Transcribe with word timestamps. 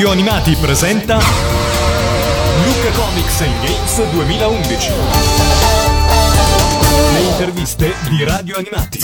Radio 0.00 0.14
Animati 0.14 0.56
presenta 0.58 1.18
Luca 2.64 2.90
Comics 2.96 3.40
and 3.42 3.52
Games 3.62 4.10
2011. 4.10 4.92
Le 7.12 7.20
interviste 7.20 7.92
di 8.08 8.24
Radio 8.24 8.56
Animati. 8.56 8.98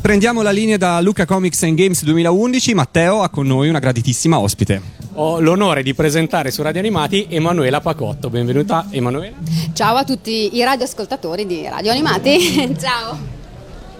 Prendiamo 0.00 0.40
la 0.40 0.52
linea 0.52 0.78
da 0.78 1.02
Luca 1.02 1.26
Comics 1.26 1.64
and 1.64 1.76
Games 1.76 2.02
2011. 2.02 2.72
Matteo 2.72 3.20
ha 3.20 3.28
con 3.28 3.46
noi 3.46 3.68
una 3.68 3.78
graditissima 3.78 4.38
ospite. 4.38 4.80
Ho 5.16 5.38
l'onore 5.38 5.82
di 5.82 5.92
presentare 5.92 6.50
su 6.50 6.62
Radio 6.62 6.80
Animati 6.80 7.26
Emanuela 7.28 7.82
Pacotto. 7.82 8.30
Benvenuta 8.30 8.86
Emanuela. 8.88 9.36
Ciao 9.74 9.96
a 9.96 10.04
tutti 10.04 10.56
i 10.56 10.64
radioascoltatori 10.64 11.44
di 11.44 11.68
Radio 11.68 11.90
Animati. 11.90 12.74
Ciao. 12.80 13.33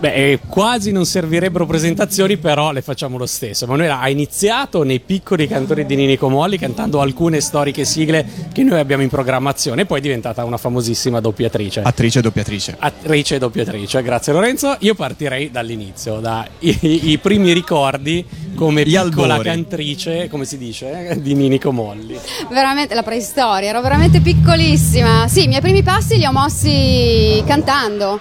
Beh, 0.04 0.12
eh, 0.12 0.38
quasi 0.46 0.92
non 0.92 1.06
servirebbero 1.06 1.64
presentazioni, 1.64 2.36
però 2.36 2.72
le 2.72 2.82
facciamo 2.82 3.16
lo 3.16 3.24
stesso. 3.24 3.64
Emanuela 3.64 4.00
ha 4.00 4.10
iniziato 4.10 4.82
nei 4.82 5.00
piccoli 5.00 5.48
cantori 5.48 5.86
di 5.86 5.96
Nini 5.96 6.18
Comolli 6.18 6.58
cantando 6.58 7.00
alcune 7.00 7.40
storiche 7.40 7.86
sigle 7.86 8.26
che 8.52 8.62
noi 8.64 8.80
abbiamo 8.80 9.02
in 9.02 9.08
programmazione 9.08 9.80
e 9.80 9.86
poi 9.86 10.00
è 10.00 10.02
diventata 10.02 10.44
una 10.44 10.58
famosissima 10.58 11.20
doppiatrice. 11.20 11.80
Attrice 11.80 12.18
e 12.18 12.20
doppiatrice. 12.20 12.76
Attrice 12.78 13.36
e 13.36 13.38
doppiatrice, 13.38 14.02
grazie 14.02 14.34
Lorenzo. 14.34 14.76
Io 14.80 14.94
partirei 14.94 15.50
dall'inizio, 15.50 16.20
dai 16.20 16.48
i, 16.58 17.16
primi 17.16 17.54
ricordi 17.54 18.26
come 18.54 18.82
Gli 18.82 19.00
piccola 19.00 19.36
albori. 19.36 19.48
cantrice, 19.48 20.28
come 20.28 20.44
si 20.44 20.58
dice, 20.58 21.08
eh, 21.08 21.22
di 21.22 21.32
Nini 21.32 21.58
Comolli. 21.58 22.18
Veramente 22.50 22.94
la 22.94 23.02
preistoria, 23.02 23.70
ero 23.70 23.80
veramente 23.80 24.20
piccolissima. 24.20 25.28
Sì, 25.28 25.44
i 25.44 25.48
miei 25.48 25.62
primi 25.62 25.82
passi 25.82 26.18
li 26.18 26.26
ho 26.26 26.32
mossi 26.32 27.42
cantando. 27.46 28.20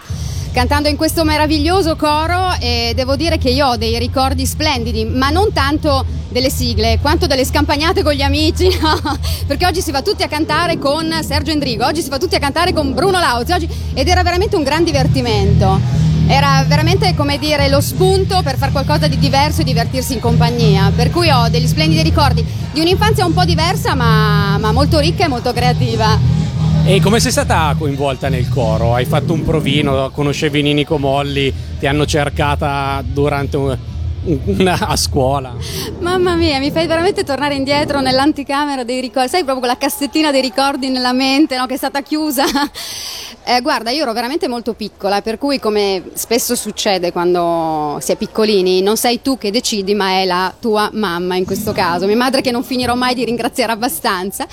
Cantando 0.54 0.88
in 0.88 0.98
questo 0.98 1.24
meraviglioso 1.24 1.96
coro 1.96 2.54
e 2.60 2.94
devo 2.96 3.16
dire 3.16 3.40
che 3.40 3.50
io 3.50 3.70
ho 3.70 3.76
dei 3.76 3.98
ricordi 3.98 4.46
splendidi, 4.46 5.04
ma 5.04 5.32
non 5.32 5.52
tanto 5.52 6.06
delle 6.30 6.52
sigle, 6.52 7.00
quanto 7.02 7.26
delle 7.26 7.44
scampagnate 7.44 8.04
con 8.04 8.14
gli 8.14 8.22
amici, 8.22 8.70
no? 8.80 9.18
perché 9.48 9.66
oggi 9.66 9.82
si 9.82 9.90
va 9.90 10.04
tutti 10.04 10.22
a 10.22 10.28
cantare 10.28 10.78
con 10.78 11.12
Sergio 11.24 11.50
Endrigo, 11.50 11.84
oggi 11.84 12.04
si 12.04 12.10
va 12.10 12.20
tutti 12.20 12.36
a 12.36 12.40
cantare 12.40 12.72
con 12.72 12.94
Bruno 12.94 13.20
Lauzi, 13.20 13.52
oggi- 13.52 13.68
ed 13.96 14.08
era 14.08 14.22
veramente 14.22 14.56
un 14.56 14.62
gran 14.62 14.84
divertimento. 14.84 15.80
Era 16.28 16.64
veramente 16.68 17.16
come 17.16 17.40
dire 17.40 17.68
lo 17.68 17.82
spunto 17.82 18.42
per 18.44 18.56
fare 18.56 18.72
qualcosa 18.72 19.08
di 19.08 19.18
diverso 19.18 19.62
e 19.62 19.64
divertirsi 19.64 20.14
in 20.14 20.20
compagnia. 20.20 20.92
Per 20.96 21.10
cui 21.10 21.32
ho 21.32 21.50
degli 21.50 21.68
splendidi 21.68 22.04
ricordi 22.04 22.46
di 22.72 22.80
un'infanzia 22.80 23.26
un 23.26 23.34
po' 23.34 23.44
diversa, 23.44 23.96
ma, 23.96 24.60
ma 24.60 24.72
molto 24.72 25.00
ricca 25.00 25.26
e 25.26 25.28
molto 25.28 25.52
creativa. 25.52 26.43
E 26.86 27.00
come 27.00 27.22
sei 27.22 27.32
stata 27.32 27.74
coinvolta 27.78 28.28
nel 28.28 28.50
coro? 28.50 28.94
Hai 28.94 29.06
fatto 29.06 29.32
un 29.32 29.44
provino, 29.44 30.10
conoscevi 30.12 30.62
Nini 30.62 30.84
Comolli, 30.84 31.52
ti 31.80 31.88
hanno 31.88 32.06
cercata 32.06 33.02
durante 33.06 33.56
un- 33.56 33.78
a 34.80 34.96
scuola? 34.96 35.54
Mamma 36.00 36.36
mia, 36.36 36.60
mi 36.60 36.72
fai 36.72 36.88
veramente 36.88 37.24
tornare 37.24 37.56
indietro 37.56 38.00
nell'anticamera 38.00 38.84
dei 38.84 39.02
ricordi. 39.02 39.30
Sai 39.30 39.44
proprio 39.44 39.60
quella 39.60 39.78
cassettina 39.78 40.32
dei 40.32 40.42
ricordi 40.42 40.90
nella 40.90 41.14
mente, 41.14 41.58
no? 41.58 41.66
Che 41.66 41.74
è 41.74 41.78
stata 41.78 42.02
chiusa. 42.02 42.44
Eh, 43.46 43.60
guarda, 43.60 43.90
io 43.90 44.04
ero 44.04 44.14
veramente 44.14 44.48
molto 44.48 44.74
piccola, 44.74 45.22
per 45.22 45.38
cui 45.38 45.60
come 45.60 46.12
spesso 46.14 46.56
succede 46.56 47.12
quando 47.12 47.98
si 48.00 48.14
è 48.14 48.16
piccolini, 48.16 48.82
non 48.82 48.96
sei 48.96 49.22
tu 49.22 49.38
che 49.38 49.52
decidi, 49.52 49.94
ma 49.94 50.12
è 50.12 50.24
la 50.24 50.54
tua 50.58 50.90
mamma 50.94 51.36
in 51.36 51.44
questo 51.44 51.74
caso. 51.74 52.06
Mia 52.06 52.16
madre 52.16 52.40
che 52.40 52.52
non 52.52 52.64
finirò 52.64 52.96
mai 52.96 53.14
di 53.16 53.26
ringraziare 53.26 53.74
abbastanza, 53.74 54.48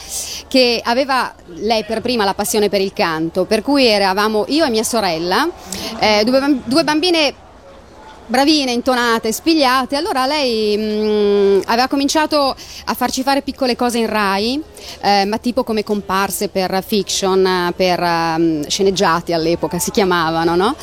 che 0.49 0.81
aveva 0.83 1.33
lei 1.59 1.85
per 1.85 2.01
prima 2.01 2.25
la 2.25 2.35
passione 2.35 2.69
per 2.69 2.81
il 2.81 2.93
canto, 2.93 3.45
per 3.45 3.63
cui 3.63 3.87
eravamo 3.87 4.45
io 4.49 4.65
e 4.65 4.71
mia 4.71 4.83
sorella, 4.83 5.49
eh, 6.01 6.25
due, 6.25 6.59
due 6.65 6.83
bambine 6.83 7.35
bravine, 8.31 8.71
intonate, 8.73 9.33
spigliate. 9.33 9.97
Allora 9.97 10.25
lei 10.25 10.77
mh, 10.79 11.63
aveva 11.67 11.89
cominciato 11.89 12.55
a 12.85 12.95
farci 12.95 13.23
fare 13.23 13.43
piccole 13.43 13.77
cose 13.77 13.99
in 13.99 14.07
Rai, 14.07 14.63
eh, 15.01 15.25
ma 15.25 15.39
tipo 15.39 15.65
come 15.65 15.85
comparse 15.85 16.49
per 16.49 16.83
fiction, 16.87 17.73
per 17.77 18.01
ehm, 18.01 18.67
sceneggiati 18.67 19.33
all'epoca 19.33 19.79
si 19.79 19.91
chiamavano, 19.91 20.55
no? 20.57 20.75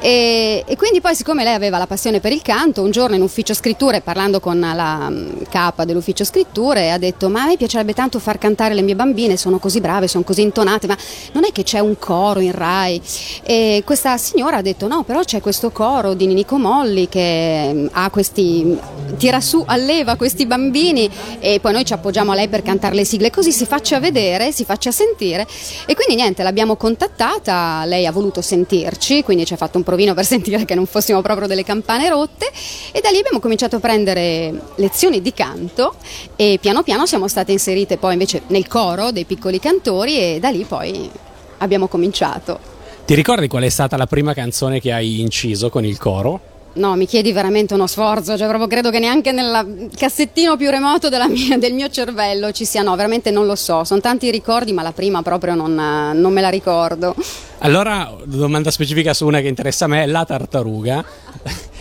E, 0.00 0.64
e 0.66 0.76
quindi 0.76 1.00
poi 1.00 1.14
siccome 1.14 1.44
lei 1.44 1.54
aveva 1.54 1.78
la 1.78 1.86
passione 1.86 2.20
per 2.20 2.32
il 2.32 2.42
canto, 2.42 2.82
un 2.82 2.90
giorno 2.90 3.16
in 3.16 3.22
ufficio 3.22 3.54
scritture, 3.54 4.00
parlando 4.00 4.40
con 4.40 4.58
la 4.58 5.08
mh, 5.08 5.48
capa 5.48 5.84
dell'ufficio 5.84 6.24
scritture, 6.24 6.90
ha 6.90 6.98
detto 6.98 7.28
ma 7.28 7.42
a 7.42 7.46
me 7.46 7.56
piacerebbe 7.56 7.94
tanto 7.94 8.18
far 8.18 8.38
cantare 8.38 8.74
le 8.74 8.82
mie 8.82 8.94
bambine, 8.94 9.36
sono 9.36 9.58
così 9.58 9.80
brave, 9.80 10.08
sono 10.08 10.24
così 10.24 10.42
intonate, 10.42 10.86
ma 10.86 10.96
non 11.32 11.44
è 11.44 11.52
che 11.52 11.62
c'è 11.62 11.78
un 11.78 11.98
coro 11.98 12.40
in 12.40 12.52
Rai? 12.52 13.00
E 13.42 13.82
questa 13.84 14.16
signora 14.16 14.58
ha 14.58 14.62
detto 14.62 14.86
no, 14.86 15.02
però 15.02 15.22
c'è 15.22 15.40
questo 15.40 15.70
coro 15.70 16.14
di 16.14 16.26
Ninico 16.26 16.58
Molli 16.58 17.08
che 17.08 17.70
mm, 17.72 17.86
ha 17.92 18.10
questi, 18.10 18.78
tira 19.16 19.40
su, 19.40 19.62
alleva 19.66 20.16
questi 20.16 20.46
bambini 20.46 21.10
e 21.38 21.58
poi 21.60 21.72
noi 21.72 21.84
ci 21.84 21.92
appoggiamo 21.92 22.32
a 22.32 22.34
lei 22.34 22.48
per 22.48 22.62
cantare 22.62 22.94
le 22.94 23.04
sigle, 23.04 23.30
così 23.30 23.41
si 23.50 23.66
faccia 23.66 23.98
vedere, 23.98 24.52
si 24.52 24.64
faccia 24.64 24.92
sentire 24.92 25.46
e 25.86 25.94
quindi 25.94 26.14
niente, 26.14 26.42
l'abbiamo 26.42 26.76
contattata, 26.76 27.84
lei 27.84 28.06
ha 28.06 28.12
voluto 28.12 28.40
sentirci, 28.40 29.22
quindi 29.22 29.44
ci 29.44 29.54
ha 29.54 29.56
fatto 29.56 29.78
un 29.78 29.84
provino 29.84 30.14
per 30.14 30.24
sentire 30.26 30.64
che 30.64 30.74
non 30.74 30.86
fossimo 30.86 31.20
proprio 31.22 31.48
delle 31.48 31.64
campane 31.64 32.08
rotte 32.08 32.50
e 32.92 33.00
da 33.00 33.10
lì 33.10 33.18
abbiamo 33.18 33.40
cominciato 33.40 33.76
a 33.76 33.80
prendere 33.80 34.52
lezioni 34.76 35.20
di 35.20 35.32
canto 35.32 35.94
e 36.36 36.58
piano 36.60 36.82
piano 36.82 37.06
siamo 37.06 37.26
state 37.26 37.52
inserite 37.52 37.96
poi 37.96 38.12
invece 38.12 38.42
nel 38.48 38.68
coro 38.68 39.10
dei 39.10 39.24
piccoli 39.24 39.58
cantori 39.58 40.18
e 40.18 40.38
da 40.38 40.50
lì 40.50 40.64
poi 40.64 41.10
abbiamo 41.58 41.88
cominciato. 41.88 42.70
Ti 43.04 43.14
ricordi 43.14 43.48
qual 43.48 43.64
è 43.64 43.68
stata 43.68 43.96
la 43.96 44.06
prima 44.06 44.32
canzone 44.32 44.80
che 44.80 44.92
hai 44.92 45.20
inciso 45.20 45.70
con 45.70 45.84
il 45.84 45.98
coro? 45.98 46.51
No, 46.74 46.96
mi 46.96 47.06
chiedi 47.06 47.32
veramente 47.32 47.74
uno 47.74 47.86
sforzo, 47.86 48.36
cioè 48.38 48.48
proprio 48.48 48.66
credo 48.66 48.90
che 48.90 48.98
neanche 48.98 49.30
nel 49.30 49.90
cassettino 49.94 50.56
più 50.56 50.70
remoto 50.70 51.10
mia- 51.28 51.58
del 51.58 51.74
mio 51.74 51.90
cervello 51.90 52.50
ci 52.50 52.64
sia, 52.64 52.82
no, 52.82 52.96
veramente 52.96 53.30
non 53.30 53.44
lo 53.44 53.56
so, 53.56 53.84
sono 53.84 54.00
tanti 54.00 54.30
ricordi 54.30 54.72
ma 54.72 54.82
la 54.82 54.92
prima 54.92 55.20
proprio 55.22 55.54
non, 55.54 55.74
non 55.74 56.32
me 56.32 56.40
la 56.40 56.48
ricordo. 56.48 57.14
Allora, 57.58 58.10
domanda 58.24 58.70
specifica 58.70 59.12
su 59.12 59.26
una 59.26 59.40
che 59.40 59.48
interessa 59.48 59.84
a 59.84 59.88
me, 59.88 60.06
La 60.06 60.24
Tartaruga. 60.24 61.04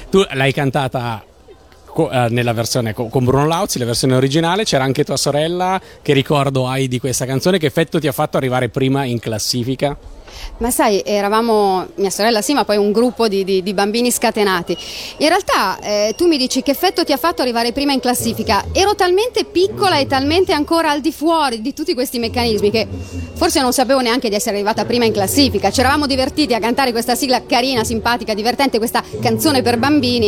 Tu 0.10 0.26
l'hai 0.34 0.52
cantata 0.52 1.24
eh, 1.96 2.28
nella 2.30 2.54
versione 2.54 2.94
co- 2.94 3.08
con 3.08 3.24
Bruno 3.24 3.48
Lauzi, 3.48 3.80
la 3.80 3.86
versione 3.86 4.16
originale, 4.16 4.66
c'era 4.66 4.84
anche 4.84 5.04
tua 5.06 5.18
sorella, 5.18 5.80
che 6.02 6.14
ricordo 6.14 6.68
hai 6.68 6.88
di 6.88 7.00
questa 7.00 7.26
canzone, 7.26 7.58
che 7.58 7.68
effetto 7.68 7.98
ti 8.00 8.08
ha 8.08 8.12
fatto 8.12 8.38
arrivare 8.38 8.68
prima 8.68 9.06
in 9.06 9.20
classifica? 9.20 9.98
Ma 10.58 10.70
sai, 10.72 11.02
eravamo 11.06 11.88
mia 11.96 12.10
sorella 12.10 12.42
sì, 12.42 12.54
ma 12.54 12.66
poi 12.66 12.78
un 12.78 12.92
gruppo 12.92 13.28
di, 13.28 13.44
di- 13.44 13.64
di 13.64 13.74
bambini 13.74 14.12
scatenati. 14.12 14.78
In 15.18 15.28
realtà 15.28 15.80
eh, 15.80 16.14
tu 16.16 16.28
mi 16.28 16.38
dici 16.38 16.62
che 16.62 16.72
effetto 16.72 17.04
ti 17.04 17.12
ha 17.12 17.18
fatto 17.18 17.42
arrivare 17.42 17.72
prima 17.72 17.94
in 17.94 18.00
classifica. 18.00 18.66
Ero 18.72 18.94
talmente 18.96 19.46
piccola 19.46 19.98
e 19.98 20.06
talmente 20.08 20.54
ancora 20.54 20.92
al 20.92 21.02
di 21.02 21.12
fuori 21.12 21.62
di 21.62 21.74
tutti 21.74 21.94
questi 21.94 22.20
meccanismi 22.20 22.70
che 22.70 22.88
forse 23.34 23.60
non 23.62 23.74
sapevo 23.74 24.00
neanche 24.02 24.30
di 24.30 24.36
essere 24.36 24.56
arrivata 24.56 24.86
prima 24.86 25.06
in 25.06 25.14
classifica. 25.14 25.72
Ci 25.72 25.80
eravamo 25.80 26.06
divertiti 26.06 26.54
a 26.54 26.60
cantare 26.60 26.92
questa 26.92 27.16
sigla 27.16 27.44
carina, 27.46 27.84
simpatica, 27.84 28.34
divertente, 28.34 28.78
questa 28.78 29.04
canzone 29.22 29.62
per 29.62 29.78
bambini. 29.80 30.28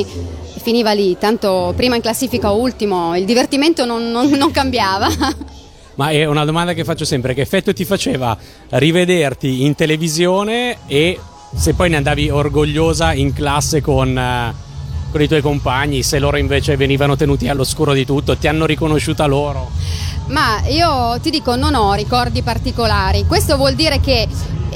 E 0.56 0.60
finiva 0.60 0.92
lì, 0.94 1.18
tanto 1.20 1.74
prima 1.76 1.96
in 1.96 2.02
classifica 2.02 2.52
o 2.52 2.58
ultimo, 2.60 3.16
il 3.16 3.26
divertimento 3.26 3.86
non- 3.86 4.10
non- 4.12 4.30
non 4.30 4.52
cambiava. 4.52 5.08
Ma 5.96 6.10
è 6.10 6.26
una 6.26 6.46
domanda 6.46 6.74
che 6.74 6.84
faccio 6.84 7.06
sempre, 7.06 7.34
che 7.34 7.42
effetto 7.42 7.74
ti 7.74 7.86
faceva 7.86 8.38
rivederti 8.70 9.64
in 9.64 9.76
televisione 9.76 10.78
e 10.88 11.20
se 11.56 11.74
poi 11.74 11.90
ne 11.90 11.98
andavi 11.98 12.30
orgogliosa 12.30 13.14
in 13.14 13.32
classe 13.34 13.82
con, 13.82 14.18
eh, 14.18 14.54
con 15.12 15.22
i 15.22 15.28
tuoi 15.28 15.42
compagni, 15.42 16.02
se 16.02 16.18
loro 16.18 16.38
invece 16.38 16.76
venivano 16.76 17.16
tenuti 17.16 17.48
all'oscuro 17.48 17.94
di 17.94 18.06
tutto, 18.06 18.36
ti 18.38 18.48
hanno 18.48 18.66
riconosciuta 18.66 19.26
loro? 19.26 19.70
Ma 20.28 20.62
io 20.68 21.20
ti 21.22 21.30
dico, 21.30 21.56
non 21.56 21.76
ho 21.76 21.94
ricordi 21.94 22.42
particolari. 22.42 23.26
Questo 23.26 23.58
vuol 23.58 23.76
dire 23.76 24.00
che, 24.00 24.28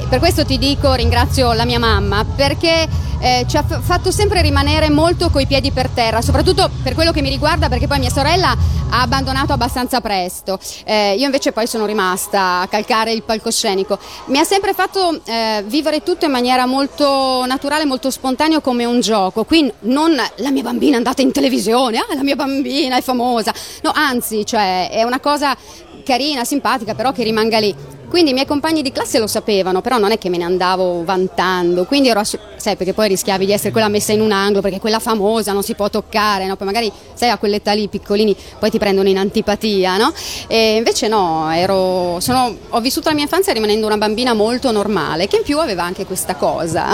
per 0.08 0.18
questo 0.18 0.44
ti 0.44 0.58
dico, 0.58 0.92
ringrazio 0.94 1.52
la 1.52 1.64
mia 1.64 1.78
mamma, 1.78 2.24
perché 2.24 2.88
eh, 3.20 3.44
ci 3.48 3.56
ha 3.56 3.64
f- 3.64 3.80
fatto 3.82 4.10
sempre 4.10 4.42
rimanere 4.42 4.90
molto 4.90 5.30
coi 5.30 5.46
piedi 5.46 5.70
per 5.70 5.88
terra, 5.88 6.20
soprattutto 6.22 6.70
per 6.82 6.94
quello 6.94 7.10
che 7.12 7.22
mi 7.22 7.28
riguarda, 7.28 7.68
perché 7.68 7.86
poi 7.86 7.98
mia 7.98 8.10
sorella 8.10 8.56
ha 8.90 9.02
abbandonato 9.02 9.52
abbastanza 9.52 10.00
presto. 10.00 10.58
Eh, 10.84 11.14
io 11.18 11.24
invece 11.24 11.52
poi 11.52 11.66
sono 11.66 11.86
rimasta 11.86 12.60
a 12.60 12.68
calcare 12.68 13.12
il 13.12 13.22
palcoscenico. 13.22 13.98
Mi 14.26 14.38
ha 14.38 14.44
sempre 14.44 14.72
fatto 14.72 15.20
eh, 15.24 15.64
vivere 15.66 16.02
tutto 16.02 16.24
in 16.24 16.30
maniera 16.30 16.66
molto 16.66 17.44
naturale, 17.46 17.84
molto 17.84 18.10
spontaneo 18.10 18.60
come 18.60 18.84
un 18.84 19.00
gioco. 19.00 19.44
Qui 19.44 19.70
non 19.80 20.14
la 20.14 20.50
mia 20.50 20.62
bambina 20.62 20.94
è 20.94 20.96
andata 20.96 21.22
in 21.22 21.32
televisione, 21.32 21.98
ah 21.98 22.06
la 22.14 22.22
mia 22.22 22.36
bambina 22.36 22.96
è 22.96 23.02
famosa. 23.02 23.52
No, 23.82 23.90
anzi, 23.94 24.46
cioè 24.46 24.90
è 24.90 25.02
una 25.02 25.20
cosa 25.20 25.56
carina, 26.04 26.44
simpatica, 26.44 26.94
però 26.94 27.12
che 27.12 27.22
rimanga 27.22 27.58
lì. 27.58 27.96
Quindi 28.08 28.30
i 28.30 28.32
miei 28.32 28.46
compagni 28.46 28.80
di 28.82 28.90
classe 28.90 29.18
lo 29.18 29.26
sapevano, 29.26 29.82
però 29.82 29.98
non 29.98 30.12
è 30.12 30.18
che 30.18 30.30
me 30.30 30.38
ne 30.38 30.44
andavo 30.44 31.04
vantando, 31.04 31.84
quindi 31.84 32.08
ero, 32.08 32.22
sai, 32.24 32.74
perché 32.76 32.94
poi 32.94 33.08
rischiavi 33.08 33.44
di 33.44 33.52
essere 33.52 33.70
quella 33.70 33.88
messa 33.88 34.12
in 34.12 34.22
un 34.22 34.32
angolo, 34.32 34.62
perché 34.62 34.80
quella 34.80 34.98
famosa 34.98 35.52
non 35.52 35.62
si 35.62 35.74
può 35.74 35.90
toccare, 35.90 36.46
no? 36.46 36.56
Poi 36.56 36.66
magari, 36.66 36.90
sai, 37.12 37.28
a 37.28 37.36
quell'età 37.36 37.72
lì, 37.72 37.86
piccolini, 37.88 38.34
poi 38.58 38.70
ti 38.70 38.78
prendono 38.78 39.08
in 39.10 39.18
antipatia, 39.18 39.98
no? 39.98 40.12
E 40.46 40.76
invece 40.76 41.06
no, 41.06 41.50
ero, 41.52 42.18
sono- 42.20 42.56
ho 42.70 42.80
vissuto 42.80 43.08
la 43.08 43.14
mia 43.14 43.24
infanzia 43.24 43.52
rimanendo 43.52 43.86
una 43.86 43.98
bambina 43.98 44.32
molto 44.32 44.72
normale, 44.72 45.26
che 45.28 45.36
in 45.36 45.42
più 45.42 45.58
aveva 45.58 45.84
anche 45.84 46.06
questa 46.06 46.34
cosa. 46.34 46.86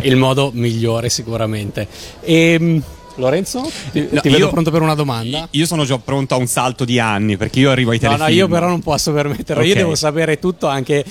Il 0.00 0.16
modo 0.16 0.50
migliore 0.54 1.10
sicuramente. 1.10 1.86
E, 2.22 2.80
Lorenzo, 3.16 3.62
ti, 3.92 4.08
No, 4.10 4.20
ti 4.20 4.28
vedo 4.28 4.44
io- 4.46 4.50
pronto 4.50 4.70
per 4.70 4.82
una 4.82 4.94
domanda? 4.94 5.46
Io 5.52 5.66
sono 5.66 5.84
già 5.84 5.98
pronto 5.98 6.34
a 6.34 6.36
un 6.38 6.46
salto 6.46 6.84
di 6.84 6.98
anni 6.98 7.36
perché 7.36 7.60
io 7.60 7.70
arrivo 7.70 7.90
ai 7.92 7.98
No, 8.02 8.08
telefilm. 8.08 8.28
no, 8.28 8.34
io 8.34 8.48
però 8.48 8.66
non 8.68 8.80
posso 8.80 9.12
permetterlo. 9.12 9.62
Io 9.62 9.70
Ok. 9.72 9.76
devo 9.78 9.94
sapere 9.94 10.38
tutto 10.38 10.66
anche 10.66 11.04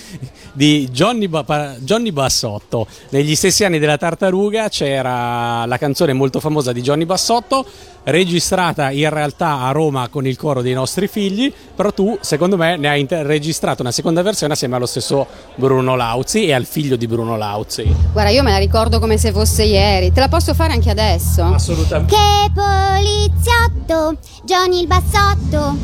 di 0.54 0.88
Johnny, 0.92 1.28
Ba- 1.28 1.76
Johnny 1.80 2.12
Bassotto. 2.12 2.88
Negli 3.10 3.36
stessi 3.36 3.64
anni 3.64 3.80
della 3.80 3.98
Tartaruga 3.98 4.70
c'era 4.70 5.66
la 5.66 5.78
canzone 5.78 6.14
molto 6.14 6.40
famosa 6.40 6.72
di 6.72 6.82
Johnny 6.82 7.06
Bassotto, 7.06 7.66
registrata 8.06 8.92
in 8.92 9.10
realtà 9.10 9.62
a 9.62 9.72
Roma 9.72 10.10
con 10.10 10.28
il 10.28 10.36
coro 10.36 10.62
dei 10.62 10.74
nostri 10.74 11.08
figli. 11.08 11.52
Però 11.76 11.92
tu, 11.94 12.18
secondo 12.22 12.58
me, 12.58 12.76
ne 12.78 12.90
hai 12.90 13.00
inter- 13.00 13.26
registrato 13.26 13.82
una 13.82 13.92
seconda 13.92 14.22
versione 14.22 14.54
assieme 14.54 14.76
allo 14.76 14.86
stesso 14.86 15.26
Bruno 15.56 15.96
Lauzi 15.96 16.46
e 16.46 16.54
al 16.54 16.66
figlio 16.66 16.96
di 16.98 17.08
Bruno 17.08 17.38
Lauzi. 17.38 17.84
Guarda, 18.12 18.30
io 18.30 18.44
me 18.44 18.52
la 18.52 18.58
ricordo 18.58 19.00
come 19.00 19.18
se 19.18 19.32
fosse 19.32 19.64
ieri. 19.64 20.12
Te 20.12 20.20
la 20.20 20.28
posso 20.28 20.54
fare 20.54 20.74
anche 20.74 20.90
adesso? 20.90 21.44
Assolutamente. 21.44 21.93
Che 21.94 22.52
poliziotto, 22.56 24.18
Johnny 24.44 24.82
il 24.82 24.88
bassotto, 24.88 25.78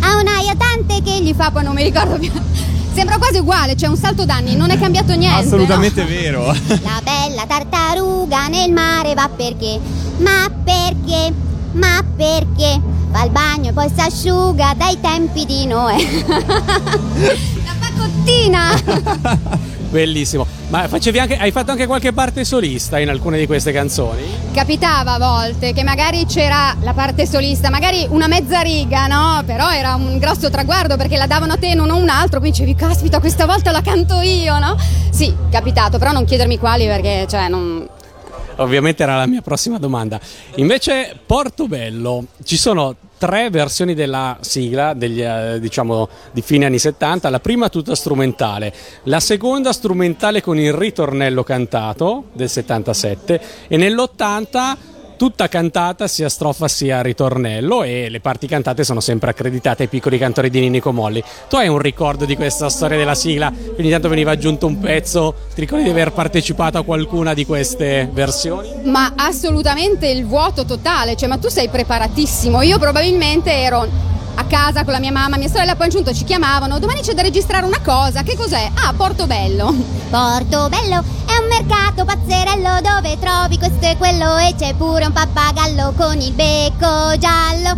ha 0.00 0.16
un 0.16 0.28
aiutante 0.28 1.02
che 1.02 1.20
gli 1.20 1.34
fa, 1.34 1.50
poi 1.50 1.64
non 1.64 1.74
mi 1.74 1.82
ricordo 1.82 2.16
più. 2.16 2.30
Sembra 2.94 3.18
quasi 3.18 3.38
uguale, 3.38 3.74
c'è 3.74 3.88
un 3.88 3.96
salto 3.96 4.24
d'anni, 4.24 4.54
non 4.54 4.70
è 4.70 4.78
cambiato 4.78 5.16
niente. 5.16 5.46
Assolutamente 5.46 6.02
no? 6.02 6.08
vero. 6.08 6.44
La 6.84 7.00
bella 7.02 7.44
tartaruga 7.48 8.46
nel 8.46 8.70
mare 8.70 9.14
va 9.14 9.28
perché? 9.34 9.80
Ma 10.18 10.48
perché? 10.62 11.32
Ma 11.72 12.04
perché? 12.16 12.80
Fa 13.10 13.24
il 13.24 13.30
bagno 13.30 13.70
e 13.70 13.72
poi 13.72 13.90
si 13.92 14.00
asciuga 14.00 14.74
dai 14.76 15.00
tempi 15.00 15.44
di 15.44 15.66
Noè. 15.66 15.96
La 17.64 17.74
pacottina! 17.80 18.80
Bellissimo. 19.90 20.51
Ma 20.72 20.88
facevi 20.88 21.18
anche, 21.18 21.36
hai 21.36 21.50
fatto 21.50 21.70
anche 21.70 21.84
qualche 21.84 22.14
parte 22.14 22.46
solista 22.46 22.98
in 22.98 23.10
alcune 23.10 23.36
di 23.36 23.44
queste 23.44 23.72
canzoni? 23.72 24.22
Capitava 24.54 25.12
a 25.12 25.18
volte 25.18 25.74
che 25.74 25.82
magari 25.82 26.24
c'era 26.24 26.74
la 26.80 26.94
parte 26.94 27.26
solista, 27.26 27.68
magari 27.68 28.06
una 28.08 28.26
mezza 28.26 28.62
riga, 28.62 29.06
no? 29.06 29.42
Però 29.44 29.70
era 29.70 29.94
un 29.96 30.16
grosso 30.16 30.48
traguardo 30.48 30.96
perché 30.96 31.18
la 31.18 31.26
davano 31.26 31.52
a 31.52 31.56
te 31.58 31.72
e 31.72 31.74
non 31.74 31.90
a 31.90 31.94
un 31.94 32.08
altro, 32.08 32.40
quindi 32.40 32.60
dicevi, 32.60 32.74
caspita, 32.74 33.20
questa 33.20 33.44
volta 33.44 33.70
la 33.70 33.82
canto 33.82 34.20
io, 34.20 34.58
no? 34.58 34.74
Sì, 35.10 35.36
capitato, 35.50 35.98
però 35.98 36.10
non 36.10 36.24
chiedermi 36.24 36.56
quali 36.56 36.86
perché, 36.86 37.26
cioè, 37.28 37.48
non... 37.48 37.86
Ovviamente 38.56 39.02
era 39.02 39.18
la 39.18 39.26
mia 39.26 39.42
prossima 39.42 39.76
domanda. 39.76 40.18
Invece, 40.54 41.18
Portobello, 41.26 42.24
ci 42.44 42.56
sono 42.56 42.96
tre 43.22 43.50
versioni 43.50 43.94
della 43.94 44.38
sigla, 44.40 44.94
degli, 44.94 45.22
eh, 45.22 45.60
diciamo 45.60 46.08
di 46.32 46.42
fine 46.42 46.64
anni 46.64 46.80
70. 46.80 47.30
La 47.30 47.38
prima 47.38 47.68
tutta 47.68 47.94
strumentale, 47.94 48.74
la 49.04 49.20
seconda 49.20 49.72
strumentale 49.72 50.42
con 50.42 50.58
il 50.58 50.72
ritornello 50.72 51.44
cantato 51.44 52.24
del 52.32 52.48
77 52.48 53.40
e 53.68 53.76
nell'80 53.76 54.76
tutta 55.16 55.48
cantata 55.48 56.06
sia 56.06 56.28
strofa 56.28 56.68
sia 56.68 57.00
ritornello 57.02 57.82
e 57.82 58.08
le 58.08 58.20
parti 58.20 58.46
cantate 58.46 58.84
sono 58.84 59.00
sempre 59.00 59.30
accreditate 59.30 59.84
ai 59.84 59.88
piccoli 59.88 60.18
cantori 60.18 60.50
di 60.50 60.60
Ninico 60.60 60.92
Molli. 60.92 61.22
Tu 61.48 61.56
hai 61.56 61.68
un 61.68 61.78
ricordo 61.78 62.24
di 62.24 62.36
questa 62.36 62.68
storia 62.68 62.96
della 62.96 63.14
sigla? 63.14 63.52
Ogni 63.78 63.90
tanto 63.90 64.08
veniva 64.08 64.32
aggiunto 64.32 64.66
un 64.66 64.78
pezzo, 64.78 65.34
ti 65.54 65.60
ricordi 65.60 65.84
di 65.84 65.90
aver 65.90 66.12
partecipato 66.12 66.78
a 66.78 66.84
qualcuna 66.84 67.34
di 67.34 67.46
queste 67.46 68.08
versioni? 68.12 68.68
Ma 68.84 69.12
assolutamente 69.16 70.08
il 70.08 70.26
vuoto 70.26 70.64
totale, 70.64 71.16
cioè, 71.16 71.28
ma 71.28 71.38
tu 71.38 71.48
sei 71.48 71.68
preparatissimo. 71.68 72.62
Io 72.62 72.78
probabilmente 72.78 73.50
ero 73.50 73.88
a 74.34 74.44
casa 74.44 74.84
con 74.84 74.92
la 74.92 74.98
mia 74.98 75.12
mamma, 75.12 75.36
mia 75.36 75.48
sorella, 75.48 75.76
poi 75.76 75.86
aggiunto 75.86 76.12
ci 76.12 76.24
chiamavano, 76.24 76.78
domani 76.78 77.00
c'è 77.00 77.12
da 77.12 77.22
registrare 77.22 77.66
una 77.66 77.80
cosa, 77.80 78.22
che 78.22 78.36
cos'è? 78.36 78.70
Ah, 78.74 78.92
Portobello. 78.96 79.74
Portobello 80.10 81.02
è 81.26 81.38
un 81.40 81.48
mercato 81.48 82.04
pazzerello 82.04 82.80
dove 82.80 83.18
trovi 83.18 83.58
questo 83.58 83.86
e 83.86 83.96
quello 83.96 84.36
e 84.38 84.54
c'è 84.58 84.74
pure 84.74 85.06
un 85.06 85.12
pappagallo 85.12 85.92
con 85.96 86.20
il 86.20 86.32
becco 86.32 87.16
giallo. 87.18 87.76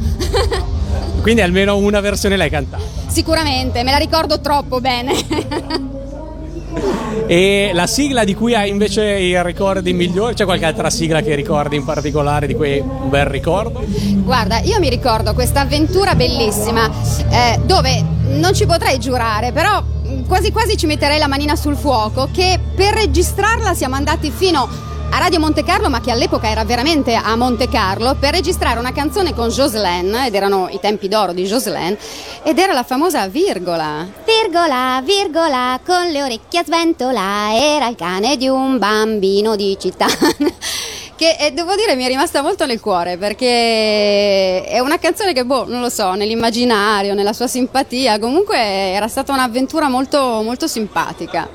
Quindi 1.22 1.40
almeno 1.40 1.76
una 1.76 2.00
versione 2.00 2.36
l'hai 2.36 2.50
cantata. 2.50 2.82
Sicuramente, 3.06 3.82
me 3.82 3.90
la 3.90 3.98
ricordo 3.98 4.40
troppo 4.40 4.80
bene. 4.80 5.92
E 7.26 7.70
la 7.72 7.86
sigla 7.86 8.24
di 8.24 8.34
cui 8.34 8.54
hai 8.54 8.68
invece 8.68 9.02
i 9.04 9.42
ricordi 9.42 9.92
migliori? 9.92 10.34
C'è 10.34 10.44
qualche 10.44 10.66
altra 10.66 10.90
sigla 10.90 11.22
che 11.22 11.34
ricordi 11.34 11.76
in 11.76 11.84
particolare 11.84 12.46
di 12.46 12.54
cui 12.54 12.78
un 12.78 13.08
bel 13.08 13.26
ricordo? 13.26 13.82
Guarda, 14.22 14.60
io 14.60 14.78
mi 14.78 14.90
ricordo 14.90 15.32
questa 15.32 15.60
avventura 15.60 16.14
bellissima 16.14 16.90
eh, 17.30 17.60
dove 17.64 18.04
non 18.26 18.52
ci 18.52 18.66
potrei 18.66 18.98
giurare, 18.98 19.52
però 19.52 19.82
mh, 19.82 20.26
quasi 20.26 20.52
quasi 20.52 20.76
ci 20.76 20.86
metterei 20.86 21.18
la 21.18 21.28
manina 21.28 21.56
sul 21.56 21.76
fuoco 21.76 22.28
che 22.32 22.58
per 22.74 22.94
registrarla 22.94 23.74
siamo 23.74 23.94
andati 23.94 24.30
fino 24.30 24.60
a 24.60 24.68
Radio 25.10 25.40
Monte 25.40 25.64
Carlo, 25.64 25.88
ma 25.88 26.00
che 26.00 26.10
all'epoca 26.10 26.50
era 26.50 26.64
veramente 26.64 27.14
a 27.14 27.34
Monte 27.36 27.68
Carlo, 27.68 28.14
per 28.14 28.32
registrare 28.32 28.78
una 28.78 28.92
canzone 28.92 29.34
con 29.34 29.48
Jocelyn, 29.48 30.14
ed 30.26 30.34
erano 30.34 30.68
i 30.70 30.78
tempi 30.80 31.08
d'oro 31.08 31.32
di 31.32 31.44
Jocelyn, 31.44 31.96
ed 32.42 32.58
era 32.58 32.72
la 32.72 32.82
famosa 32.82 33.26
virgola. 33.28 34.06
Virgola, 34.24 35.02
virgola, 35.04 35.80
con 35.84 36.08
le 36.10 36.22
orecchie 36.22 36.60
a 36.60 36.64
sventola, 36.64 37.54
era 37.54 37.88
il 37.88 37.96
cane 37.96 38.36
di 38.36 38.48
un 38.48 38.78
bambino 38.78 39.56
di 39.56 39.76
città. 39.80 40.06
Che 41.16 41.36
eh, 41.38 41.52
devo 41.52 41.76
dire 41.76 41.94
mi 41.94 42.02
è 42.02 42.08
rimasta 42.08 42.42
molto 42.42 42.66
nel 42.66 42.80
cuore 42.80 43.16
perché 43.16 44.64
è 44.64 44.80
una 44.80 44.98
canzone 44.98 45.32
che, 45.32 45.44
boh, 45.44 45.64
non 45.68 45.80
lo 45.80 45.88
so, 45.88 46.14
nell'immaginario, 46.14 47.14
nella 47.14 47.32
sua 47.32 47.46
simpatia, 47.46 48.18
comunque 48.18 48.58
era 48.58 49.06
stata 49.06 49.32
un'avventura 49.32 49.88
molto, 49.88 50.42
molto 50.42 50.66
simpatica. 50.66 51.48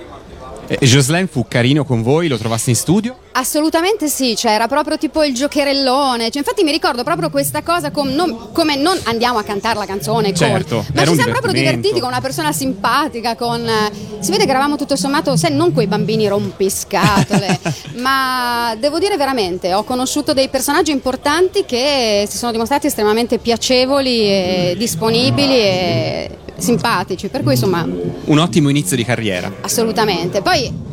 E 0.65 0.77
Jocelyn 0.79 1.27
fu 1.27 1.45
carino 1.47 1.83
con 1.83 2.01
voi, 2.01 2.29
lo 2.29 2.37
trovasti 2.37 2.69
in 2.69 2.77
studio? 2.77 3.17
Assolutamente 3.39 4.09
sì, 4.09 4.35
cioè 4.35 4.51
era 4.51 4.67
proprio 4.67 4.97
tipo 4.97 5.23
il 5.23 5.33
giocherellone. 5.33 6.25
Cioè, 6.29 6.39
infatti 6.39 6.63
mi 6.63 6.71
ricordo 6.71 7.03
proprio 7.03 7.29
questa 7.29 7.61
cosa 7.63 7.89
com- 7.89 8.09
non- 8.09 8.51
come 8.51 8.75
non 8.75 8.99
andiamo 9.05 9.37
a 9.37 9.43
cantare 9.43 9.79
la 9.79 9.85
canzone, 9.85 10.27
con- 10.27 10.35
Certo, 10.35 10.85
ma 10.93 11.01
era 11.01 11.09
ci 11.11 11.15
siamo 11.15 11.31
proprio 11.31 11.53
divertiti 11.53 11.99
con 12.01 12.09
una 12.09 12.19
persona 12.19 12.51
simpatica, 12.51 13.35
con, 13.37 13.65
eh, 13.65 13.91
si 14.19 14.29
vede 14.31 14.43
che 14.43 14.49
eravamo 14.49 14.75
tutto 14.75 14.97
sommato, 14.97 15.37
sai, 15.37 15.53
non 15.53 15.71
quei 15.71 15.87
bambini 15.87 16.27
rompiscatole, 16.27 17.59
ma 17.95 18.75
devo 18.77 18.99
dire 18.99 19.15
veramente, 19.15 19.73
ho 19.73 19.83
conosciuto 19.85 20.33
dei 20.33 20.49
personaggi 20.49 20.91
importanti 20.91 21.63
che 21.65 22.25
si 22.29 22.35
sono 22.37 22.51
dimostrati 22.51 22.87
estremamente 22.87 23.37
piacevoli 23.37 24.19
e 24.29 24.75
disponibili 24.77 25.53
e 25.59 26.29
simpatici, 26.57 27.29
per 27.29 27.43
cui 27.43 27.53
insomma 27.53 27.87
Un 28.25 28.37
ottimo 28.37 28.67
inizio 28.67 28.97
di 28.97 29.05
carriera. 29.05 29.49
assolutamente. 29.61 30.41
Poi 30.41 30.87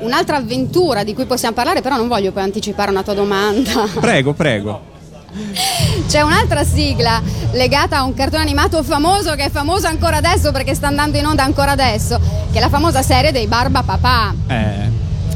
un'altra 0.00 0.36
avventura 0.36 1.04
di 1.04 1.14
cui 1.14 1.24
possiamo 1.26 1.54
parlare, 1.54 1.80
però 1.80 1.96
non 1.96 2.08
voglio 2.08 2.32
poi 2.32 2.42
anticipare 2.42 2.90
una 2.90 3.02
tua 3.02 3.14
domanda. 3.14 3.86
Prego, 4.00 4.32
prego. 4.32 4.88
C'è 6.08 6.22
un'altra 6.22 6.64
sigla 6.64 7.22
legata 7.52 7.98
a 7.98 8.02
un 8.02 8.14
cartone 8.14 8.42
animato 8.42 8.82
famoso 8.82 9.34
che 9.36 9.44
è 9.44 9.50
famoso 9.50 9.86
ancora 9.86 10.16
adesso 10.16 10.50
perché 10.50 10.74
sta 10.74 10.88
andando 10.88 11.18
in 11.18 11.26
onda 11.26 11.44
ancora 11.44 11.70
adesso, 11.70 12.18
che 12.50 12.58
è 12.58 12.60
la 12.60 12.68
famosa 12.68 13.00
serie 13.02 13.30
dei 13.30 13.46
Barba 13.46 13.82
Papà. 13.82 14.34
Eh, 14.48 14.88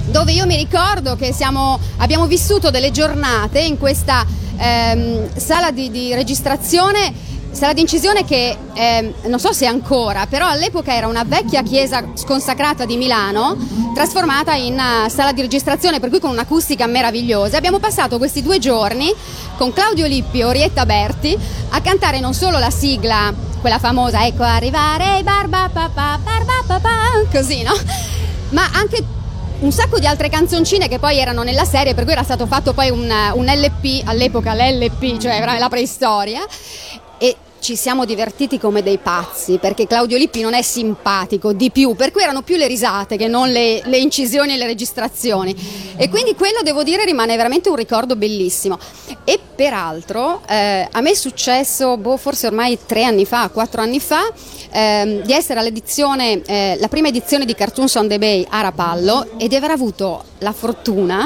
Dove 0.07 0.33
io 0.33 0.47
mi 0.47 0.57
ricordo 0.57 1.15
che 1.17 1.33
siamo, 1.33 1.79
abbiamo 1.99 2.27
vissuto 2.27 2.71
delle 2.71 2.91
giornate 2.91 3.61
in 3.61 3.79
questa 3.79 4.27
ehm, 4.57 5.29
sala 5.37 5.71
di, 5.71 5.91
di 5.91 6.13
registrazione, 6.15 7.13
sala 7.55 7.73
di 7.73 7.81
incisione 7.81 8.25
che 8.25 8.57
ehm, 8.75 9.15
non 9.27 9.39
so 9.39 9.53
se 9.53 9.67
ancora, 9.67 10.27
però 10.27 10.49
all'epoca 10.49 10.95
era 10.95 11.07
una 11.07 11.25
vecchia 11.25 11.63
chiesa 11.63 12.05
sconsacrata 12.15 12.85
di 12.85 12.97
Milano, 12.97 13.57
trasformata 13.95 14.55
in 14.55 14.79
eh, 14.79 15.09
sala 15.09 15.33
di 15.33 15.41
registrazione, 15.41 16.01
per 16.01 16.11
cui 16.11 16.19
con 16.19 16.31
un'acustica 16.31 16.87
meravigliosa. 16.87 17.57
Abbiamo 17.57 17.79
passato 17.79 18.19
questi 18.19 18.43
due 18.43 18.59
giorni 18.59 19.13
con 19.57 19.73
Claudio 19.73 20.07
Lippi 20.07 20.41
e 20.41 20.45
Orietta 20.45 20.85
Berti 20.85 21.39
a 21.71 21.81
cantare 21.81 22.21
non 22.21 22.35
solo 22.35 22.59
la 22.59 22.71
sigla, 22.71 23.33
quella 23.61 23.79
famosa, 23.79 24.27
ecco 24.27 24.43
arrivare 24.43 25.23
barba 25.23 25.71
papà, 25.73 26.19
barba 26.23 26.63
papà, 26.67 27.25
così 27.31 27.63
no? 27.63 27.73
Ma 28.51 28.69
anche 28.73 29.03
un 29.61 29.73
sacco 29.73 29.99
di 29.99 30.07
altre 30.07 30.29
canzoncine 30.29 30.89
che 30.89 30.99
poi 30.99 31.19
erano 31.19 31.43
nella 31.43 31.65
serie, 31.65 31.95
per 31.95 32.05
cui 32.05 32.13
era 32.13 32.23
stato 32.23 32.47
fatto 32.47 32.73
poi 32.73 32.91
un, 32.91 33.11
un 33.35 33.47
LP, 33.47 34.03
all'epoca 34.05 34.55
l'LP, 34.55 35.17
cioè 35.19 35.43
la 35.59 35.69
preistoria, 35.69 36.45
ci 37.65 37.77
siamo 37.77 38.05
divertiti 38.05 38.59
come 38.59 38.83
dei 38.83 38.99
pazzi, 38.99 39.57
perché 39.57 39.87
Claudio 39.87 40.19
Lippi 40.19 40.43
non 40.43 40.53
è 40.53 40.61
simpatico 40.61 41.55
di 41.55 41.71
più, 41.71 41.95
per 41.95 42.13
cui 42.13 42.21
erano 42.21 42.43
più 42.43 42.57
le 42.57 42.67
risate 42.67 43.17
che 43.17 43.27
non 43.27 43.51
le, 43.51 43.81
le 43.87 43.97
incisioni 43.97 44.53
e 44.53 44.59
le 44.59 44.67
registrazioni. 44.67 45.57
E 45.97 46.11
quindi 46.11 46.35
quello 46.35 46.61
devo 46.63 46.83
dire 46.83 47.07
rimane 47.07 47.35
veramente 47.37 47.71
un 47.71 47.77
ricordo 47.77 48.17
bellissimo. 48.17 48.79
E 49.25 49.41
peraltro 49.57 50.43
eh, 50.47 50.87
a 50.93 51.01
me 51.01 51.13
è 51.13 51.15
successo, 51.15 51.97
boh, 51.97 52.19
forse 52.19 52.49
ormai 52.49 52.79
tre 52.85 53.05
anni 53.05 53.25
fa, 53.25 53.49
quattro 53.49 53.81
anni 53.81 53.99
fa, 53.99 54.31
ehm, 54.71 55.23
di 55.23 55.33
essere 55.33 55.61
all'edizione, 55.61 56.43
eh, 56.45 56.77
la 56.79 56.89
prima 56.89 57.09
edizione 57.09 57.47
di 57.47 57.55
Cartoons 57.55 57.95
on 57.95 58.09
the 58.09 58.19
Bay 58.19 58.45
a 58.47 58.61
Rapallo 58.61 59.39
e 59.39 59.49
di 59.49 59.57
aver 59.57 59.71
avuto 59.71 60.23
la 60.41 60.53
fortuna 60.53 61.25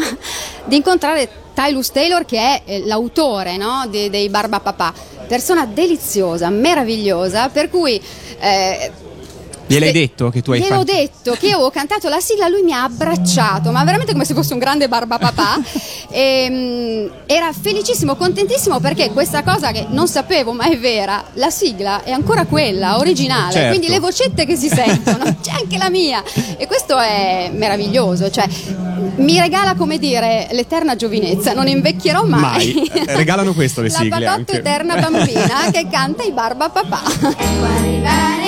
di 0.67 0.77
incontrare 0.77 1.47
Tylus 1.53 1.91
Taylor 1.91 2.25
che 2.25 2.39
è 2.39 2.63
eh, 2.65 2.87
l'autore 2.87 3.57
no, 3.57 3.85
de- 3.91 4.09
dei 4.11 4.29
Barba 4.29 4.61
Papà, 4.61 4.95
persona 5.29 5.67
deliziosa, 5.67 6.49
meravigliosa, 6.51 7.49
per 7.51 7.69
cui 7.71 8.03
eh, 8.41 8.91
Gliel'hai 9.69 9.93
detto 9.93 10.31
che 10.31 10.43
tu 10.43 10.53
hai 10.53 10.61
Gliel'ho 10.61 10.79
fatto? 10.81 10.93
detto 10.93 11.33
che 11.39 11.47
io 11.47 11.55
avevo 11.55 11.71
cantato 11.71 12.09
la 12.09 12.21
sigla, 12.21 12.49
lui 12.49 12.63
mi 12.63 12.73
ha 12.73 12.85
abbracciato, 12.85 13.71
ma 13.71 13.85
veramente 13.85 14.13
come 14.13 14.25
se 14.25 14.35
fosse 14.35 14.53
un 14.55 14.59
grande 14.59 14.89
barbapapà. 14.89 15.59
e, 16.11 16.47
mm, 16.51 17.07
era 17.27 17.53
felicissimo, 17.53 18.17
contentissimo 18.17 18.81
perché 18.81 19.11
questa 19.11 19.43
cosa 19.43 19.71
che 19.71 19.87
non 19.91 20.09
sapevo 20.09 20.53
ma 20.53 20.65
è 20.71 20.79
vera, 20.79 21.23
la 21.35 21.51
sigla 21.51 22.03
è 22.03 22.11
ancora 22.11 22.47
quella, 22.47 22.99
originale, 22.99 23.53
Certo. 23.53 23.69
quindi 23.69 23.89
le 23.89 23.99
vocette 24.01 24.47
che 24.47 24.57
si 24.57 24.69
sentono, 24.69 25.25
c'è 25.43 25.53
anche 25.53 25.77
la 25.79 25.91
mia. 25.91 26.23
E 26.57 26.67
questo 26.67 26.99
è 26.99 27.51
meraviglioso, 27.53 28.31
cioè 28.31 28.47
mi 29.17 29.39
regala 29.39 29.75
come 29.75 29.99
dire 29.99 30.49
l'eterna 30.53 30.97
giovinezza, 30.97 31.53
non 31.53 31.69
invecchierò 31.69 32.25
mai. 32.25 32.73
Mai. 32.75 32.91
Eh, 33.07 33.17
regalano 33.17 33.53
questo 33.53 33.83
le 33.83 33.89
la 33.89 33.95
sigle 33.95 34.11
Pagotto 34.11 34.31
anche. 34.31 34.57
eterna 34.59 34.97
bambina 34.97 35.71
che 35.71 35.87
canta 35.91 36.23
i 36.23 36.31
barbapapà. 36.33 37.03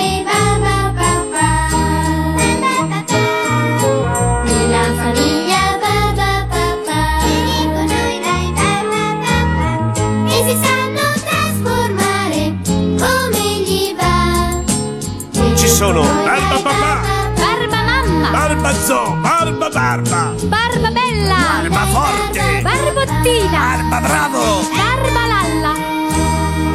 sono? 15.81 16.01
Barba 16.01 16.61
papà, 16.61 17.01
Barba 17.33 17.81
mamma. 17.81 18.29
Barba 18.29 18.71
zoo, 18.85 19.15
Barba 19.15 19.69
barba, 19.69 20.33
Barba 20.43 20.91
bella. 20.91 21.37
Barba 21.57 21.85
forte, 21.87 22.61
Barbottina 22.61 23.49
Barba 23.49 23.99
bravo. 23.99 24.61
Barba 24.77 25.25
lalla. 25.25 25.73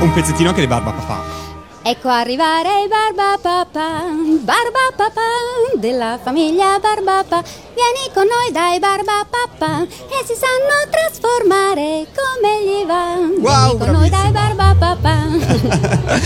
Un 0.00 0.12
pezzettino 0.12 0.48
anche 0.48 0.60
di 0.60 0.66
Barba 0.66 0.90
Papà. 0.90 1.45
Ecco 1.88 2.08
arrivare 2.08 2.82
il 2.82 2.88
barbapapà, 2.88 4.06
barbapapà 4.42 5.78
della 5.78 6.18
famiglia 6.20 6.80
barbapà. 6.80 7.40
Vieni 7.76 8.10
con 8.12 8.24
noi 8.24 8.50
dai 8.50 8.80
barbapapà 8.80 9.82
e 9.84 10.24
si 10.24 10.34
sanno 10.34 10.82
trasformare 10.90 12.08
come 12.10 12.64
gli 12.64 12.84
va. 12.84 13.14
Wow, 13.38 13.76
Vieni 13.76 13.78
con 13.78 13.90
noi 14.00 14.10
dai 14.10 14.32
barbapapà. 14.32 15.26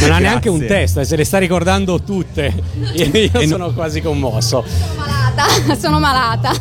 Non 0.00 0.12
ha 0.12 0.18
neanche 0.18 0.48
un 0.48 0.64
testo 0.64 1.00
e 1.00 1.04
se 1.04 1.14
le 1.16 1.24
sta 1.24 1.36
ricordando 1.36 2.00
tutte. 2.00 2.54
Io, 2.94 3.04
io 3.12 3.30
no- 3.34 3.46
sono 3.46 3.72
quasi 3.74 4.00
commosso. 4.00 4.64
sono 4.66 4.94
malata, 4.96 5.76
sono 5.76 5.98
malata. 5.98 6.52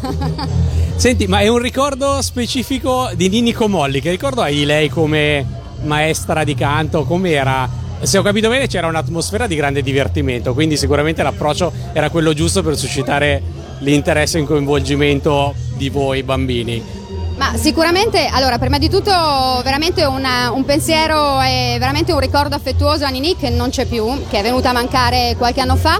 Senti, 0.97 1.25
ma 1.25 1.39
è 1.39 1.47
un 1.47 1.59
ricordo 1.59 2.21
specifico 2.21 3.11
di 3.13 3.29
Nini 3.29 3.53
Comolli? 3.53 4.01
Che 4.01 4.09
ricordo 4.09 4.41
hai 4.41 4.65
lei 4.65 4.89
come 4.89 5.45
maestra 5.83 6.43
di 6.43 6.53
canto? 6.53 7.05
Com'era? 7.05 7.87
Se 8.01 8.17
ho 8.17 8.21
capito 8.21 8.49
bene 8.49 8.67
c'era 8.67 8.87
un'atmosfera 8.87 9.45
di 9.45 9.55
grande 9.55 9.81
divertimento, 9.81 10.53
quindi 10.53 10.77
sicuramente 10.77 11.21
l'approccio 11.21 11.71
era 11.93 12.09
quello 12.09 12.33
giusto 12.33 12.63
per 12.63 12.77
suscitare 12.77 13.41
l'interesse 13.79 14.37
e 14.37 14.41
il 14.41 14.47
coinvolgimento 14.47 15.53
di 15.75 15.89
voi 15.89 16.23
bambini. 16.23 16.81
Ma 17.37 17.55
sicuramente, 17.55 18.25
allora, 18.25 18.57
prima 18.57 18.77
di 18.77 18.89
tutto 18.89 19.11
veramente 19.63 20.03
una- 20.05 20.51
un 20.51 20.65
pensiero 20.65 21.39
e 21.41 21.77
veramente 21.79 22.11
un 22.11 22.19
ricordo 22.19 22.55
affettuoso 22.55 23.05
a 23.05 23.09
Nini 23.09 23.35
che 23.37 23.49
non 23.49 23.69
c'è 23.69 23.85
più, 23.85 24.05
che 24.29 24.39
è 24.39 24.41
venuta 24.41 24.69
a 24.69 24.73
mancare 24.73 25.35
qualche 25.37 25.61
anno 25.61 25.75
fa 25.75 25.99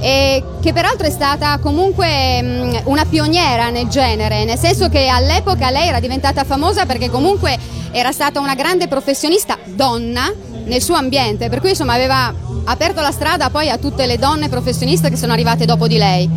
e 0.00 0.42
che 0.60 0.72
peraltro 0.72 1.06
è 1.06 1.10
stata 1.10 1.58
comunque 1.58 2.80
una 2.84 3.04
pioniera 3.04 3.70
nel 3.70 3.86
genere, 3.88 4.44
nel 4.44 4.58
senso 4.58 4.88
che 4.88 5.06
all'epoca 5.06 5.70
lei 5.70 5.86
era 5.86 6.00
diventata 6.00 6.42
famosa 6.44 6.86
perché 6.86 7.10
comunque 7.10 7.56
era 7.92 8.10
stata 8.10 8.40
una 8.40 8.54
grande 8.54 8.88
professionista 8.88 9.56
donna 9.66 10.32
nel 10.64 10.82
suo 10.82 10.94
ambiente, 10.94 11.48
per 11.48 11.60
cui 11.60 11.70
insomma 11.70 11.94
aveva 11.94 12.32
aperto 12.64 13.00
la 13.00 13.10
strada 13.10 13.50
poi 13.50 13.68
a 13.70 13.78
tutte 13.78 14.06
le 14.06 14.18
donne 14.18 14.48
professioniste 14.48 15.10
che 15.10 15.16
sono 15.16 15.32
arrivate 15.32 15.64
dopo 15.64 15.86
di 15.86 15.98
lei. 15.98 16.28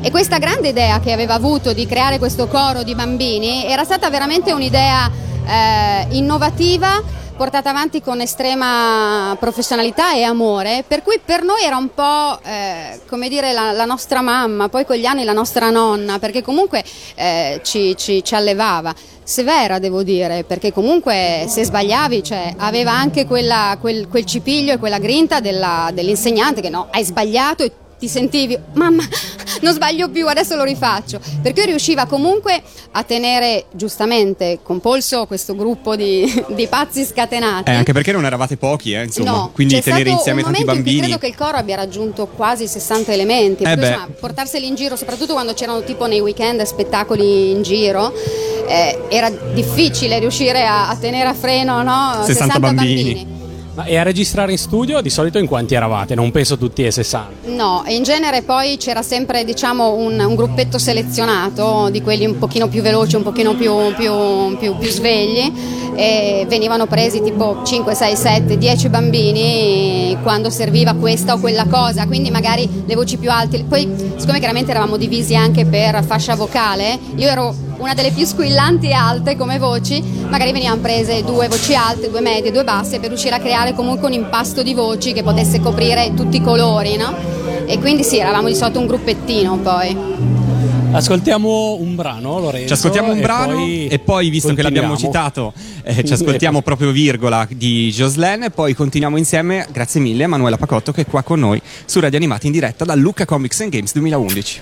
E 0.00 0.10
questa 0.10 0.38
grande 0.38 0.68
idea 0.68 1.00
che 1.00 1.12
aveva 1.12 1.34
avuto 1.34 1.72
di 1.72 1.86
creare 1.86 2.18
questo 2.18 2.46
coro 2.46 2.82
di 2.82 2.94
bambini 2.94 3.64
era 3.66 3.84
stata 3.84 4.10
veramente 4.10 4.52
un'idea 4.52 5.10
eh, 5.46 6.06
innovativa, 6.10 7.02
portata 7.36 7.70
avanti 7.70 8.00
con 8.00 8.20
estrema 8.20 9.36
professionalità 9.40 10.14
e 10.14 10.22
amore, 10.22 10.84
per 10.86 11.02
cui 11.02 11.18
per 11.24 11.42
noi 11.42 11.62
era 11.62 11.76
un 11.76 11.92
po' 11.92 12.38
eh, 12.44 13.00
come 13.08 13.28
dire 13.28 13.52
la, 13.52 13.72
la 13.72 13.84
nostra 13.84 14.20
mamma, 14.20 14.68
poi 14.68 14.84
con 14.84 14.96
gli 14.96 15.04
anni 15.06 15.24
la 15.24 15.32
nostra 15.32 15.70
nonna, 15.70 16.18
perché 16.18 16.42
comunque 16.42 16.84
eh, 17.16 17.60
ci, 17.64 17.96
ci- 17.96 18.22
ci 18.22 18.34
allevava. 18.34 18.94
Severa 19.26 19.78
devo 19.78 20.02
dire, 20.02 20.44
perché 20.44 20.70
comunque 20.72 21.46
se 21.48 21.64
sbagliavi 21.64 22.22
cioè, 22.22 22.54
aveva 22.58 22.92
anche 22.92 23.26
quella- 23.26 23.76
quel, 23.80 24.06
quel 24.08 24.24
cipiglio 24.26 24.74
e 24.74 24.78
quella 24.78 24.98
grinta 24.98 25.40
della- 25.40 25.90
dell'insegnante 25.92 26.60
che 26.60 26.68
no, 26.68 26.88
hai 26.90 27.04
sbagliato 27.04 27.62
e 27.64 27.72
ti 28.04 28.08
sentivi, 28.08 28.58
mamma, 28.74 29.02
non 29.62 29.72
sbaglio 29.72 30.10
più, 30.10 30.28
adesso 30.28 30.56
lo 30.56 30.64
rifaccio. 30.64 31.18
Perché 31.42 31.64
riusciva 31.64 32.04
comunque 32.04 32.62
a 32.92 33.02
tenere 33.02 33.64
giustamente 33.72 34.58
con 34.62 34.80
polso 34.80 35.26
questo 35.26 35.56
gruppo 35.56 35.96
di, 35.96 36.30
di 36.54 36.66
pazzi 36.66 37.04
scatenati. 37.04 37.70
Eh, 37.70 37.74
anche 37.74 37.92
perché 37.92 38.12
non 38.12 38.26
eravate 38.26 38.56
pochi, 38.56 38.92
eh, 38.92 39.04
insomma. 39.04 39.30
No, 39.30 39.50
Quindi 39.54 39.80
tenere 39.80 40.10
insieme 40.10 40.42
un 40.42 40.52
tanti 40.52 40.64
momento 40.64 40.70
in 40.70 40.84
bambini. 40.84 41.00
credo 41.00 41.18
che 41.18 41.26
il 41.28 41.34
coro 41.34 41.56
abbia 41.56 41.76
raggiunto 41.76 42.26
quasi 42.26 42.66
60 42.66 43.12
elementi. 43.12 43.62
Eh 43.62 43.66
per 43.66 43.78
cui, 43.78 43.82
beh. 43.82 43.88
insomma, 43.88 44.08
portarseli 44.20 44.66
in 44.66 44.74
giro, 44.74 44.96
soprattutto 44.96 45.32
quando 45.32 45.54
c'erano 45.54 45.82
tipo 45.82 46.06
nei 46.06 46.20
weekend 46.20 46.62
spettacoli 46.62 47.50
in 47.50 47.62
giro, 47.62 48.12
eh, 48.68 48.98
era 49.08 49.30
difficile 49.30 50.18
riuscire 50.18 50.66
a, 50.66 50.88
a 50.90 50.96
tenere 50.96 51.28
a 51.28 51.34
freno 51.34 51.82
no? 51.82 52.22
60 52.22 52.58
bambini. 52.58 53.33
Ma 53.74 53.84
e 53.86 53.96
a 53.96 54.04
registrare 54.04 54.52
in 54.52 54.58
studio 54.58 55.00
di 55.00 55.10
solito 55.10 55.38
in 55.38 55.46
quanti 55.48 55.74
eravate? 55.74 56.14
Non 56.14 56.30
penso 56.30 56.56
tutti 56.56 56.84
e 56.84 56.92
60. 56.92 57.48
No, 57.48 57.82
in 57.88 58.04
genere 58.04 58.42
poi 58.42 58.76
c'era 58.76 59.02
sempre 59.02 59.44
diciamo, 59.44 59.94
un, 59.94 60.20
un 60.20 60.34
gruppetto 60.36 60.78
selezionato 60.78 61.88
di 61.90 62.00
quelli 62.00 62.24
un 62.24 62.38
pochino 62.38 62.68
più 62.68 62.82
veloci, 62.82 63.16
un 63.16 63.24
pochino 63.24 63.54
più, 63.56 63.92
più- 63.96 64.56
più- 64.58 64.76
più 64.78 64.88
svegli 64.88 65.52
e 65.96 66.46
venivano 66.48 66.86
presi 66.86 67.20
tipo 67.20 67.62
5, 67.64 67.94
6, 67.94 68.16
7, 68.16 68.58
10 68.58 68.88
bambini 68.88 70.16
quando 70.22 70.50
serviva 70.50 70.94
questa 70.94 71.34
o 71.34 71.38
quella 71.38 71.66
cosa, 71.66 72.06
quindi 72.06 72.30
magari 72.30 72.68
le 72.86 72.94
voci 72.94 73.16
più 73.16 73.30
alte. 73.30 73.64
Poi 73.64 73.88
siccome 74.16 74.38
chiaramente 74.38 74.70
eravamo 74.70 74.96
divisi 74.96 75.34
anche 75.34 75.64
per 75.64 76.04
fascia 76.04 76.36
vocale, 76.36 76.98
io 77.16 77.28
ero 77.28 77.54
una 77.78 77.92
delle 77.94 78.12
più 78.12 78.24
squillanti 78.24 78.88
e 78.88 78.92
alte 78.92 79.36
come 79.36 79.58
voci, 79.58 80.00
magari 80.28 80.52
venivano 80.52 80.80
prese 80.80 81.22
due 81.24 81.48
voci 81.48 81.74
alte, 81.74 82.08
due 82.08 82.20
medie, 82.20 82.52
due 82.52 82.64
basse 82.64 82.98
per 82.98 83.08
riuscire 83.08 83.34
a 83.34 83.38
creare 83.40 83.63
comunque 83.72 84.08
un 84.08 84.12
impasto 84.12 84.62
di 84.62 84.74
voci 84.74 85.12
che 85.12 85.22
potesse 85.22 85.60
coprire 85.60 86.12
tutti 86.14 86.36
i 86.36 86.42
colori, 86.42 86.96
no? 86.96 87.14
E 87.66 87.78
quindi 87.78 88.04
sì, 88.04 88.18
eravamo 88.18 88.48
di 88.48 88.54
solito 88.54 88.78
un 88.78 88.86
gruppettino 88.86 89.56
poi. 89.58 90.42
Ascoltiamo 90.94 91.76
un 91.80 91.96
brano, 91.96 92.38
Lorenzo. 92.38 92.68
Ci 92.68 92.72
ascoltiamo 92.74 93.10
un 93.10 93.18
e 93.18 93.20
brano 93.20 93.54
poi 93.54 93.88
e 93.88 93.98
poi, 93.98 94.28
visto 94.30 94.54
che 94.54 94.62
l'abbiamo 94.62 94.96
citato, 94.96 95.52
eh, 95.82 96.04
ci 96.04 96.12
ascoltiamo 96.12 96.62
proprio 96.62 96.92
Virgola 96.92 97.48
di 97.50 97.90
Joslene 97.90 98.46
e 98.46 98.50
poi 98.50 98.74
continuiamo 98.74 99.16
insieme, 99.16 99.66
grazie 99.72 100.00
mille, 100.00 100.24
a 100.24 100.28
Manuela 100.28 100.56
Pacotto 100.56 100.92
che 100.92 101.00
è 101.00 101.06
qua 101.06 101.22
con 101.22 101.40
noi 101.40 101.60
su 101.84 101.98
Radio 101.98 102.18
Animati 102.18 102.46
in 102.46 102.52
diretta 102.52 102.84
da 102.84 102.94
Lucca 102.94 103.24
Comics 103.24 103.60
and 103.60 103.70
Games 103.70 103.92
2011. 103.92 104.60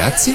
Ragazzi, 0.00 0.34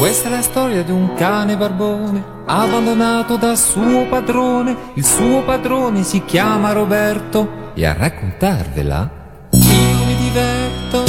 Questa 0.00 0.28
è 0.28 0.30
la 0.30 0.40
storia 0.40 0.82
di 0.82 0.92
un 0.92 1.12
cane 1.12 1.58
barbone 1.58 2.24
abbandonato 2.46 3.36
dal 3.36 3.58
suo 3.58 4.06
padrone. 4.06 4.74
Il 4.94 5.04
suo 5.04 5.42
padrone 5.42 6.04
si 6.04 6.24
chiama 6.24 6.72
Roberto. 6.72 7.72
E 7.74 7.84
a 7.84 7.92
raccontarvela 7.92 9.10
io 9.50 10.04
mi 10.06 10.16
diverto. 10.16 11.04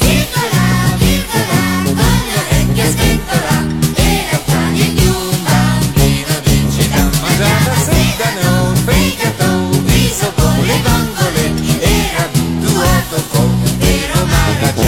Virgola, 0.00 0.96
virgola, 0.96 1.84
con 1.84 1.94
l'orecchio 1.94 2.82
a 2.82 2.86
sventola 2.86 3.56
Era 3.94 4.32
il 4.32 4.42
cane 4.44 4.94
di 4.94 5.06
un 5.06 5.42
bambino 5.44 6.34
di 6.42 6.70
città 6.72 7.02
Mangiava 7.22 7.74
sedano, 7.76 8.74
fegato, 8.86 9.70
riso 9.84 10.32
con 10.34 10.58
le 10.66 10.80
vongole. 10.82 11.44
Era 11.78 12.24
abituato 12.24 13.22
come 13.30 13.70
un 13.70 13.78
vero 13.78 14.26
Maharaja 14.26 14.87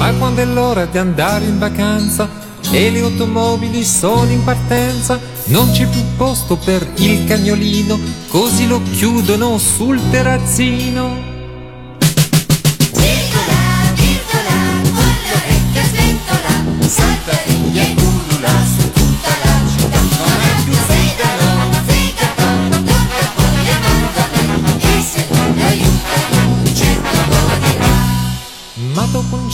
virgola, 0.00 0.12
quando 0.14 0.40
è 0.40 0.44
l'ora 0.46 0.86
di 0.86 0.98
andare 0.98 1.44
in 1.44 1.58
vacanza 1.58 2.28
e 2.70 2.90
le 2.90 3.00
automobili 3.00 3.84
sono 3.84 4.30
in 4.30 4.42
partenza, 4.42 5.18
non 5.46 5.70
c'è 5.70 5.86
più 5.86 6.02
posto 6.16 6.56
per 6.56 6.86
il 6.96 7.26
cagnolino, 7.26 7.98
così 8.28 8.66
lo 8.66 8.80
chiudono 8.92 9.58
sul 9.58 10.00
terrazzino. 10.10 11.39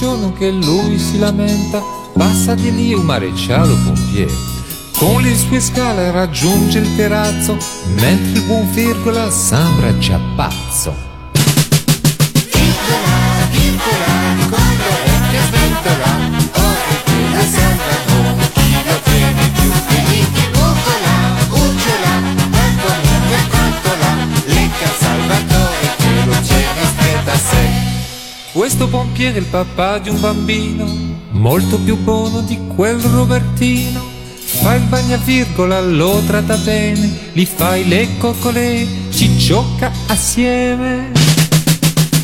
Giorno 0.07 0.33
che 0.35 0.53
lui 0.53 1.01
si 1.01 1.19
lamenta, 1.19 1.83
passa 2.13 2.55
di 2.55 2.73
lì 2.73 2.95
un 2.95 3.05
maresciallo 3.05 3.77
pompiere. 3.83 4.33
Con 4.97 5.21
le 5.21 5.37
sue 5.37 5.59
scale 5.59 6.13
raggiunge 6.13 6.79
il 6.79 6.95
terrazzo, 6.95 7.57
mentre 7.97 8.39
il 8.39 8.43
buon 8.43 8.71
virgola 8.71 9.29
sembra 9.33 9.99
già 9.99 10.21
pazzo. 10.37 10.95
Virgola, 12.53 13.49
virgola, 13.51 14.47
con 14.49 14.77
l'orecchia 14.79 15.41
sventola, 15.49 16.26
Questo 28.67 28.89
pompiere 28.89 29.37
è 29.37 29.39
il 29.39 29.45
papà 29.45 29.99
di 29.99 30.09
un 30.09 30.19
bambino, 30.19 30.85
molto 31.31 31.79
più 31.79 31.97
buono 31.97 32.41
di 32.41 32.59
quel 32.75 32.99
Robertino. 32.99 34.05
Fa 34.41 34.75
il 34.75 34.83
bagna 34.87 35.17
virgola, 35.19 35.81
lo 35.81 36.21
tratta 36.27 36.57
bene, 36.57 37.31
gli 37.33 37.45
fai 37.45 37.87
le 37.87 38.19
coccolè, 38.19 38.85
ci 39.11 39.37
gioca 39.37 39.93
assieme. 40.09 41.13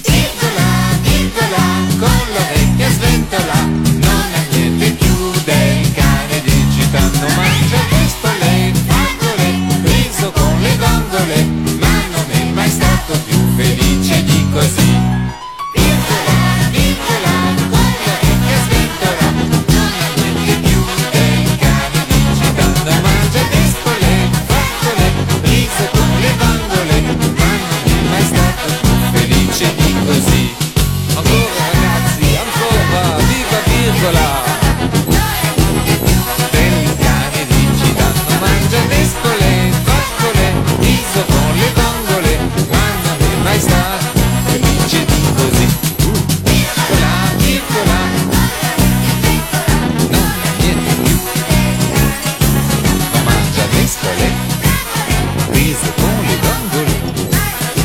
Virgola, 0.02 0.66
virgola, 1.02 1.62
con 2.00 2.20
l'orecchia 2.34 2.90
sventola, 2.90 3.60
non 4.00 4.26
ha 4.34 4.44
niente 4.50 4.96
chiude, 4.96 5.80
il 5.80 5.94
cane 5.94 6.42
digitando 6.42 7.26
mangia 7.36 7.78
pistole, 7.88 8.72
fragole, 8.88 9.58
riso 9.84 10.32
con 10.32 10.60
le 10.60 10.76
gongole, 10.76 11.44
ma 11.78 12.02
non 12.10 12.24
è 12.30 12.44
mai 12.52 12.68
stato 12.68 13.16
più 13.26 13.38
felice 13.54 14.24
di 14.24 14.46
così. 14.52 14.81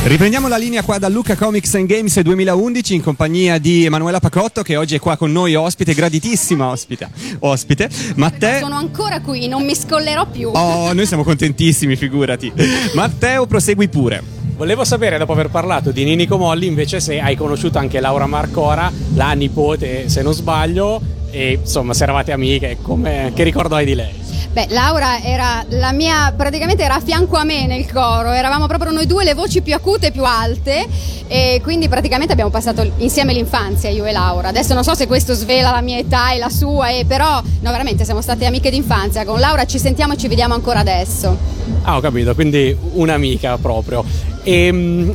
Riprendiamo 0.08 0.48
la 0.48 0.56
linea 0.56 0.82
qua 0.82 0.96
da 0.96 1.10
Luca 1.10 1.36
Comics 1.36 1.74
and 1.74 1.86
Games 1.86 2.18
2011 2.18 2.94
in 2.94 3.02
compagnia 3.02 3.58
di 3.58 3.84
Emanuela 3.84 4.20
Pacotto 4.20 4.62
che 4.62 4.74
oggi 4.74 4.94
è 4.94 4.98
qua 4.98 5.18
con 5.18 5.30
noi 5.30 5.54
ospite, 5.54 5.92
graditissima 5.92 6.66
ospite. 6.66 7.10
ospite. 7.40 7.90
Matteo... 8.14 8.60
Sono 8.60 8.76
ancora 8.76 9.20
qui, 9.20 9.48
non 9.48 9.66
mi 9.66 9.74
scollerò 9.74 10.26
più. 10.30 10.48
Oh, 10.48 10.94
noi 10.94 11.04
siamo 11.04 11.24
contentissimi, 11.24 11.94
figurati. 11.94 12.50
Matteo, 12.94 13.46
prosegui 13.46 13.88
pure. 13.90 14.22
Volevo 14.56 14.82
sapere, 14.82 15.18
dopo 15.18 15.32
aver 15.32 15.50
parlato 15.50 15.90
di 15.90 16.04
Ninico 16.04 16.38
Molli, 16.38 16.66
invece 16.66 17.00
se 17.00 17.20
hai 17.20 17.36
conosciuto 17.36 17.76
anche 17.76 18.00
Laura 18.00 18.26
Marcora, 18.26 18.90
la 19.12 19.32
nipote, 19.32 20.08
se 20.08 20.22
non 20.22 20.32
sbaglio, 20.32 21.02
e 21.30 21.58
insomma, 21.60 21.92
se 21.92 22.04
eravate 22.04 22.32
amiche, 22.32 22.78
come- 22.80 23.32
che 23.34 23.42
ricordo 23.42 23.74
hai 23.74 23.84
di 23.84 23.94
lei? 23.94 24.28
Beh, 24.50 24.66
Laura 24.70 25.20
era 25.22 25.64
la 25.68 25.92
mia, 25.92 26.32
praticamente 26.36 26.82
era 26.82 26.94
a 26.96 27.00
fianco 27.00 27.36
a 27.36 27.44
me 27.44 27.66
nel 27.66 27.90
coro, 27.92 28.30
eravamo 28.32 28.66
proprio 28.66 28.90
noi 28.92 29.06
due 29.06 29.22
le 29.22 29.34
voci 29.34 29.60
più 29.60 29.74
acute 29.74 30.06
e 30.08 30.10
più 30.10 30.24
alte 30.24 30.86
e 31.28 31.60
quindi 31.62 31.86
praticamente 31.88 32.32
abbiamo 32.32 32.50
passato 32.50 32.90
insieme 32.96 33.34
l'infanzia 33.34 33.90
io 33.90 34.04
e 34.06 34.10
Laura. 34.12 34.48
Adesso 34.48 34.72
non 34.74 34.82
so 34.82 34.94
se 34.94 35.06
questo 35.06 35.34
svela 35.34 35.70
la 35.70 35.82
mia 35.82 35.98
età 35.98 36.32
e 36.32 36.38
la 36.38 36.48
sua, 36.48 36.88
eh, 36.88 37.04
però 37.06 37.40
no 37.60 37.70
veramente 37.70 38.04
siamo 38.04 38.20
state 38.22 38.46
amiche 38.46 38.70
d'infanzia, 38.70 39.24
con 39.24 39.38
Laura 39.38 39.64
ci 39.66 39.78
sentiamo 39.78 40.14
e 40.14 40.16
ci 40.16 40.26
vediamo 40.28 40.54
ancora 40.54 40.80
adesso. 40.80 41.36
Ah, 41.82 41.96
ho 41.96 42.00
capito, 42.00 42.34
quindi 42.34 42.74
un'amica 42.94 43.58
proprio. 43.58 44.02
E, 44.42 44.70
l- 44.72 45.14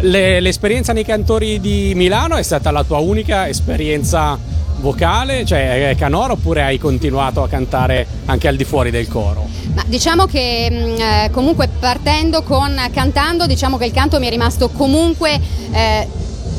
le- 0.00 0.40
l'esperienza 0.40 0.92
nei 0.94 1.04
cantori 1.04 1.60
di 1.60 1.92
Milano 1.94 2.36
è 2.36 2.42
stata 2.42 2.70
la 2.70 2.82
tua 2.82 2.98
unica 2.98 3.46
esperienza 3.46 4.38
vocale, 4.82 5.46
cioè 5.46 5.94
canora, 5.96 6.32
oppure 6.32 6.62
hai 6.62 6.76
continuato 6.76 7.42
a 7.42 7.48
cantare 7.48 8.06
anche 8.26 8.48
al 8.48 8.56
di 8.56 8.64
fuori 8.64 8.90
del 8.90 9.08
coro? 9.08 9.48
Ma 9.74 9.82
diciamo 9.86 10.26
che 10.26 10.68
mh, 10.70 11.00
eh, 11.00 11.30
comunque 11.30 11.68
partendo 11.68 12.42
con 12.42 12.78
cantando, 12.92 13.46
diciamo 13.46 13.78
che 13.78 13.86
il 13.86 13.92
canto 13.92 14.18
mi 14.18 14.26
è 14.26 14.30
rimasto 14.30 14.68
comunque 14.68 15.40
eh, 15.72 16.06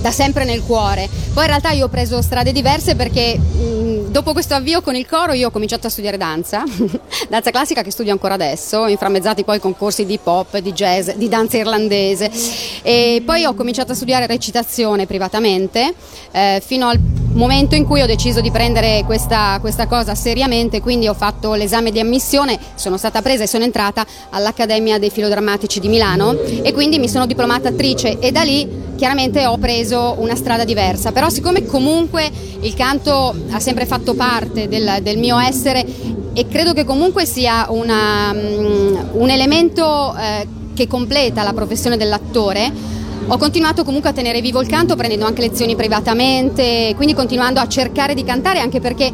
da 0.01 0.12
sempre 0.12 0.45
nel 0.45 0.63
cuore. 0.63 1.07
Poi 1.33 1.43
in 1.43 1.49
realtà 1.49 1.71
io 1.71 1.86
ho 1.86 1.89
preso 1.89 2.21
strade 2.21 2.51
diverse 2.51 2.95
perché 2.95 3.38
mh, 3.38 4.12
dopo 4.12 4.31
questo 4.33 4.53
avvio 4.53 4.81
con 4.81 4.95
il 4.95 5.05
coro 5.05 5.33
io 5.33 5.47
ho 5.47 5.51
cominciato 5.51 5.88
a 5.88 5.89
studiare 5.89 6.17
danza, 6.17 6.63
danza 7.27 7.51
classica 7.51 7.81
che 7.81 7.91
studio 7.91 8.13
ancora 8.13 8.36
adesso, 8.36 8.88
inframmezzati 8.88 9.43
poi 9.43 9.59
con 9.59 9.75
corsi 9.75 10.05
di 10.05 10.17
pop, 10.17 10.57
di 10.59 10.71
jazz, 10.71 11.09
di 11.12 11.27
danza 11.27 11.57
irlandese 11.57 12.31
e 12.81 13.21
poi 13.25 13.43
ho 13.43 13.53
cominciato 13.53 13.91
a 13.91 13.95
studiare 13.95 14.27
recitazione 14.27 15.05
privatamente 15.05 15.93
eh, 16.31 16.62
fino 16.63 16.88
al 16.88 16.99
momento 17.33 17.75
in 17.75 17.85
cui 17.85 18.01
ho 18.01 18.05
deciso 18.05 18.41
di 18.41 18.51
prendere 18.51 19.03
questa, 19.05 19.57
questa 19.59 19.87
cosa 19.87 20.15
seriamente, 20.15 20.81
quindi 20.81 21.07
ho 21.07 21.13
fatto 21.13 21.53
l'esame 21.53 21.91
di 21.91 21.99
ammissione, 21.99 22.59
sono 22.75 22.97
stata 22.97 23.21
presa 23.21 23.43
e 23.43 23.47
sono 23.47 23.63
entrata 23.63 24.05
all'Accademia 24.29 24.99
dei 24.99 25.09
Filodrammatici 25.09 25.79
di 25.79 25.87
Milano 25.87 26.37
e 26.39 26.71
quindi 26.73 26.99
mi 26.99 27.09
sono 27.09 27.25
diplomata 27.25 27.69
attrice 27.69 28.19
e 28.19 28.31
da 28.31 28.43
lì 28.43 28.81
chiaramente 28.95 29.45
ho 29.45 29.57
preso 29.57 30.15
una 30.19 30.35
strada 30.35 30.63
diversa, 30.63 31.11
però 31.11 31.29
siccome 31.29 31.65
comunque 31.65 32.29
il 32.61 32.73
canto 32.73 33.35
ha 33.49 33.59
sempre 33.59 33.85
fatto 33.85 34.13
parte 34.13 34.67
del, 34.67 34.99
del 35.01 35.17
mio 35.17 35.37
essere 35.39 35.85
e 36.33 36.47
credo 36.47 36.73
che 36.73 36.83
comunque 36.83 37.25
sia 37.25 37.67
una, 37.69 38.33
mm, 38.33 38.95
un 39.13 39.29
elemento 39.29 40.15
eh, 40.15 40.47
che 40.73 40.87
completa 40.87 41.43
la 41.43 41.53
professione 41.53 41.97
dell'attore, 41.97 42.71
ho 43.27 43.38
continuato 43.38 43.83
comunque 43.86 44.09
a 44.09 44.13
tenere 44.13 44.41
vivo 44.41 44.59
il 44.62 44.67
canto 44.67 44.95
prendendo 44.95 45.25
anche 45.25 45.41
lezioni 45.41 45.75
privatamente, 45.75 46.93
quindi 46.95 47.13
continuando 47.13 47.59
a 47.59 47.67
cercare 47.67 48.13
di 48.13 48.23
cantare 48.23 48.59
anche 48.59 48.81
perché 48.81 49.12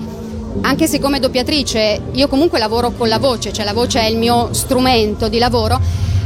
anche 0.61 0.87
se 0.87 0.99
come 0.99 1.19
doppiatrice 1.19 2.01
io 2.13 2.27
comunque 2.27 2.57
lavoro 2.57 2.91
con 2.91 3.07
la 3.07 3.19
voce, 3.19 3.53
cioè 3.53 3.65
la 3.65 3.73
voce 3.73 3.99
è 4.01 4.05
il 4.05 4.17
mio 4.17 4.49
strumento 4.51 5.27
di 5.27 5.37
lavoro 5.37 5.79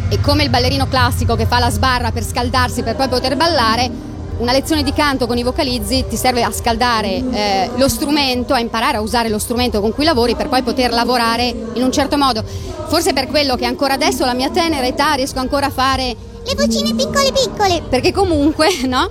e 0.10 0.20
come 0.22 0.44
il 0.44 0.50
ballerino 0.50 0.88
classico 0.88 1.36
che 1.36 1.46
fa 1.46 1.60
la 1.60 1.70
sbarra 1.70 2.12
per 2.12 2.24
scaldarsi 2.24 2.84
per 2.84 2.96
poi 2.96 3.10
poter 3.10 3.36
ballare, 3.36 3.92
una 4.38 4.54
lezione 4.54 4.82
di 4.82 4.94
canto 4.94 5.28
con 5.28 5.38
i 5.38 5.44
vocalizzi 5.44 6.06
ti 6.08 6.16
serve 6.16 6.42
a 6.42 6.52
scaldare 6.52 7.24
eh, 7.32 7.70
lo 7.76 7.90
strumento, 7.90 8.54
a 8.54 8.60
imparare 8.60 8.98
a 8.98 9.02
usare 9.02 9.28
lo 9.28 9.40
strumento 9.40 9.82
con 9.82 9.92
cui 9.94 10.06
lavori 10.06 10.36
per 10.36 10.48
poi 10.48 10.64
poter 10.64 10.92
lavorare 10.92 11.54
in 11.74 11.84
un 11.84 11.92
certo 11.92 12.18
modo. 12.18 12.44
Forse 12.88 13.12
per 13.12 13.28
quello 13.28 13.56
che 13.56 13.66
ancora 13.66 13.94
adesso 13.94 14.24
alla 14.24 14.34
mia 14.34 14.50
tenera 14.50 14.88
età 14.88 15.14
riesco 15.14 15.40
ancora 15.40 15.68
a 15.68 15.72
fare 15.72 16.32
le 16.46 16.56
vocine 16.56 16.94
piccole 16.94 17.32
piccole, 17.32 17.82
perché 17.90 18.12
comunque 18.12 18.68
no, 18.86 19.10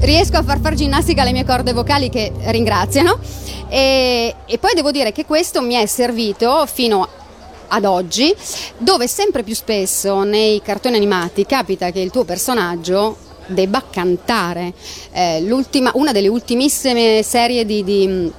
riesco 0.00 0.36
a 0.36 0.42
far 0.42 0.60
far 0.60 0.74
ginnastica 0.74 1.22
alle 1.22 1.32
mie 1.32 1.44
corde 1.44 1.72
vocali 1.72 2.08
che 2.08 2.32
ringraziano 2.46 3.18
e, 3.68 4.34
e 4.46 4.58
poi 4.58 4.74
devo 4.74 4.90
dire 4.90 5.12
che 5.12 5.24
questo 5.24 5.60
mi 5.60 5.74
è 5.74 5.86
servito 5.86 6.66
fino 6.66 7.06
ad 7.68 7.84
oggi, 7.84 8.34
dove 8.78 9.06
sempre 9.06 9.42
più 9.42 9.54
spesso 9.54 10.22
nei 10.22 10.62
cartoni 10.62 10.96
animati 10.96 11.44
capita 11.44 11.90
che 11.90 12.00
il 12.00 12.10
tuo 12.10 12.24
personaggio 12.24 13.16
debba 13.48 13.84
cantare. 13.90 14.72
Eh, 15.12 15.44
una 15.94 16.12
delle 16.12 16.28
ultimissime 16.28 17.22
serie 17.22 17.64
di, 17.64 17.84
di, 17.84 18.32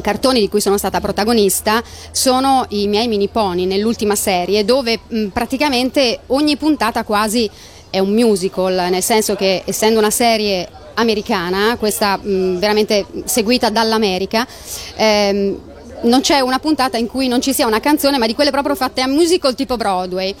cartoni 0.00 0.40
di 0.40 0.48
cui 0.48 0.60
sono 0.60 0.78
stata 0.78 1.00
protagonista 1.00 1.82
sono 2.10 2.66
i 2.70 2.86
miei 2.86 3.08
mini 3.08 3.28
pony 3.28 3.66
nell'ultima 3.66 4.14
serie 4.14 4.64
dove 4.64 5.00
mh, 5.06 5.26
praticamente 5.26 6.20
ogni 6.26 6.56
puntata 6.56 7.04
quasi 7.04 7.50
è 7.90 7.98
un 7.98 8.10
musical, 8.10 8.88
nel 8.90 9.02
senso 9.02 9.34
che 9.34 9.62
essendo 9.64 9.98
una 9.98 10.10
serie 10.10 10.68
americana, 10.94 11.76
questa 11.78 12.16
mh, 12.16 12.58
veramente 12.58 13.06
seguita 13.24 13.70
dall'America. 13.70 14.46
Ehm, 14.96 15.60
non 16.00 16.20
c'è 16.20 16.38
una 16.40 16.60
puntata 16.60 16.96
in 16.96 17.08
cui 17.08 17.26
non 17.26 17.40
ci 17.40 17.52
sia 17.52 17.66
una 17.66 17.80
canzone, 17.80 18.18
ma 18.18 18.26
di 18.26 18.34
quelle 18.34 18.50
proprio 18.50 18.76
fatte 18.76 19.00
a 19.00 19.08
musical 19.08 19.54
tipo 19.54 19.76
Broadway. 19.76 20.34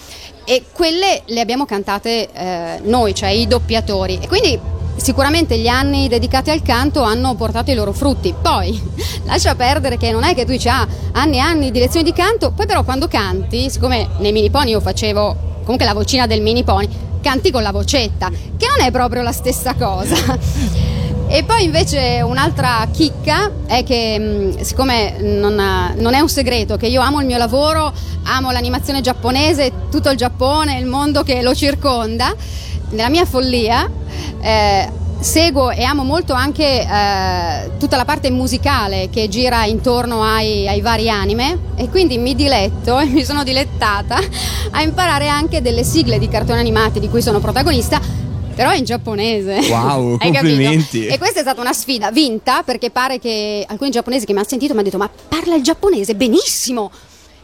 E 0.44 0.64
quelle 0.72 1.22
le 1.26 1.40
abbiamo 1.40 1.64
cantate 1.64 2.28
eh, 2.32 2.80
noi, 2.82 3.14
cioè 3.14 3.30
i 3.30 3.46
doppiatori. 3.46 4.18
E 4.22 4.28
quindi 4.28 4.58
sicuramente 4.98 5.58
gli 5.58 5.68
anni 5.68 6.08
dedicati 6.08 6.50
al 6.50 6.62
canto 6.62 7.02
hanno 7.02 7.34
portato 7.34 7.70
i 7.70 7.74
loro 7.74 7.92
frutti. 7.92 8.34
Poi 8.40 8.80
lascia 9.24 9.54
perdere 9.54 9.96
che 9.96 10.10
non 10.10 10.24
è 10.24 10.34
che 10.34 10.44
tu 10.44 10.52
dici 10.52 10.68
ah, 10.68 10.86
anni 11.12 11.36
e 11.36 11.40
anni 11.40 11.70
di 11.70 11.78
lezioni 11.78 12.04
di 12.04 12.12
canto, 12.12 12.52
poi 12.52 12.66
però 12.66 12.84
quando 12.84 13.08
canti, 13.08 13.70
siccome 13.70 14.08
nei 14.18 14.32
mini 14.32 14.50
pony 14.50 14.70
io 14.70 14.80
facevo 14.80 15.46
comunque 15.62 15.84
la 15.84 15.94
vocina 15.94 16.26
del 16.26 16.42
mini 16.42 16.64
pony, 16.64 16.88
canti 17.20 17.50
con 17.50 17.62
la 17.62 17.72
vocetta, 17.72 18.30
che 18.30 18.66
non 18.66 18.86
è 18.86 18.90
proprio 18.90 19.22
la 19.22 19.32
stessa 19.32 19.74
cosa. 19.74 20.16
E 21.30 21.44
poi 21.44 21.64
invece 21.64 22.22
un'altra 22.22 22.88
chicca 22.90 23.50
è 23.66 23.84
che 23.84 24.18
mh, 24.18 24.62
siccome 24.62 25.18
non, 25.20 25.92
non 25.94 26.14
è 26.14 26.20
un 26.20 26.28
segreto 26.30 26.78
che 26.78 26.86
io 26.86 27.02
amo 27.02 27.20
il 27.20 27.26
mio 27.26 27.36
lavoro, 27.36 27.92
amo 28.22 28.50
l'animazione 28.50 29.02
giapponese, 29.02 29.72
tutto 29.90 30.08
il 30.08 30.16
Giappone, 30.16 30.78
il 30.78 30.86
mondo 30.86 31.22
che 31.24 31.42
lo 31.42 31.54
circonda, 31.54 32.34
nella 32.90 33.08
mia 33.08 33.24
follia 33.24 33.88
eh, 34.40 34.88
seguo 35.20 35.70
e 35.70 35.82
amo 35.82 36.04
molto 36.04 36.32
anche 36.32 36.64
eh, 36.80 37.70
tutta 37.78 37.96
la 37.96 38.04
parte 38.04 38.30
musicale 38.30 39.08
che 39.10 39.28
gira 39.28 39.64
intorno 39.64 40.22
ai, 40.22 40.68
ai 40.68 40.80
vari 40.80 41.10
anime 41.10 41.58
e 41.76 41.88
quindi 41.88 42.18
mi 42.18 42.34
diletto 42.34 42.98
e 42.98 43.06
mi 43.06 43.24
sono 43.24 43.42
dilettata 43.42 44.18
a 44.70 44.82
imparare 44.82 45.28
anche 45.28 45.60
delle 45.60 45.82
sigle 45.84 46.18
di 46.18 46.28
cartoni 46.28 46.60
animati 46.60 47.00
di 47.00 47.08
cui 47.08 47.22
sono 47.22 47.40
protagonista 47.40 48.00
però 48.54 48.72
in 48.72 48.82
giapponese. 48.84 49.60
Wow, 49.70 50.16
Hai 50.20 50.32
capito? 50.32 50.54
complimenti. 50.54 51.06
E 51.06 51.16
questa 51.16 51.38
è 51.38 51.42
stata 51.42 51.60
una 51.60 51.72
sfida 51.72 52.10
vinta 52.10 52.64
perché 52.64 52.90
pare 52.90 53.20
che 53.20 53.64
alcuni 53.68 53.90
giapponesi 53.90 54.26
che 54.26 54.32
mi 54.32 54.38
hanno 54.38 54.48
sentito 54.48 54.72
mi 54.74 54.80
hanno 54.80 54.88
detto 54.88 55.00
ma 55.00 55.08
parla 55.28 55.54
il 55.54 55.62
giapponese 55.62 56.16
benissimo. 56.16 56.90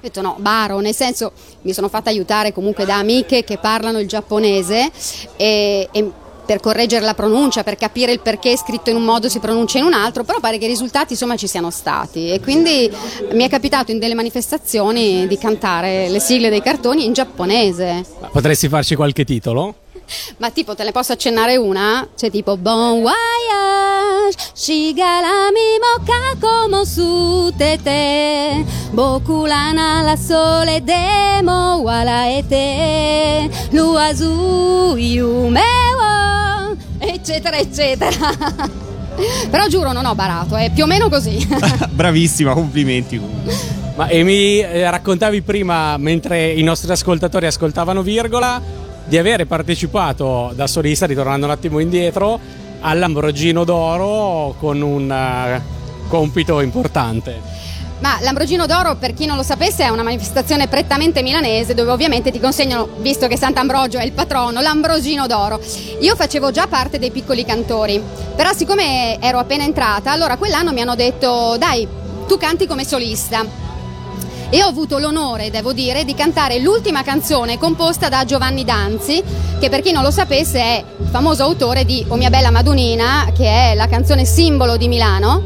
Ho 0.05 0.09
detto 0.09 0.21
no, 0.21 0.37
baro, 0.39 0.81
nel 0.81 0.95
senso 0.95 1.33
mi 1.63 1.73
sono 1.73 1.89
fatta 1.89 2.11
aiutare 2.11 2.53
comunque 2.53 2.85
da 2.85 2.99
amiche 2.99 3.43
che 3.43 3.57
parlano 3.57 3.99
il 4.01 4.07
giapponese 4.07 4.91
e, 5.37 5.89
e 5.91 6.11
per 6.45 6.61
correggere 6.61 7.07
la 7.07 7.15
pronuncia, 7.15 7.63
per 7.63 7.77
capire 7.77 8.13
il 8.13 8.21
perché 8.21 8.55
scritto 8.55 8.91
in 8.91 8.97
un 8.97 9.05
modo 9.05 9.31
si 9.31 9.39
pronuncia 9.39 9.79
in 9.79 9.85
un 9.85 9.95
altro, 9.95 10.23
però 10.23 10.41
pare 10.41 10.59
che 10.59 10.67
i 10.67 10.69
risultati 10.69 11.15
insomma 11.15 11.37
ci 11.37 11.47
siano 11.47 11.71
stati 11.71 12.29
e 12.29 12.41
quindi 12.41 12.93
mi 13.33 13.45
è 13.45 13.49
capitato 13.49 13.93
in 13.93 13.99
delle 13.99 14.13
manifestazioni 14.13 15.27
di 15.27 15.39
cantare 15.39 16.11
le 16.11 16.21
sigle 16.21 16.51
dei 16.51 16.61
cartoni 16.61 17.07
in 17.07 17.15
giapponese. 17.15 18.05
Potresti 18.31 18.69
farci 18.69 18.97
qualche 18.97 19.25
titolo? 19.25 19.75
Ma 20.39 20.51
tipo, 20.51 20.75
te 20.75 20.85
ne 20.85 20.93
posso 20.93 21.13
accennare 21.13 21.57
una? 21.57 22.07
C'è 22.17 22.31
tipo 22.31 22.57
Bon 22.57 23.01
voyage, 23.01 24.37
shigarami 24.55 25.79
mo 25.81 26.05
kako 26.05 26.85
su 26.85 27.53
te 27.57 27.79
te, 27.83 28.65
boku 28.91 29.47
lana 29.47 30.03
la 30.03 30.17
sole 30.17 30.83
demo 30.83 31.77
waraete, 31.83 33.49
luazu 33.71 34.97
yume 34.97 35.63
wo, 35.99 36.77
eccetera, 36.99 37.57
eccetera. 37.57 38.73
Però 39.49 39.67
giuro, 39.69 39.93
non 39.93 40.05
ho 40.07 40.15
barato, 40.15 40.57
è 40.57 40.71
più 40.73 40.85
o 40.85 40.87
meno 40.87 41.09
così. 41.09 41.47
Bravissima, 41.91 42.53
complimenti. 42.53 43.21
Ma 43.97 44.09
e 44.09 44.25
mi 44.25 44.59
eh, 44.59 44.91
raccontavi 44.91 45.43
prima, 45.43 45.97
mentre 45.99 46.51
i 46.51 46.63
nostri 46.63 46.91
ascoltatori 46.91 47.47
ascoltavano 47.47 48.03
Virgola, 48.03 48.61
di 49.05 49.19
avere 49.19 49.47
partecipato 49.47 50.53
da 50.55 50.67
solista, 50.67 51.07
ritornando 51.07 51.47
un 51.47 51.53
attimo 51.53 51.79
indietro, 51.79 52.39
all'Ambrogino 52.81 53.65
d'Oro 53.65 54.55
con 54.59 54.81
un 54.81 55.11
eh, 55.11 55.63
compito 56.09 56.61
importante. 56.61 57.55
Ma 58.01 58.19
l'Ambrogino 58.21 58.67
d'Oro, 58.67 58.97
per 58.97 59.15
chi 59.15 59.25
non 59.25 59.37
lo 59.37 59.43
sapesse, 59.43 59.85
è 59.85 59.89
una 59.89 60.03
manifestazione 60.03 60.69
prettamente 60.69 61.23
milanese 61.23 61.73
dove 61.73 61.91
ovviamente 61.91 62.31
ti 62.31 62.39
consegnano, 62.39 62.89
visto 62.99 63.27
che 63.29 63.39
Sant'Ambrogio 63.39 63.99
è 63.99 64.05
il 64.05 64.13
patrono, 64.13 64.61
l'Ambrogino 64.61 65.27
d'Oro. 65.27 65.59
Io 66.01 66.15
facevo 66.15 66.51
già 66.51 66.67
parte 66.67 66.99
dei 66.99 67.11
piccoli 67.11 67.47
cantori, 67.47 68.03
però 68.37 68.53
siccome 68.53 69.19
ero 69.21 69.39
appena 69.39 69.65
entrata, 69.65 70.11
allora 70.11 70.37
quell'anno 70.37 70.73
mi 70.73 70.83
hanno 70.83 70.97
detto 70.97 71.57
dai, 71.57 71.89
tu 72.27 72.37
canti 72.37 72.67
come 72.67 72.85
solista. 72.85 73.63
E 74.55 74.63
ho 74.63 74.69
avuto 74.69 74.99
l'onore, 74.99 75.51
devo 75.51 75.73
dire, 75.73 76.05
di 76.05 76.15
cantare 76.15 76.61
l'ultima 76.61 77.03
canzone 77.03 77.59
composta 77.59 78.09
da 78.09 78.25
Giovanni 78.25 78.63
Danzi, 78.63 79.21
che 79.59 79.69
per 79.69 79.81
chi 79.81 79.91
non 79.91 80.05
lo 80.05 80.13
sapesse 80.13 80.61
è 80.61 80.85
il 81.01 81.09
famoso 81.09 81.43
autore 81.43 81.85
di 81.85 82.05
O 82.07 82.15
mia 82.15 82.31
bella 82.31 82.53
Madunina, 82.53 83.33
che 83.37 83.47
è 83.47 83.75
la 83.75 83.89
canzone 83.89 84.25
simbolo 84.25 84.77
di 84.77 84.87
Milano. 84.87 85.43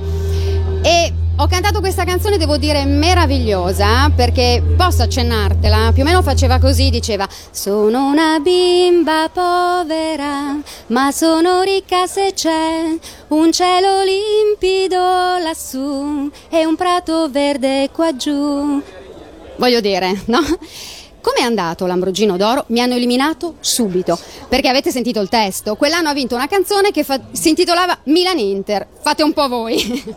E 0.83 1.11
ho 1.37 1.47
cantato 1.47 1.81
questa 1.81 2.05
canzone, 2.05 2.37
devo 2.37 2.59
dire, 2.59 2.85
meravigliosa, 2.85 4.11
perché 4.14 4.62
posso 4.77 5.05
accennartela, 5.05 5.92
più 5.94 6.03
o 6.03 6.05
meno 6.05 6.21
faceva 6.21 6.59
così, 6.59 6.90
diceva 6.90 7.27
Sono 7.51 8.09
una 8.09 8.38
bimba 8.40 9.31
povera, 9.33 10.55
ma 10.88 11.12
sono 11.12 11.62
ricca 11.62 12.07
se 12.07 12.33
c'è 12.35 12.94
un 13.29 13.53
cielo 13.53 14.03
limpido 14.03 14.99
lassù 15.42 16.31
e 16.51 16.66
un 16.66 16.77
prato 16.77 17.31
verde 17.31 17.88
qua 17.90 18.14
giù. 18.14 18.83
Voglio 19.59 19.81
dire, 19.81 20.23
no? 20.27 20.38
Come 21.21 21.38
è 21.38 21.42
andato 21.42 21.85
l'Ambrogino 21.85 22.37
d'Oro? 22.37 22.64
Mi 22.68 22.81
hanno 22.81 22.94
eliminato 22.94 23.57
subito, 23.59 24.16
perché 24.49 24.68
avete 24.68 24.92
sentito 24.92 25.21
il 25.21 25.29
testo. 25.29 25.75
Quell'anno 25.75 26.09
ha 26.09 26.12
vinto 26.12 26.37
una 26.37 26.47
canzone 26.47 26.92
che 26.92 27.03
fa- 27.03 27.21
si 27.33 27.49
intitolava 27.49 27.99
Milan 28.05 28.38
Inter. 28.38 28.87
Fate 29.01 29.25
un 29.25 29.33
po' 29.33 29.49
voi. 29.49 29.77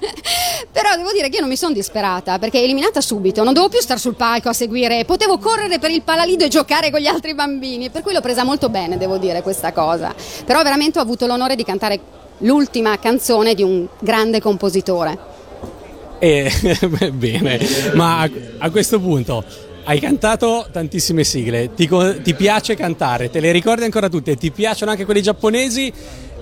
Però 0.71 0.95
devo 0.95 1.11
dire 1.11 1.29
che 1.29 1.35
io 1.35 1.41
non 1.41 1.49
mi 1.49 1.57
sono 1.57 1.73
disperata, 1.73 2.37
perché 2.37 2.61
eliminata 2.61 3.01
subito, 3.01 3.43
non 3.43 3.53
dovevo 3.53 3.71
più 3.71 3.81
stare 3.81 3.99
sul 3.99 4.13
palco 4.13 4.49
a 4.49 4.53
seguire, 4.53 5.03
potevo 5.05 5.39
correre 5.39 5.79
per 5.79 5.89
il 5.89 6.03
palalido 6.03 6.45
e 6.45 6.47
giocare 6.47 6.91
con 6.91 6.99
gli 6.99 7.07
altri 7.07 7.33
bambini, 7.33 7.89
per 7.89 8.03
cui 8.03 8.13
l'ho 8.13 8.21
presa 8.21 8.43
molto 8.43 8.69
bene, 8.69 8.99
devo 8.99 9.17
dire, 9.17 9.41
questa 9.41 9.73
cosa. 9.73 10.13
Però 10.45 10.61
veramente 10.61 10.99
ho 10.99 11.01
avuto 11.01 11.25
l'onore 11.25 11.55
di 11.55 11.63
cantare 11.63 11.99
l'ultima 12.39 12.99
canzone 12.99 13.55
di 13.55 13.63
un 13.63 13.87
grande 13.99 14.39
compositore. 14.39 15.30
E 16.23 16.51
bene, 17.13 17.59
ma 17.95 18.19
a, 18.19 18.29
a 18.59 18.69
questo 18.69 18.99
punto 18.99 19.43
hai 19.85 19.99
cantato 19.99 20.67
tantissime 20.71 21.23
sigle, 21.23 21.73
ti, 21.73 21.89
ti 22.21 22.35
piace 22.35 22.75
cantare, 22.75 23.31
te 23.31 23.39
le 23.39 23.51
ricordi 23.51 23.85
ancora 23.85 24.07
tutte, 24.07 24.37
ti 24.37 24.51
piacciono 24.51 24.91
anche 24.91 25.05
quelli 25.05 25.23
giapponesi? 25.23 25.91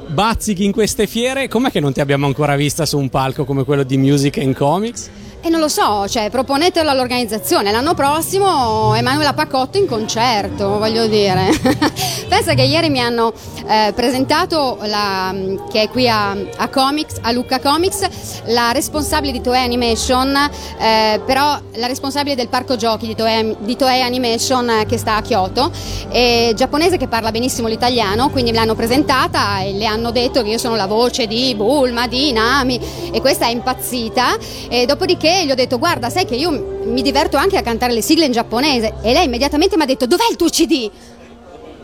Bazzichi 0.07 0.65
in 0.65 0.73
queste 0.73 1.07
fiere, 1.07 1.47
com'è 1.47 1.71
che 1.71 1.79
non 1.79 1.93
ti 1.93 2.01
abbiamo 2.01 2.25
ancora 2.25 2.57
vista 2.57 2.85
su 2.85 2.97
un 2.97 3.07
palco 3.07 3.45
come 3.45 3.63
quello 3.63 3.83
di 3.83 3.95
Music 3.95 4.39
and 4.39 4.53
Comics? 4.53 5.09
E 5.41 5.47
non 5.47 5.61
lo 5.61 5.69
so, 5.69 6.05
cioè 6.09 6.29
proponetelo 6.29 6.89
all'organizzazione. 6.89 7.71
L'anno 7.71 7.93
prossimo 7.93 8.93
Emanuela 8.93 9.31
Pacotto 9.31 9.77
in 9.77 9.87
concerto, 9.87 10.77
voglio 10.77 11.07
dire. 11.07 11.49
Pensa 12.27 12.53
che 12.55 12.63
ieri 12.63 12.89
mi 12.89 12.99
hanno 12.99 13.31
eh, 13.65 13.93
presentato, 13.95 14.77
la, 14.81 15.33
che 15.71 15.83
è 15.83 15.89
qui 15.89 16.09
a, 16.09 16.31
a 16.31 16.67
Comics, 16.67 17.19
a 17.21 17.31
Lucca 17.31 17.61
Comics, 17.61 18.43
la 18.47 18.71
responsabile 18.73 19.31
di 19.31 19.39
Toei 19.39 19.63
Animation, 19.63 20.35
eh, 20.77 21.21
però 21.25 21.57
la 21.75 21.87
responsabile 21.87 22.35
del 22.35 22.49
parco 22.49 22.75
giochi 22.75 23.07
di 23.07 23.15
Toei, 23.15 23.55
di 23.59 23.77
Toei 23.77 24.01
Animation 24.01 24.69
eh, 24.69 24.85
che 24.85 24.97
sta 24.97 25.15
a 25.15 25.21
Kyoto, 25.21 25.71
è 26.09 26.51
giapponese 26.53 26.97
che 26.97 27.07
parla 27.07 27.31
benissimo 27.31 27.69
l'italiano, 27.69 28.29
quindi 28.29 28.51
me 28.51 28.57
l'hanno 28.57 28.75
presentata 28.75 29.61
e 29.61 29.71
le 29.71 29.85
hanno 29.85 30.11
detto 30.11 30.43
che 30.43 30.49
io 30.49 30.57
sono 30.57 30.75
la 30.75 30.87
voce 30.87 31.27
di 31.27 31.55
Bulma, 31.55 32.07
di 32.07 32.33
Nami 32.33 32.77
e 33.11 33.21
questa 33.21 33.45
è 33.45 33.51
impazzita. 33.51 34.37
E 34.67 34.85
dopodiché 34.85 35.28
gli 35.45 35.51
ho 35.51 35.55
detto 35.55 35.77
guarda 35.77 36.09
sai 36.09 36.25
che 36.25 36.35
io 36.35 36.79
mi 36.83 37.01
diverto 37.01 37.37
anche 37.37 37.57
a 37.57 37.61
cantare 37.61 37.93
le 37.93 38.01
sigle 38.01 38.25
in 38.25 38.31
giapponese 38.31 38.95
e 39.01 39.13
lei 39.13 39.25
immediatamente 39.25 39.75
mi 39.75 39.83
ha 39.83 39.85
detto 39.85 40.05
dov'è 40.05 40.27
il 40.29 40.35
tuo 40.35 40.49
CD? 40.49 40.89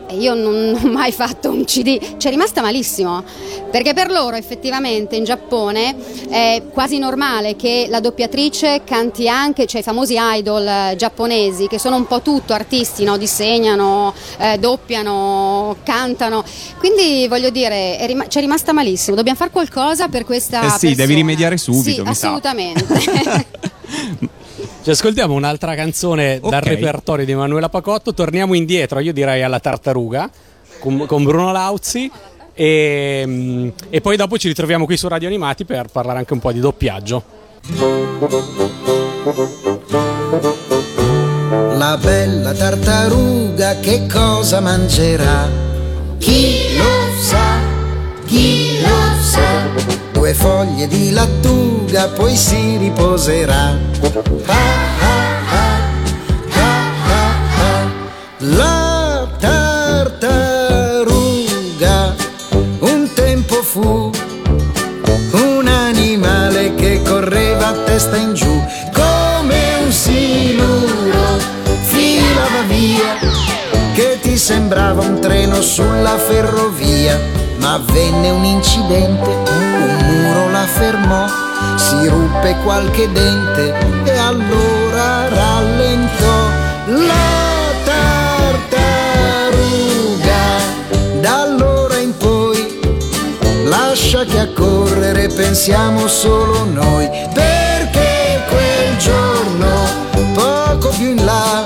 E 0.08 0.16
io 0.16 0.34
non 0.34 0.78
ho 0.82 0.86
mai 0.88 1.12
fatto 1.12 1.50
un 1.50 1.64
CD, 1.64 2.16
ci 2.16 2.26
è 2.26 2.30
rimasta 2.30 2.62
malissimo, 2.62 3.24
perché 3.70 3.92
per 3.92 4.10
loro 4.10 4.36
effettivamente 4.36 5.16
in 5.16 5.24
Giappone 5.24 5.96
è 6.28 6.62
quasi 6.72 6.98
normale 6.98 7.56
che 7.56 7.86
la 7.88 8.00
doppiatrice 8.00 8.82
canti 8.84 9.28
anche, 9.28 9.66
cioè 9.66 9.80
i 9.80 9.84
famosi 9.84 10.16
idol 10.18 10.66
eh, 10.66 10.94
giapponesi 10.96 11.66
che 11.66 11.78
sono 11.78 11.96
un 11.96 12.06
po' 12.06 12.22
tutto 12.22 12.52
artisti, 12.52 13.04
no? 13.04 13.16
disegnano, 13.16 14.14
eh, 14.38 14.58
doppiano, 14.58 15.76
cantano, 15.82 16.44
quindi 16.78 17.26
voglio 17.28 17.50
dire 17.50 17.98
è 17.98 18.06
rima- 18.06 18.28
ci 18.28 18.38
è 18.38 18.40
rimasta 18.40 18.72
malissimo, 18.72 19.16
dobbiamo 19.16 19.38
fare 19.38 19.50
qualcosa 19.50 20.08
per 20.08 20.24
questa... 20.24 20.62
Eh 20.62 20.70
sì, 20.70 20.86
devi 20.86 20.94
persona. 20.96 21.14
rimediare 21.16 21.56
subito, 21.56 22.02
Sì, 22.04 22.08
assolutamente. 22.08 22.84
Ci 24.82 24.90
ascoltiamo 24.90 25.34
un'altra 25.34 25.74
canzone 25.74 26.40
dal 26.40 26.60
Ok. 26.62 26.68
repertorio 26.68 27.24
di 27.24 27.32
Emanuela 27.32 27.68
Pacotto, 27.68 28.14
torniamo 28.14 28.54
indietro, 28.54 29.00
io 29.00 29.12
direi 29.12 29.42
alla 29.42 29.60
tartaruga, 29.60 30.30
con, 30.78 31.04
con 31.06 31.24
Bruno 31.24 31.52
Lauzi 31.52 32.10
e, 32.54 33.22
mm, 33.26 33.68
e 33.90 34.00
poi 34.00 34.16
dopo 34.16 34.38
ci 34.38 34.48
ritroviamo 34.48 34.86
qui 34.86 34.96
su 34.96 35.08
Radio 35.08 35.28
Animati 35.28 35.64
per 35.64 35.88
parlare 35.92 36.18
anche 36.18 36.32
un 36.32 36.38
po' 36.38 36.52
di 36.52 36.60
doppiaggio. 36.60 37.22
La 41.76 41.98
bella 42.00 42.52
tartaruga 42.54 43.78
che 43.80 44.06
cosa 44.10 44.60
mangerà? 44.60 45.48
Chi 46.18 46.76
lo 46.78 46.95
foglie 50.34 50.86
di 50.88 51.10
lattuga, 51.10 52.08
poi 52.08 52.34
si 52.36 52.76
riposerà. 52.78 53.78
Ah, 54.46 54.54
ah, 55.00 55.38
ah, 55.50 55.80
ah, 56.50 56.90
ah, 57.06 57.34
ah. 57.58 57.86
La 58.38 59.28
tartaruga 59.38 60.16
un 62.80 63.10
tempo 63.14 63.62
fu 63.62 64.10
un 65.32 65.66
animale 65.66 66.74
che 66.74 67.02
correva 67.02 67.68
a 67.68 67.72
testa 67.84 68.16
in 68.16 68.34
giù 68.34 68.64
come 68.92 69.74
un 69.84 69.92
siluro 69.92 71.38
filava 71.82 72.62
via 72.66 73.18
che 73.92 74.18
ti 74.20 74.36
sembrava 74.36 75.02
un 75.02 75.20
treno 75.20 75.60
sulla 75.60 76.18
ferrovia 76.18 77.45
ma 77.66 77.74
avvenne 77.74 78.30
un 78.30 78.44
incidente 78.44 79.28
un 79.28 79.96
muro 80.06 80.50
la 80.52 80.66
fermò 80.66 81.26
si 81.74 82.06
ruppe 82.06 82.54
qualche 82.62 83.10
dente 83.10 83.74
e 84.04 84.16
allora 84.16 85.28
rallentò. 85.28 86.44
La 86.86 87.72
tartaruga 87.84 88.84
da 91.20 91.40
allora 91.40 91.96
in 91.96 92.16
poi 92.16 92.78
lascia 93.64 94.24
che 94.24 94.38
a 94.38 94.48
correre 94.52 95.26
pensiamo 95.26 96.06
solo 96.06 96.64
noi, 96.66 97.08
perché 97.34 98.44
quel 98.48 98.96
giorno, 98.98 99.66
poco 100.34 100.90
più 100.90 101.08
in 101.10 101.24
là, 101.24 101.64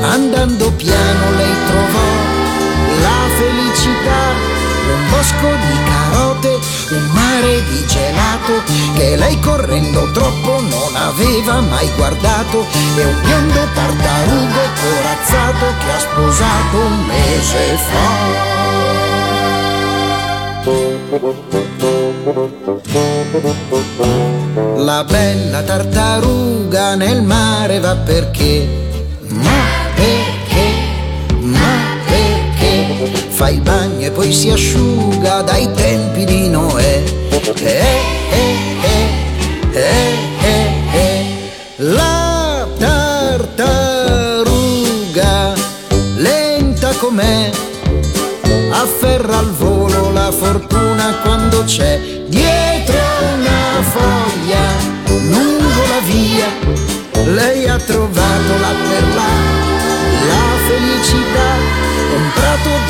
andando 0.00 0.72
piano 0.72 1.30
lei 1.36 1.54
trovò 1.66 2.07
bosco 5.10 5.48
di 5.48 5.78
carote, 5.84 6.58
un 6.90 7.06
mare 7.12 7.62
di 7.64 7.86
gelato, 7.86 8.62
che 8.94 9.16
lei 9.16 9.38
correndo 9.40 10.10
troppo 10.12 10.60
non 10.60 10.94
aveva 10.96 11.60
mai 11.60 11.88
guardato, 11.96 12.66
e 12.96 13.04
un 13.04 13.20
biondo 13.22 13.66
tartarugo 13.74 14.60
corazzato 14.80 15.66
che 15.78 15.90
ha 15.90 15.98
sposato 15.98 16.76
un 16.76 17.06
mese 17.06 17.76
fa. 17.90 18.56
La 24.76 25.04
bella 25.04 25.62
tartaruga 25.62 26.94
nel 26.94 27.22
mare 27.22 27.78
va 27.80 27.96
perché, 27.96 28.68
ma 29.28 29.77
fa 33.38 33.48
il 33.50 33.60
bagno 33.60 34.04
e 34.04 34.10
poi 34.10 34.32
si 34.32 34.50
asciuga 34.50 35.42
dai 35.42 35.70
tempi 35.72 36.24
di 36.24 36.48
Noè. 36.48 37.04
Eh, 37.54 38.00
eh, 38.32 38.56
eh, 38.82 39.06
eh, 39.70 40.12
eh, 40.42 40.72
eh. 40.92 41.24
La 41.76 42.66
tartaruga 42.76 43.54
lenta 46.16 46.92
com'è 46.94 47.50
afferra 48.72 49.38
al 49.38 49.52
volo 49.52 50.10
la 50.10 50.32
fortuna 50.32 51.14
quando 51.22 51.62
c'è 51.62 52.24
dietro 52.26 52.98
una 53.34 53.80
foglia 53.82 54.66
lungo 55.06 55.86
la 55.86 56.00
via 56.02 56.48
lei 57.34 57.68
ha 57.68 57.78
trovato 57.78 58.17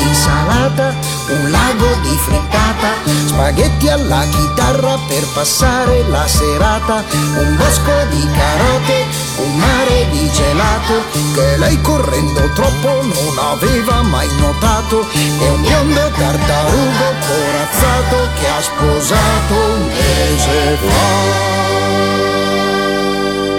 insalata 0.01 0.93
un 1.29 1.51
lago 1.51 1.95
di 2.01 2.17
frittata 2.25 2.93
spaghetti 3.27 3.87
alla 3.89 4.23
chitarra 4.25 4.97
per 5.07 5.25
passare 5.33 6.03
la 6.07 6.27
serata 6.27 7.03
un 7.37 7.55
bosco 7.55 7.91
di 8.09 8.27
carote 8.31 9.05
un 9.37 9.55
mare 9.57 10.07
di 10.11 10.29
gelato 10.31 11.03
che 11.33 11.57
lei 11.57 11.81
correndo 11.81 12.49
troppo 12.53 13.01
non 13.01 13.37
aveva 13.37 14.01
mai 14.03 14.27
notato 14.37 15.07
e 15.11 15.49
un 15.49 15.61
biondo 15.61 16.11
tartarugo 16.17 17.13
corazzato 17.27 18.27
che 18.39 18.47
ha 18.47 18.61
sposato 18.61 19.53
un 19.53 19.85
mese 19.87 20.77
fa. 20.87 22.48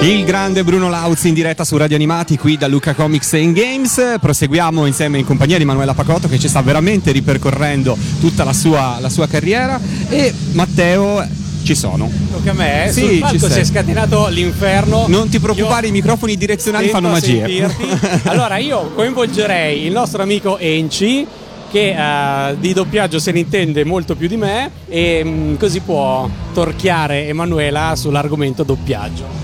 Il 0.03 0.25
grande 0.25 0.65
Bruno 0.65 0.89
Lauz 0.89 1.25
in 1.25 1.35
diretta 1.35 1.63
su 1.63 1.77
Radio 1.77 1.95
Animati 1.95 2.39
qui 2.39 2.57
da 2.57 2.67
Luca 2.67 2.95
Comics 2.95 3.33
Games. 3.53 4.17
Proseguiamo 4.19 4.87
insieme 4.87 5.19
in 5.19 5.27
compagnia 5.27 5.59
di 5.59 5.67
Manuela 5.67 5.93
Pacotto 5.93 6.27
che 6.27 6.39
ci 6.39 6.49
sta 6.49 6.63
veramente 6.63 7.13
ripercorrendo 7.13 7.99
tutta 8.19 8.43
la 8.43 8.55
sua, 8.55 8.97
la 8.99 9.11
sua 9.11 9.27
carriera 9.27 9.79
e 10.09 10.33
Matteo 10.53 11.23
ci 11.65 11.75
sono. 11.75 12.11
Tocca 12.33 12.53
a 12.53 12.55
me, 12.55 12.87
eh? 12.87 12.93
Sì, 12.93 13.23
sul 13.37 13.51
si 13.51 13.61
è 13.61 13.65
scatenato 13.65 14.29
l'inferno. 14.29 15.05
Non 15.07 15.29
ti 15.29 15.39
preoccupare, 15.39 15.87
Io 15.87 15.93
i 15.93 15.97
microfoni 15.97 16.35
direzionali 16.39 16.89
fanno 16.89 17.09
a 17.09 17.13
magie. 17.13 17.47
sentirti. 17.47 17.85
Allora, 18.31 18.57
io 18.57 18.93
coinvolgerei 18.95 19.85
il 19.85 19.93
nostro 19.93 20.23
amico 20.23 20.57
Enci, 20.57 21.27
che 21.71 21.91
eh, 21.91 22.57
di 22.59 22.73
doppiaggio 22.73 23.19
se 23.19 23.33
ne 23.33 23.41
intende 23.41 23.85
molto 23.85 24.17
più 24.17 24.29
di 24.29 24.39
me, 24.39 24.71
e 24.89 25.21
mm, 25.23 25.57
così 25.57 25.81
può 25.81 26.27
torchiare 26.55 27.27
Emanuela 27.27 27.93
sull'argomento 27.97 28.63
doppiaggio. 28.63 29.40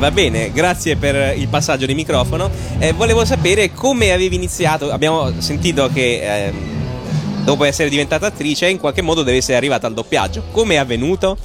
Va 0.00 0.10
bene, 0.10 0.50
grazie 0.50 0.96
per 0.96 1.36
il 1.36 1.46
passaggio 1.48 1.84
di 1.84 1.92
microfono. 1.92 2.50
Eh, 2.78 2.94
volevo 2.94 3.26
sapere 3.26 3.74
come 3.74 4.12
avevi 4.12 4.34
iniziato. 4.34 4.90
Abbiamo 4.90 5.30
sentito 5.42 5.90
che 5.92 6.46
ehm, 6.46 7.44
dopo 7.44 7.64
essere 7.64 7.90
diventata 7.90 8.24
attrice, 8.24 8.66
in 8.70 8.78
qualche 8.78 9.02
modo 9.02 9.22
deve 9.22 9.36
essere 9.36 9.58
arrivata 9.58 9.86
al 9.86 9.92
doppiaggio. 9.92 10.44
Come 10.52 10.76
è 10.76 10.78
avvenuto? 10.78 11.36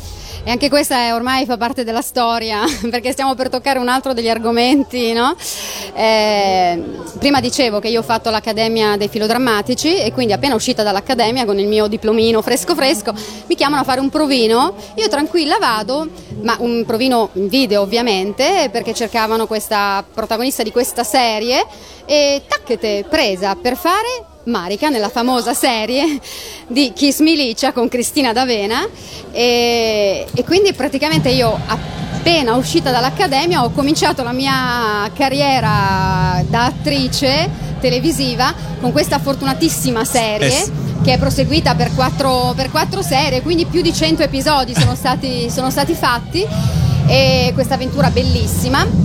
E 0.48 0.52
anche 0.52 0.70
questa 0.70 1.08
è- 1.08 1.12
ormai 1.12 1.44
fa 1.48 1.58
parte 1.58 1.84
della 1.84 2.04
storia, 2.04 2.62
perché 2.92 3.12
stiamo 3.12 3.34
per 3.34 3.50
toccare 3.50 3.80
un 3.80 3.88
altro 3.88 4.14
degli 4.14 4.30
argomenti, 4.30 5.12
no? 5.12 5.36
Eh, 5.96 6.84
prima 7.18 7.40
dicevo 7.40 7.80
che 7.80 7.88
io 7.88 8.02
ho 8.02 8.04
fatto 8.04 8.30
l'Accademia 8.30 8.96
dei 8.96 9.08
Filodrammatici 9.08 9.98
e 9.98 10.12
quindi 10.14 10.34
appena 10.34 10.54
uscita 10.54 10.84
dall'Accademia 10.84 11.46
con 11.46 11.58
il 11.58 11.66
mio 11.66 11.88
diplomino 11.88 12.44
fresco 12.44 12.76
fresco 12.76 13.12
mi 13.48 13.56
chiamano 13.56 13.82
a 13.82 13.86
fare 13.86 14.00
un 14.02 14.10
provino, 14.10 14.76
io 14.94 15.08
tranquilla 15.08 15.58
vado, 15.58 16.08
ma 16.44 16.56
un 16.60 16.84
provino 16.86 17.30
in 17.34 17.48
video 17.48 17.82
ovviamente, 17.82 18.70
perché 18.72 18.94
cercavano 18.94 19.48
questa 19.48 20.06
protagonista 20.14 20.62
di 20.62 20.72
questa 20.72 21.04
serie 21.04 21.66
e 22.06 22.44
tacchete, 22.48 23.06
presa 23.10 23.56
per 23.56 23.76
fare 23.76 24.35
Marica 24.46 24.90
nella 24.90 25.10
famosa 25.10 25.54
serie 25.54 26.20
di 26.68 26.94
Kiss 26.94 27.20
Milicia 27.20 27.72
con 27.72 27.88
Cristina 27.88 28.32
D'Avena 28.32 28.88
e, 29.32 30.26
e 30.34 30.44
quindi 30.44 30.74
praticamente 30.74 31.30
io 31.30 31.58
appena 31.68 32.56
uscita 32.56 32.92
dall'accademia 32.92 33.64
ho 33.64 33.72
cominciato 33.72 34.24
la 34.24 34.34
mia 34.34 35.10
carriera 35.16 36.44
da 36.48 36.66
attrice 36.66 37.50
televisiva 37.80 38.54
con 38.80 38.92
questa 38.92 39.20
fortunatissima 39.20 40.04
serie 40.06 40.48
Eh 40.48 40.64
sì. 40.64 40.72
che 41.04 41.14
è 41.14 41.18
proseguita 41.18 41.76
per 41.76 41.94
quattro, 41.94 42.54
per 42.56 42.70
quattro 42.72 43.02
serie, 43.02 43.42
quindi 43.42 43.66
più 43.66 43.82
di 43.82 43.94
100 43.94 44.24
episodi 44.24 44.74
sono 44.76 44.96
stati, 44.96 45.50
sono 45.50 45.70
stati 45.70 45.94
fatti 45.94 46.46
e 47.08 47.52
questa 47.54 47.76
avventura 47.76 48.10
bellissima. 48.10 49.05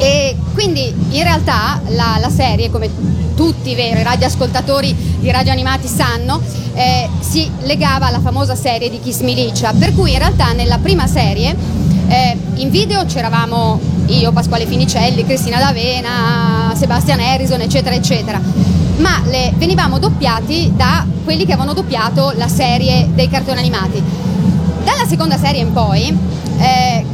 E 0.00 0.34
quindi 0.54 0.92
in 1.10 1.22
realtà 1.22 1.78
la, 1.88 2.16
la 2.18 2.30
serie, 2.30 2.70
come 2.70 2.88
tutti 3.36 3.70
i 3.70 3.74
veri 3.74 4.02
radioascoltatori 4.02 4.94
di 5.20 5.30
radio 5.30 5.52
animati 5.52 5.86
sanno, 5.88 6.40
eh, 6.72 7.06
si 7.20 7.50
legava 7.64 8.06
alla 8.06 8.20
famosa 8.20 8.54
serie 8.54 8.88
di 8.88 8.98
Kiss 8.98 9.20
Milicia, 9.20 9.74
per 9.78 9.94
cui 9.94 10.12
in 10.12 10.18
realtà 10.18 10.52
nella 10.52 10.78
prima 10.78 11.06
serie 11.06 11.54
eh, 12.08 12.36
in 12.54 12.70
video 12.70 13.04
c'eravamo 13.04 13.78
io, 14.06 14.32
Pasquale 14.32 14.66
Finicelli, 14.66 15.24
Cristina 15.24 15.58
D'Avena, 15.58 16.72
Sebastian 16.74 17.20
Harrison, 17.20 17.60
eccetera, 17.60 17.94
eccetera, 17.94 18.40
ma 18.96 19.22
le- 19.26 19.52
venivamo 19.56 19.98
doppiati 19.98 20.72
da 20.74 21.06
quelli 21.24 21.44
che 21.44 21.52
avevano 21.52 21.74
doppiato 21.74 22.32
la 22.36 22.48
serie 22.48 23.08
dei 23.12 23.28
cartoni 23.28 23.58
animati. 23.58 24.02
Dalla 24.82 25.06
seconda 25.06 25.36
serie 25.36 25.60
in 25.60 25.72
poi, 25.72 26.16
eh, 26.58 27.04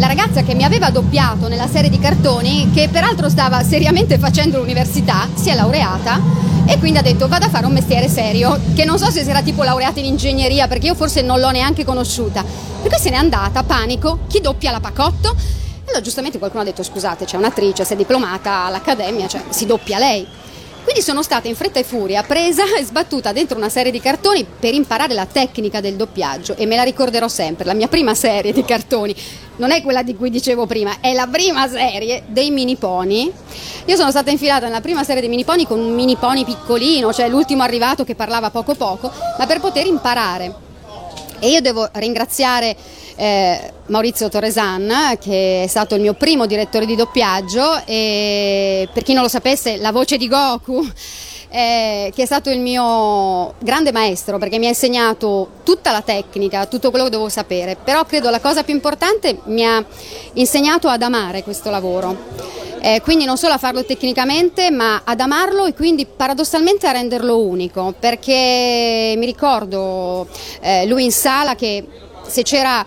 la 0.00 0.06
ragazza 0.06 0.42
che 0.42 0.54
mi 0.54 0.64
aveva 0.64 0.88
doppiato 0.88 1.46
nella 1.46 1.68
serie 1.68 1.90
di 1.90 1.98
cartoni, 1.98 2.70
che 2.72 2.88
peraltro 2.90 3.28
stava 3.28 3.62
seriamente 3.62 4.18
facendo 4.18 4.56
l'università, 4.56 5.28
si 5.34 5.50
è 5.50 5.54
laureata 5.54 6.18
e 6.66 6.78
quindi 6.78 6.98
ha 6.98 7.02
detto 7.02 7.28
vado 7.28 7.44
a 7.44 7.48
fare 7.50 7.66
un 7.66 7.74
mestiere 7.74 8.08
serio, 8.08 8.58
che 8.74 8.86
non 8.86 8.98
so 8.98 9.10
se 9.10 9.22
si 9.22 9.28
era 9.28 9.42
tipo 9.42 9.62
laureata 9.62 10.00
in 10.00 10.06
ingegneria, 10.06 10.68
perché 10.68 10.86
io 10.86 10.94
forse 10.94 11.20
non 11.20 11.38
l'ho 11.38 11.50
neanche 11.50 11.84
conosciuta. 11.84 12.42
Per 12.42 12.90
cui 12.90 12.98
se 12.98 13.10
n'è 13.10 13.16
andata, 13.16 13.62
panico, 13.62 14.20
chi 14.26 14.40
doppia 14.40 14.70
la 14.70 14.80
Pacotto? 14.80 15.36
Allora 15.84 16.00
giustamente 16.00 16.38
qualcuno 16.38 16.62
ha 16.62 16.64
detto 16.66 16.82
scusate, 16.82 17.26
c'è 17.26 17.36
un'attrice, 17.36 17.84
si 17.84 17.92
è 17.92 17.96
diplomata 17.96 18.64
all'accademia, 18.64 19.28
cioè 19.28 19.42
si 19.50 19.66
doppia 19.66 19.98
lei. 19.98 20.26
Quindi 20.82 21.02
sono 21.02 21.22
stata 21.22 21.46
in 21.46 21.54
fretta 21.54 21.78
e 21.78 21.84
furia 21.84 22.22
presa 22.22 22.64
e 22.76 22.84
sbattuta 22.84 23.32
dentro 23.32 23.58
una 23.58 23.68
serie 23.68 23.92
di 23.92 24.00
cartoni 24.00 24.44
per 24.44 24.72
imparare 24.72 25.12
la 25.12 25.26
tecnica 25.26 25.80
del 25.80 25.94
doppiaggio 25.94 26.56
e 26.56 26.64
me 26.64 26.74
la 26.74 26.82
ricorderò 26.82 27.28
sempre, 27.28 27.66
la 27.66 27.74
mia 27.74 27.86
prima 27.86 28.14
serie 28.14 28.52
di 28.52 28.64
cartoni. 28.64 29.14
Non 29.56 29.72
è 29.72 29.82
quella 29.82 30.02
di 30.02 30.16
cui 30.16 30.30
dicevo 30.30 30.66
prima, 30.66 30.96
è 31.00 31.12
la 31.12 31.26
prima 31.26 31.68
serie 31.68 32.22
dei 32.26 32.50
mini 32.50 32.76
pony. 32.76 33.30
Io 33.84 33.96
sono 33.96 34.10
stata 34.10 34.30
infilata 34.30 34.66
nella 34.66 34.80
prima 34.80 35.04
serie 35.04 35.20
dei 35.20 35.28
mini 35.28 35.44
pony 35.44 35.66
con 35.66 35.78
un 35.78 35.94
mini 35.94 36.16
pony 36.16 36.44
piccolino, 36.44 37.12
cioè 37.12 37.28
l'ultimo 37.28 37.62
arrivato 37.62 38.02
che 38.02 38.14
parlava 38.14 38.50
poco 38.50 38.74
poco, 38.74 39.12
ma 39.38 39.46
per 39.46 39.60
poter 39.60 39.84
imparare 39.86 40.54
E 41.40 41.50
io 41.50 41.60
devo 41.60 41.88
ringraziare 41.92 42.76
eh, 43.20 43.72
Maurizio 43.88 44.30
Torresan, 44.30 45.18
che 45.20 45.64
è 45.64 45.66
stato 45.66 45.94
il 45.94 46.00
mio 46.00 46.14
primo 46.14 46.46
direttore 46.46 46.86
di 46.86 46.96
doppiaggio, 46.96 47.84
e 47.84 48.88
per 48.90 49.02
chi 49.02 49.12
non 49.12 49.22
lo 49.22 49.28
sapesse, 49.28 49.76
la 49.76 49.92
voce 49.92 50.16
di 50.16 50.26
Goku. 50.26 50.88
eh, 51.52 52.12
che 52.14 52.22
è 52.22 52.26
stato 52.26 52.48
il 52.48 52.60
mio 52.60 53.54
grande 53.58 53.90
maestro 53.90 54.38
perché 54.38 54.56
mi 54.58 54.66
ha 54.66 54.68
insegnato 54.68 55.48
tutta 55.64 55.90
la 55.90 56.00
tecnica, 56.00 56.66
tutto 56.66 56.90
quello 56.90 57.06
che 57.06 57.10
dovevo 57.10 57.28
sapere, 57.28 57.76
però 57.76 58.04
credo 58.04 58.30
la 58.30 58.38
cosa 58.38 58.62
più 58.62 58.72
importante 58.72 59.40
mi 59.46 59.66
ha 59.66 59.84
insegnato 60.34 60.86
ad 60.88 61.02
amare 61.02 61.42
questo 61.42 61.68
lavoro. 61.68 62.58
Eh, 62.82 63.00
quindi 63.02 63.24
non 63.24 63.36
solo 63.36 63.54
a 63.54 63.58
farlo 63.58 63.84
tecnicamente, 63.84 64.70
ma 64.70 65.02
ad 65.04 65.18
amarlo 65.18 65.66
e 65.66 65.74
quindi 65.74 66.06
paradossalmente 66.06 66.86
a 66.86 66.92
renderlo 66.92 67.38
unico, 67.38 67.92
perché 67.98 69.14
mi 69.16 69.26
ricordo 69.26 70.28
eh, 70.60 70.86
lui 70.86 71.04
in 71.04 71.12
sala 71.12 71.56
che 71.56 71.84
se 72.26 72.42
c'era 72.42 72.86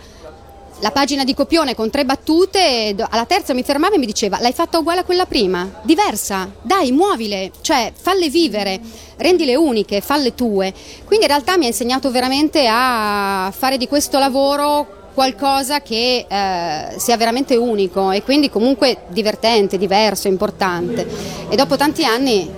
la 0.80 0.92
pagina 0.92 1.24
di 1.24 1.34
copione 1.34 1.76
con 1.76 1.90
tre 1.90 2.06
battute, 2.06 2.96
alla 3.10 3.26
terza 3.26 3.54
mi 3.54 3.64
fermava 3.64 3.96
e 3.96 3.98
mi 3.98 4.06
diceva 4.06 4.40
l'hai 4.40 4.54
fatta 4.54 4.80
uguale 4.80 5.02
a 5.02 5.04
quella 5.04 5.26
prima, 5.26 5.80
diversa, 5.84 6.52
dai 6.62 6.92
muovile, 6.92 7.52
cioè 7.62 7.92
falle 7.96 8.30
vivere, 8.30 8.80
rendile 9.18 9.56
uniche, 9.56 10.02
falle 10.02 10.36
tue. 10.36 10.74
Quindi 11.06 11.26
in 11.26 11.32
realtà 11.32 11.58
mi 11.58 11.66
ha 11.66 11.68
insegnato 11.68 12.12
veramente 12.12 12.68
a 12.70 13.52
fare 13.56 13.78
di 13.78 13.88
questo 13.88 14.20
lavoro 14.20 15.02
qualcosa 15.14 15.82
che 15.82 16.26
eh, 16.28 16.94
sia 16.98 17.18
veramente 17.18 17.56
unico 17.56 18.12
e 18.12 18.24
quindi 18.24 18.50
comunque 18.50 19.04
divertente, 19.10 19.78
diverso, 19.78 20.28
importante. 20.28 21.08
E 21.50 21.56
dopo 21.56 21.78
tanti 21.78 22.04
anni 22.04 22.50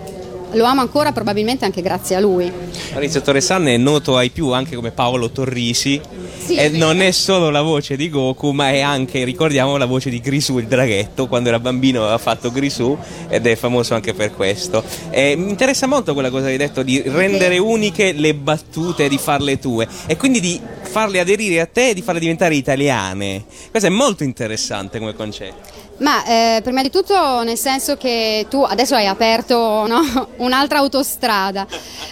lo 0.55 0.65
amo 0.65 0.81
ancora 0.81 1.11
probabilmente 1.11 1.65
anche 1.65 1.81
grazie 1.81 2.15
a 2.15 2.19
lui. 2.19 2.51
Maurizio 2.91 3.21
Torresan 3.21 3.67
è 3.67 3.77
noto 3.77 4.17
ai 4.17 4.29
più 4.29 4.51
anche 4.51 4.75
come 4.75 4.91
Paolo 4.91 5.29
Torrisi. 5.29 6.01
Sì, 6.37 6.55
e 6.55 6.69
non 6.69 7.01
è 7.01 7.11
solo 7.11 7.49
la 7.49 7.61
voce 7.61 7.95
di 7.95 8.09
Goku 8.09 8.51
ma 8.51 8.69
è 8.69 8.79
anche, 8.79 9.23
ricordiamo, 9.23 9.77
la 9.77 9.85
voce 9.85 10.09
di 10.09 10.19
Grisù 10.19 10.59
il 10.59 10.67
draghetto 10.67 11.27
quando 11.27 11.49
era 11.49 11.59
bambino 11.59 12.01
aveva 12.01 12.17
fatto 12.19 12.51
Grisù 12.51 12.95
ed 13.27 13.47
è 13.47 13.55
famoso 13.55 13.95
anche 13.95 14.13
per 14.13 14.33
questo. 14.33 14.83
Eh, 15.09 15.35
mi 15.35 15.49
interessa 15.49 15.87
molto 15.87 16.13
quella 16.13 16.29
cosa 16.29 16.45
che 16.45 16.51
hai 16.51 16.57
detto 16.57 16.83
di 16.83 17.01
rendere 17.05 17.57
uniche 17.57 18.13
le 18.13 18.33
battute 18.35 19.09
di 19.09 19.17
farle 19.17 19.59
tue 19.59 19.87
e 20.05 20.17
quindi 20.17 20.39
di 20.39 20.59
farle 20.81 21.19
aderire 21.19 21.59
a 21.59 21.65
te 21.65 21.89
e 21.89 21.93
di 21.93 22.01
farle 22.01 22.19
diventare 22.19 22.55
italiane. 22.55 23.45
Questo 23.69 23.89
è 23.89 23.91
molto 23.91 24.23
interessante 24.23 24.99
come 24.99 25.13
concetto 25.13 25.74
Ma 25.97 26.25
eh, 26.25 26.61
prima 26.61 26.81
di 26.81 26.89
tutto 26.89 27.43
nel 27.43 27.57
senso 27.57 27.95
che 27.95 28.47
tu 28.49 28.61
adesso 28.63 28.95
hai 28.95 29.07
aperto 29.07 29.87
no, 29.87 30.27
un'altra 30.37 30.79
autostrada, 30.79 31.65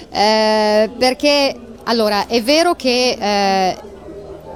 eh, 0.10 0.90
perché 0.98 1.56
allora 1.84 2.28
è 2.28 2.42
vero 2.42 2.76
che 2.76 3.18
eh, 3.20 3.78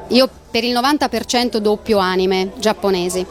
io 0.07 0.29
per 0.49 0.63
il 0.63 0.73
90% 0.73 1.57
doppio 1.57 1.97
anime 1.97 2.53
giapponesi. 2.57 3.25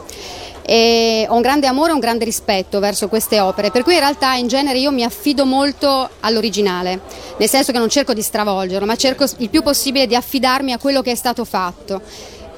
E 0.69 1.25
ho 1.29 1.35
un 1.35 1.41
grande 1.41 1.65
amore 1.65 1.91
e 1.91 1.93
un 1.93 1.99
grande 1.99 2.25
rispetto 2.25 2.79
verso 2.79 3.07
queste 3.07 3.39
opere, 3.39 3.71
per 3.71 3.83
cui 3.83 3.93
in 3.93 3.99
realtà 3.99 4.33
in 4.33 4.47
genere 4.47 4.77
io 4.77 4.91
mi 4.91 5.03
affido 5.03 5.45
molto 5.45 6.09
all'originale, 6.19 6.99
nel 7.37 7.47
senso 7.47 7.71
che 7.71 7.79
non 7.79 7.87
cerco 7.87 8.13
di 8.13 8.21
stravolgerlo, 8.21 8.85
ma 8.85 8.97
cerco 8.97 9.25
il 9.37 9.49
più 9.49 9.63
possibile 9.63 10.07
di 10.07 10.15
affidarmi 10.15 10.73
a 10.73 10.77
quello 10.77 11.01
che 11.01 11.11
è 11.11 11.15
stato 11.15 11.45
fatto. 11.45 12.01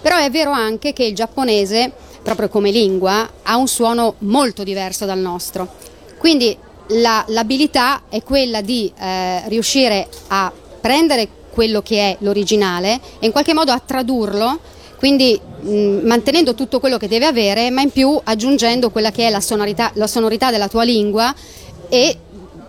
Però 0.02 0.18
è 0.18 0.32
vero 0.32 0.50
anche 0.50 0.92
che 0.92 1.04
il 1.04 1.14
giapponese, 1.14 1.92
proprio 2.30 2.50
come 2.50 2.70
lingua, 2.70 3.28
ha 3.42 3.58
un 3.58 3.68
suono 3.68 4.14
molto 4.20 4.64
diverso 4.64 5.06
dal 5.06 5.18
nostro. 5.18 5.68
Quindi 6.20 6.56
la- 6.90 7.26
l'abilità 7.30 8.04
è 8.08 8.22
quella 8.22 8.62
di 8.62 8.92
eh, 9.00 9.48
riuscire 9.48 10.08
a 10.28 10.52
prendere 10.80 11.28
quello 11.50 11.82
che 11.82 11.98
è 12.12 12.18
l'originale 12.20 13.00
e 13.20 13.26
in 13.26 13.32
qualche 13.32 13.56
modo 13.56 13.72
a 13.72 13.82
tradurlo, 13.84 14.60
quindi 14.98 15.40
mh, 15.62 16.02
mantenendo 16.04 16.54
tutto 16.54 16.80
quello 16.80 16.98
che 16.98 17.08
deve 17.08 17.26
avere, 17.26 17.72
ma 17.72 17.82
in 17.82 17.90
più 17.90 18.20
aggiungendo 18.24 18.92
quella 18.92 19.10
che 19.12 19.26
è 19.26 19.32
la 19.32 19.42
sonorità, 19.42 19.90
la 19.96 20.08
sonorità 20.08 20.52
della 20.52 20.68
tua 20.68 20.84
lingua 20.84 21.34
e 21.90 22.16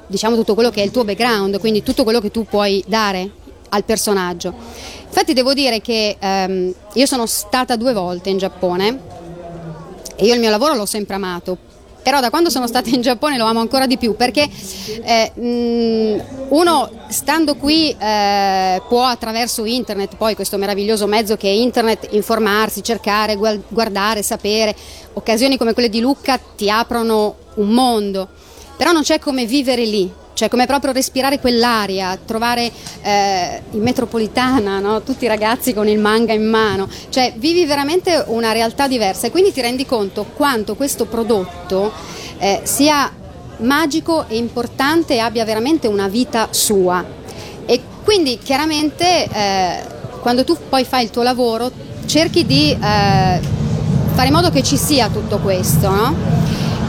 diciamo 0.07 0.37
tutto 0.37 0.55
quello 0.55 0.71
che 0.71 0.81
è 0.81 0.85
il 0.85 0.91
tuo 0.91 1.05
background, 1.05 1.59
quindi 1.61 1.83
tutto 1.83 2.03
quello 2.03 2.21
che 2.21 2.31
tu 2.31 2.45
puoi 2.45 2.83
dare 2.87 3.31
al 3.69 3.85
personaggio. 3.85 4.55
Infatti 5.07 5.35
devo 5.35 5.53
dire 5.53 5.83
che 5.83 6.17
ehm, 6.19 6.75
io 6.95 7.07
sono 7.07 7.27
stata 7.27 7.77
due 7.77 7.93
volte 7.93 8.31
in 8.31 8.39
Giappone 8.39 9.19
e 10.17 10.25
io 10.25 10.35
il 10.35 10.41
mio 10.41 10.51
lavoro 10.51 10.75
l'ho 10.75 10.87
sempre 10.87 11.15
amato. 11.15 11.57
Però 12.03 12.19
da 12.21 12.31
quando 12.31 12.49
sono 12.49 12.67
stata 12.67 12.89
in 12.89 13.03
Giappone 13.03 13.37
lo 13.37 13.45
amo 13.45 13.61
ancora 13.61 13.87
di 13.87 13.99
più 13.99 14.17
perché 14.17 14.49
eh, 15.03 15.33
mh, 15.35 16.47
uno 16.49 16.91
stando 17.09 17.57
qui 17.57 17.91
eh, 17.91 18.81
può 18.89 19.05
attraverso 19.05 19.67
internet, 19.67 20.17
poi 20.17 20.35
questo 20.35 20.57
meraviglioso 20.57 21.07
mezzo 21.07 21.37
che 21.37 21.49
è 21.49 21.53
internet, 21.53 22.09
informarsi, 22.13 22.83
cercare, 22.83 23.37
guardare, 23.37 24.23
sapere. 24.23 24.75
Occasioni 25.13 25.59
come 25.59 25.75
quelle 25.75 25.91
di 25.91 26.01
Lucca 26.01 26.39
ti 26.57 26.71
aprono 26.71 27.37
un 27.57 27.69
mondo, 27.69 28.29
però 28.79 28.93
non 28.93 29.03
c'è 29.03 29.19
come 29.19 29.45
vivere 29.45 29.85
lì, 29.85 30.11
cioè 30.41 30.49
come 30.49 30.65
proprio 30.65 30.93
respirare 30.93 31.39
quell'aria, 31.39 32.19
trovare 32.25 32.73
eh, 33.03 33.61
in 33.73 33.83
metropolitana 33.83 34.79
no? 34.79 35.03
tutti 35.03 35.27
i 35.27 35.29
ragazzi 35.29 35.75
con 35.75 35.87
il 35.87 35.99
manga 35.99 36.33
in 36.33 36.49
mano, 36.49 36.89
cioè 37.11 37.35
vivi 37.37 37.67
veramente 37.67 38.25
una 38.29 38.51
realtà 38.53 38.89
diversa 38.89 39.27
e 39.27 39.31
quindi 39.31 39.53
ti 39.53 39.61
rendi 39.61 39.85
conto 39.85 40.25
quanto 40.35 40.77
questo 40.77 41.05
prodotto 41.05 41.93
eh, 42.39 42.63
sia 42.63 43.13
magico 43.59 44.27
e 44.29 44.39
importante 44.39 45.13
e 45.13 45.19
abbia 45.19 45.45
veramente 45.45 45.87
una 45.89 46.09
vita 46.09 46.49
sua. 46.53 47.05
E 47.67 47.83
quindi 48.03 48.39
chiaramente 48.43 49.29
eh, 49.31 49.83
quando 50.23 50.45
tu 50.45 50.57
poi 50.71 50.87
fai 50.87 51.05
il 51.05 51.11
tuo 51.11 51.23
lavoro 51.23 51.71
cerchi 52.07 52.47
di 52.47 52.71
eh, 52.71 52.79
fare 52.79 54.27
in 54.27 54.33
modo 54.33 54.49
che 54.49 54.63
ci 54.63 54.79
sia 54.79 55.11
tutto 55.11 55.37
questo, 55.37 55.91
no? 55.91 56.17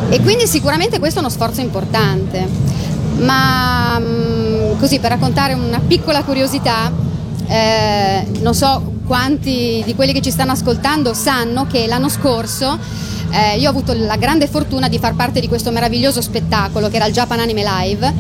E 0.08 0.22
quindi 0.22 0.48
sicuramente 0.48 1.00
questo 1.00 1.20
è 1.20 1.22
uno 1.22 1.30
sforzo 1.30 1.60
importante. 1.60 2.81
Ma 3.18 4.00
mm, 4.00 4.80
così 4.80 5.00
per 5.00 5.12
raccontare 5.12 5.54
una 5.54 5.80
piccola 5.80 6.24
curiosità, 6.24 6.92
eh, 7.48 8.26
non 8.40 8.54
so 8.54 9.00
quanti 9.06 9.84
di 9.86 9.96
quelli 9.96 10.14
che 10.14 10.22
ci 10.22 10.32
stanno 10.32 10.54
ascoltando 10.54 11.14
sanno 11.14 11.68
che 11.68 11.86
l'anno 11.86 12.08
scorso 12.08 12.80
eh, 13.32 13.58
io 13.58 13.68
ho 13.68 13.70
avuto 13.70 13.94
la 13.94 14.18
grande 14.18 14.48
fortuna 14.48 14.90
di 14.90 15.00
far 15.00 15.16
parte 15.16 15.40
di 15.40 15.48
questo 15.48 15.72
meraviglioso 15.72 16.22
spettacolo 16.22 16.90
che 16.90 16.98
era 16.98 17.06
il 17.06 17.14
Japan 17.14 17.40
Anime 17.40 17.64
Live, 17.64 18.14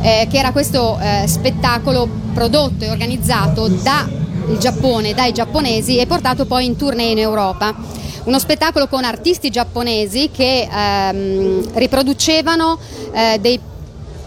eh, 0.00 0.26
che 0.28 0.38
era 0.38 0.50
questo 0.50 0.98
eh, 1.00 1.24
spettacolo 1.26 2.08
prodotto 2.34 2.84
e 2.84 2.90
organizzato 2.90 3.68
dal 3.68 4.58
Giappone, 4.58 5.14
dai 5.14 5.32
giapponesi 5.32 5.98
e 5.98 6.06
portato 6.06 6.46
poi 6.46 6.66
in 6.66 6.76
tournée 6.76 7.12
in 7.12 7.18
Europa. 7.18 7.74
Uno 8.24 8.38
spettacolo 8.40 8.88
con 8.88 9.04
artisti 9.04 9.50
giapponesi 9.50 10.30
che 10.32 10.68
ehm, 10.68 11.70
riproducevano 11.74 12.76
eh, 13.12 13.38
dei 13.40 13.60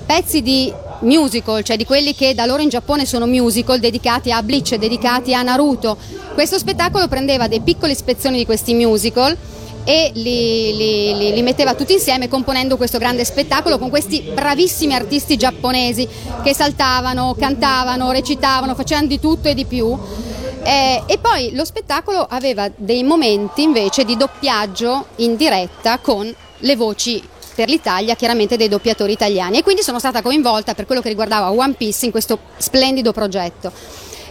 pezzi 0.10 0.41
di 0.41 0.74
musical, 1.02 1.62
cioè 1.62 1.78
di 1.78 1.86
quelli 1.86 2.15
che 2.15 2.34
da 2.34 2.48
loro 2.48 2.63
in 2.63 2.69
Giappone 2.69 3.06
sono 3.06 3.28
musical 3.28 3.78
dedicati 3.78 4.32
a 4.32 4.41
Bleach, 4.41 4.74
dedicati 4.74 5.36
a 5.36 5.43
Naruto. 5.43 5.95
Questo 6.34 6.58
spettacolo 6.58 7.08
prendeva 7.08 7.48
dei 7.48 7.60
piccoli 7.62 7.93
spezzoni 7.93 8.38
di 8.38 8.45
questi 8.45 8.74
musical 8.74 9.38
e 9.84 10.10
li, 10.15 10.76
li- 10.76 11.15
li- 11.15 11.34
li 11.34 11.41
metteva 11.43 11.76
tutti 11.76 11.93
insieme 11.93 12.28
componendo 12.28 12.76
questo 12.76 12.98
grande 12.98 13.24
spettacolo 13.24 13.78
con 13.78 13.91
questi 13.91 14.32
bravissimi 14.34 14.95
artisti 14.95 15.38
giapponesi 15.38 16.08
che 16.41 16.56
saltavano, 16.56 17.36
cantavano, 17.38 18.12
recitavano, 18.12 18.74
facevano 18.74 19.06
di 19.06 19.19
tutto 19.19 19.48
e 19.48 19.54
di 19.54 19.65
più. 19.65 19.95
Eh, 20.63 21.04
e 21.06 21.19
poi 21.19 21.54
lo 21.54 21.63
spettacolo 21.63 22.26
aveva 22.28 22.67
dei 22.76 23.04
momenti 23.04 23.62
invece 23.62 24.06
di 24.06 24.17
doppiaggio 24.17 25.06
in 25.17 25.36
diretta 25.36 26.00
con 26.00 26.34
le 26.62 26.75
voci 26.75 27.21
per 27.60 27.68
l'Italia, 27.68 28.16
chiaramente 28.16 28.56
dei 28.56 28.70
doppiatori 28.70 29.12
italiani. 29.12 29.58
E 29.58 29.64
quindi 29.64 29.82
sono 29.82 30.00
stata 30.00 30.22
coinvolta 30.22 30.74
per 30.74 30.86
quello 30.86 31.02
che 31.02 31.10
riguardava 31.10 31.52
One 31.52 31.74
Piece 31.74 32.06
in 32.06 32.12
questo 32.12 32.40
splendido 32.56 33.12
progetto. 33.12 33.70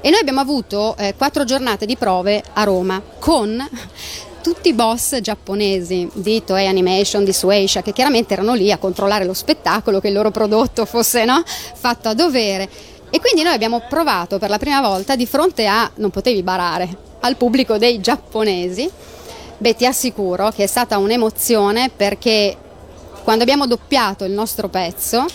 E 0.00 0.08
noi 0.08 0.18
abbiamo 0.18 0.40
avuto 0.40 0.96
eh, 0.96 1.12
quattro 1.14 1.44
giornate 1.44 1.84
di 1.84 1.94
prove 1.98 2.42
a 2.54 2.62
Roma 2.64 3.02
con 3.18 3.68
tutti 4.40 4.70
i 4.70 4.72
boss 4.72 5.20
giapponesi 5.20 6.08
di 6.14 6.42
Toei 6.42 6.68
Animation, 6.68 7.22
di 7.22 7.34
Sueisha, 7.34 7.82
che 7.82 7.92
chiaramente 7.92 8.32
erano 8.32 8.54
lì 8.54 8.72
a 8.72 8.78
controllare 8.78 9.26
lo 9.26 9.34
spettacolo, 9.34 10.00
che 10.00 10.08
il 10.08 10.14
loro 10.14 10.30
prodotto 10.30 10.86
fosse 10.86 11.26
no, 11.26 11.42
fatto 11.44 12.08
a 12.08 12.14
dovere. 12.14 12.66
E 13.10 13.20
quindi 13.20 13.42
noi 13.42 13.52
abbiamo 13.52 13.82
provato 13.90 14.38
per 14.38 14.48
la 14.48 14.56
prima 14.56 14.80
volta 14.80 15.16
di 15.16 15.26
fronte 15.26 15.66
a, 15.66 15.90
non 15.96 16.08
potevi 16.08 16.42
barare, 16.42 16.88
al 17.20 17.36
pubblico 17.36 17.76
dei 17.76 18.00
giapponesi. 18.00 18.90
Beh, 19.58 19.74
ti 19.74 19.84
assicuro 19.84 20.50
che 20.50 20.62
è 20.62 20.66
stata 20.66 20.96
un'emozione 20.96 21.90
perché 21.94 22.56
quando 23.28 23.44
abbiamo 23.44 23.66
doppiato 23.66 24.24
il 24.24 24.32
nostro 24.32 24.70
pezzo, 24.70 25.26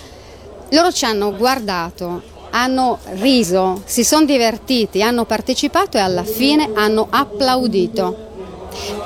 loro 0.70 0.92
ci 0.92 1.06
hanno 1.06 1.32
guardato, 1.36 2.24
hanno 2.50 2.98
riso, 3.20 3.84
si 3.86 4.04
sono 4.04 4.26
divertiti, 4.26 5.04
hanno 5.04 5.26
partecipato 5.26 5.98
e 5.98 6.00
alla 6.00 6.24
fine 6.24 6.72
hanno 6.74 7.06
applaudito. 7.08 8.32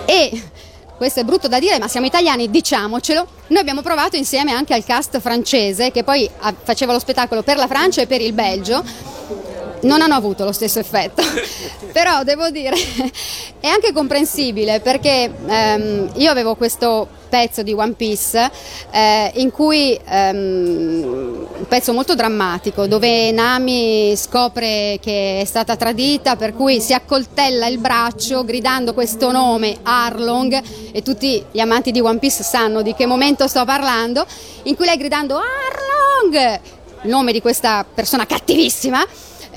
E 0.06 0.42
questo 0.96 1.20
è 1.20 1.26
brutto 1.26 1.50
da 1.50 1.60
dire, 1.60 1.78
ma 1.80 1.90
siamo 1.90 2.06
italiani, 2.06 2.50
diciamocelo. 2.50 3.28
Noi 3.48 3.60
abbiamo 3.60 3.82
provato 3.82 4.16
insieme 4.16 4.54
anche 4.54 4.74
al 4.74 4.86
cast 4.86 5.20
francese, 5.20 5.92
che 5.92 6.06
poi 6.06 6.30
faceva 6.64 6.94
lo 6.94 7.00
spettacolo 7.00 7.44
per 7.44 7.58
la 7.58 7.68
Francia 7.68 8.02
e 8.02 8.08
per 8.08 8.22
il 8.22 8.32
Belgio. 8.32 8.82
Non 9.82 10.02
hanno 10.02 10.16
avuto 10.16 10.44
lo 10.44 10.52
stesso 10.52 10.80
effetto. 10.80 11.22
Però 11.92 12.24
devo 12.24 12.50
dire, 12.50 12.76
è 13.60 13.68
anche 13.68 13.92
comprensibile 13.94 14.80
perché 14.80 15.32
ehm, 15.48 16.12
io 16.16 16.32
avevo 16.32 16.56
questo 16.56 17.08
pezzo 17.28 17.62
di 17.62 17.74
One 17.74 17.94
Piece 17.94 18.50
eh, 18.92 19.32
in 19.36 19.52
cui 19.52 20.00
ehm, 20.04 21.48
un 21.58 21.68
pezzo 21.68 21.94
molto 21.94 22.16
drammatico 22.16 22.88
dove 22.88 23.32
Nami 23.32 24.16
scopre 24.16 24.98
che 25.02 25.42
è 25.42 25.46
stata 25.46 25.76
tradita 25.76 26.36
per 26.36 26.54
cui 26.54 26.80
si 26.80 26.94
accoltella 26.94 27.68
il 27.68 27.80
braccio 27.80 28.46
gridando 28.46 28.94
questo 28.94 29.32
nome 29.32 29.78
Arlong 29.84 30.62
e 30.92 31.02
tutti 31.02 31.44
gli 31.52 31.60
amanti 31.60 31.92
di 31.92 32.00
One 32.00 32.20
Piece 32.20 32.44
sanno 32.44 32.82
di 32.82 32.94
che 32.94 33.06
momento 33.06 33.48
sto 33.48 33.66
parlando 33.66 34.26
in 34.64 34.76
cui 34.76 34.86
lei 34.86 34.98
gridando 34.98 35.36
Arlong 35.36 36.60
il 37.04 37.10
nome 37.10 37.32
di 37.32 37.42
questa 37.42 37.86
persona 37.92 38.26
cattivissima 38.26 39.06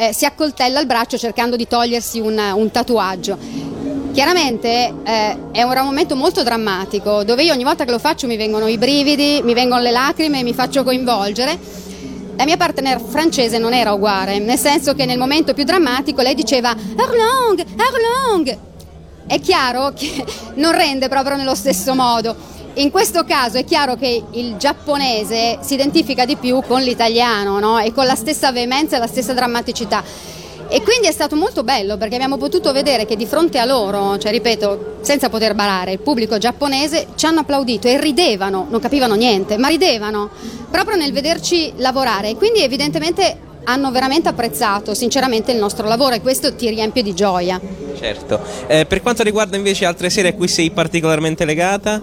eh, 0.01 0.15
si 0.15 0.25
accoltella 0.25 0.81
il 0.81 0.87
braccio 0.87 1.19
cercando 1.19 1.57
di 1.57 1.69
togliersi 1.69 2.21
un, 2.21 2.41
un 2.55 2.71
tatuaggio 2.71 3.37
Chiaramente 4.13 4.93
eh, 5.05 5.39
è 5.53 5.63
un 5.63 5.85
momento 5.85 6.17
molto 6.17 6.43
drammatico 6.43 7.23
dove 7.23 7.45
io 7.45 7.53
ogni 7.53 7.63
volta 7.63 7.85
che 7.85 7.93
lo 7.93 8.01
faccio 8.01 8.27
mi 8.27 8.37
vengono 8.37 8.67
i 8.67 8.77
brividi, 8.77 9.41
mi 9.45 9.55
vengono 9.55 9.81
le 9.81 9.93
lacrime, 9.93 10.43
mi 10.43 10.53
faccio 10.53 10.83
coinvolgere. 10.83 11.57
La 12.37 12.45
mia 12.45 12.57
partner 12.57 13.01
francese 13.01 13.59
non 13.59 13.73
era 13.73 13.93
uguale, 13.93 14.41
nel 14.41 14.59
senso 14.59 14.95
che 14.95 15.05
nel 15.05 15.17
momento 15.17 15.55
più 15.55 15.63
drammatico 15.63 16.23
lei 16.23 16.35
diceva 16.35 16.71
Arlong, 16.71 17.65
Arlong. 17.77 18.59
È 19.29 19.39
chiaro 19.39 19.93
che 19.95 20.25
non 20.55 20.73
rende 20.73 21.09
proprio 21.09 21.37
nello 21.37 21.55
stesso 21.55 21.95
modo. 21.95 22.35
In 22.75 22.91
questo 22.91 23.25
caso 23.25 23.59
è 23.59 23.65
chiaro 23.65 23.97
che 23.97 24.23
il 24.31 24.57
giapponese 24.57 25.59
si 25.61 25.75
identifica 25.75 26.25
di 26.25 26.37
più 26.37 26.63
con 26.67 26.81
l'italiano 26.81 27.59
no? 27.59 27.79
e 27.79 27.93
con 27.93 28.07
la 28.07 28.15
stessa 28.15 28.53
veemenza 28.53 28.97
e 28.97 29.01
la 29.01 29.09
stessa 29.09 29.33
drammaticità. 29.33 30.05
E 30.73 30.83
quindi 30.83 31.09
è 31.09 31.13
stato 31.13 31.35
molto 31.35 31.65
bello 31.65 31.97
perché 31.97 32.15
abbiamo 32.15 32.37
potuto 32.37 32.71
vedere 32.71 33.05
che 33.07 33.17
di 33.17 33.27
fronte 33.27 33.59
a 33.59 33.65
loro, 33.65 34.17
cioè 34.19 34.31
ripeto, 34.31 34.99
senza 35.01 35.29
poter 35.29 35.55
barare, 35.55 35.93
il 35.93 35.99
pubblico 35.99 36.39
giapponese 36.39 37.09
ci 37.17 37.27
hanno 37.27 37.41
applaudito 37.41 37.89
e 37.89 38.01
ridevano, 38.01 38.69
non 38.71 38.79
capivano 38.79 39.17
niente, 39.17 39.59
ma 39.59 39.67
ridevano 39.67 40.31
proprio 40.71 40.97
nel 40.97 41.13
vederci 41.13 41.73
lavorare. 41.79 42.31
E 42.31 42.37
quindi 42.37 42.63
evidentemente 42.63 43.49
hanno 43.65 43.91
veramente 43.91 44.29
apprezzato 44.29 44.95
sinceramente 44.95 45.51
il 45.51 45.59
nostro 45.59 45.89
lavoro 45.89 46.15
e 46.15 46.21
questo 46.21 46.55
ti 46.55 46.69
riempie 46.69 47.03
di 47.03 47.15
gioia. 47.15 47.61
Certo. 47.99 48.41
Eh, 48.69 48.87
per 48.87 49.03
quanto 49.03 49.25
riguarda 49.25 49.57
invece 49.57 49.85
altre 49.85 50.09
serie 50.09 50.31
a 50.31 50.35
cui 50.35 50.47
sei 50.47 50.71
particolarmente 50.71 51.45
legata? 51.45 52.01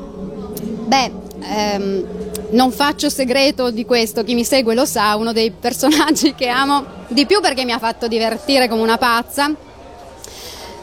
Beh, 0.88 1.12
ehm, 1.42 2.06
non 2.52 2.72
faccio 2.72 3.10
segreto 3.10 3.72
di 3.72 3.84
questo, 3.84 4.24
chi 4.24 4.36
mi 4.36 4.46
segue 4.46 4.74
lo 4.74 4.86
sa, 4.86 5.18
uno 5.18 5.34
dei 5.34 5.52
personaggi 5.52 6.34
che 6.34 6.48
amo 6.48 6.86
di 7.10 7.26
più 7.26 7.42
perché 7.42 7.66
mi 7.66 7.74
ha 7.74 7.78
fatto 7.78 8.08
divertire 8.08 8.70
come 8.70 8.84
una 8.84 8.98
pazza. 8.98 9.54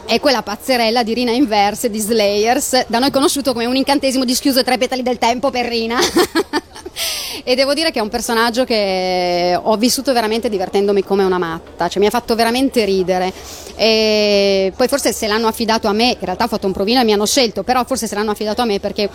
È 0.05 0.19
quella 0.19 0.43
pazzerella 0.43 1.01
di 1.01 1.15
Rina 1.15 1.31
Inverse 1.31 1.89
di 1.89 1.97
Slayers, 1.97 2.85
da 2.85 2.99
noi 2.99 3.09
conosciuto 3.09 3.51
come 3.51 3.65
un 3.65 3.75
incantesimo 3.75 4.25
dischiuso 4.25 4.63
tre 4.63 4.77
petali 4.77 5.01
del 5.01 5.17
tempo 5.17 5.49
per 5.49 5.65
Rina. 5.65 5.97
e 7.43 7.55
devo 7.55 7.73
dire 7.73 7.91
che 7.91 7.99
è 7.99 8.01
un 8.01 8.09
personaggio 8.09 8.63
che 8.63 9.57
ho 9.61 9.75
vissuto 9.77 10.13
veramente 10.13 10.49
divertendomi 10.49 11.03
come 11.03 11.23
una 11.23 11.37
matta, 11.37 11.87
cioè 11.87 12.01
mi 12.01 12.07
ha 12.07 12.11
fatto 12.11 12.35
veramente 12.35 12.85
ridere. 12.85 13.33
E 13.75 14.71
poi 14.75 14.87
forse 14.87 15.11
se 15.11 15.27
l'hanno 15.27 15.47
affidato 15.47 15.87
a 15.87 15.93
me, 15.93 16.09
in 16.11 16.17
realtà 16.25 16.45
ho 16.45 16.47
fatto 16.47 16.67
un 16.67 16.73
provino 16.73 17.01
e 17.01 17.03
mi 17.03 17.13
hanno 17.13 17.25
scelto, 17.25 17.63
però 17.63 17.83
forse 17.83 18.07
se 18.07 18.15
l'hanno 18.15 18.31
affidato 18.31 18.61
a 18.61 18.65
me 18.65 18.79
perché 18.79 19.09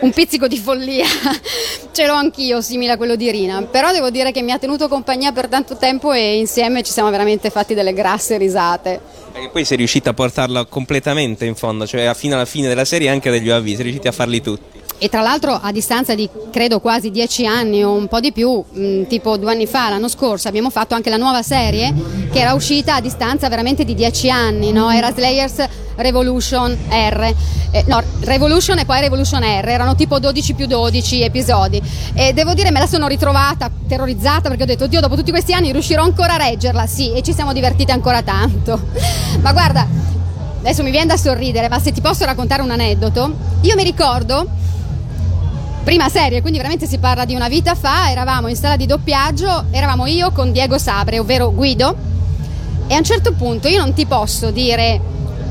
un 0.00 0.10
pizzico 0.10 0.48
di 0.48 0.58
follia 0.58 1.06
ce 1.92 2.06
l'ho 2.06 2.14
anch'io, 2.14 2.60
simile 2.60 2.92
a 2.92 2.96
quello 2.96 3.16
di 3.16 3.30
Rina. 3.30 3.62
Però 3.62 3.92
devo 3.92 4.10
dire 4.10 4.32
che 4.32 4.42
mi 4.42 4.50
ha 4.52 4.58
tenuto 4.58 4.88
compagnia 4.88 5.32
per 5.32 5.48
tanto 5.48 5.76
tempo 5.76 6.12
e 6.12 6.38
insieme 6.38 6.82
ci 6.82 6.92
siamo 6.92 7.10
veramente 7.10 7.50
fatti 7.50 7.74
delle 7.74 7.92
grasse 7.92 8.36
risate. 8.36 9.00
Perché 9.32 9.48
poi 9.50 9.64
sei 9.64 9.76
riuscita 9.76 10.10
a 10.10 10.14
portarla 10.14 10.64
completamente 10.66 11.44
in 11.44 11.54
fondo, 11.54 11.86
cioè 11.86 12.12
fino 12.14 12.34
alla 12.34 12.44
fine 12.44 12.68
della 12.68 12.84
serie 12.84 13.08
anche 13.08 13.30
degli 13.30 13.48
UAV, 13.48 13.66
sei 13.66 13.82
riusciti 13.82 14.08
a 14.08 14.12
farli 14.12 14.40
tutti. 14.40 14.81
E 15.02 15.08
tra 15.08 15.20
l'altro 15.20 15.58
a 15.60 15.72
distanza 15.72 16.14
di 16.14 16.30
credo 16.52 16.78
quasi 16.78 17.10
dieci 17.10 17.44
anni 17.44 17.82
o 17.82 17.90
un 17.90 18.06
po' 18.06 18.20
di 18.20 18.30
più, 18.30 18.62
mh, 18.72 19.08
tipo 19.08 19.36
due 19.36 19.50
anni 19.50 19.66
fa, 19.66 19.88
l'anno 19.88 20.06
scorso, 20.06 20.46
abbiamo 20.46 20.70
fatto 20.70 20.94
anche 20.94 21.10
la 21.10 21.16
nuova 21.16 21.42
serie 21.42 21.92
che 22.30 22.38
era 22.38 22.52
uscita 22.54 22.94
a 22.94 23.00
distanza 23.00 23.48
veramente 23.48 23.84
di 23.84 23.96
dieci 23.96 24.30
anni, 24.30 24.70
no? 24.70 24.92
era 24.92 25.10
Slayers 25.10 25.66
Revolution 25.96 26.70
R. 26.88 27.34
Eh, 27.72 27.84
no, 27.88 28.00
Revolution 28.20 28.78
e 28.78 28.84
poi 28.84 29.00
Revolution 29.00 29.42
R, 29.42 29.68
erano 29.68 29.96
tipo 29.96 30.20
12 30.20 30.54
più 30.54 30.66
12 30.66 31.22
episodi. 31.22 31.82
E 32.14 32.32
devo 32.32 32.54
dire 32.54 32.70
me 32.70 32.78
la 32.78 32.86
sono 32.86 33.08
ritrovata 33.08 33.68
terrorizzata 33.88 34.50
perché 34.50 34.62
ho 34.62 34.66
detto, 34.66 34.86
Dio, 34.86 35.00
dopo 35.00 35.16
tutti 35.16 35.32
questi 35.32 35.52
anni 35.52 35.72
riuscirò 35.72 36.04
ancora 36.04 36.34
a 36.34 36.36
reggerla? 36.36 36.86
Sì, 36.86 37.12
e 37.12 37.22
ci 37.22 37.34
siamo 37.34 37.52
divertiti 37.52 37.90
ancora 37.90 38.22
tanto. 38.22 38.80
Ma 39.42 39.52
guarda, 39.52 39.84
adesso 40.60 40.84
mi 40.84 40.92
viene 40.92 41.06
da 41.06 41.16
sorridere, 41.16 41.68
ma 41.68 41.80
se 41.80 41.90
ti 41.90 42.00
posso 42.00 42.24
raccontare 42.24 42.62
un 42.62 42.70
aneddoto, 42.70 43.34
io 43.62 43.74
mi 43.74 43.82
ricordo 43.82 44.60
prima 45.82 46.08
serie, 46.08 46.40
quindi 46.40 46.58
veramente 46.58 46.86
si 46.86 46.98
parla 46.98 47.24
di 47.24 47.34
una 47.34 47.48
vita 47.48 47.74
fa, 47.74 48.10
eravamo 48.10 48.48
in 48.48 48.56
sala 48.56 48.76
di 48.76 48.86
doppiaggio, 48.86 49.66
eravamo 49.70 50.06
io 50.06 50.30
con 50.30 50.52
Diego 50.52 50.78
Sabre, 50.78 51.18
ovvero 51.18 51.52
Guido, 51.52 51.94
e 52.86 52.94
a 52.94 52.98
un 52.98 53.04
certo 53.04 53.32
punto 53.32 53.68
io 53.68 53.80
non 53.80 53.92
ti 53.92 54.06
posso 54.06 54.50
dire 54.50 55.00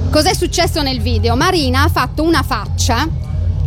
cos'è 0.09 0.33
successo 0.33 0.81
nel 0.81 1.01
video, 1.01 1.35
Marina 1.35 1.83
ha 1.83 1.89
fatto 1.89 2.23
una 2.23 2.43
faccia 2.43 3.07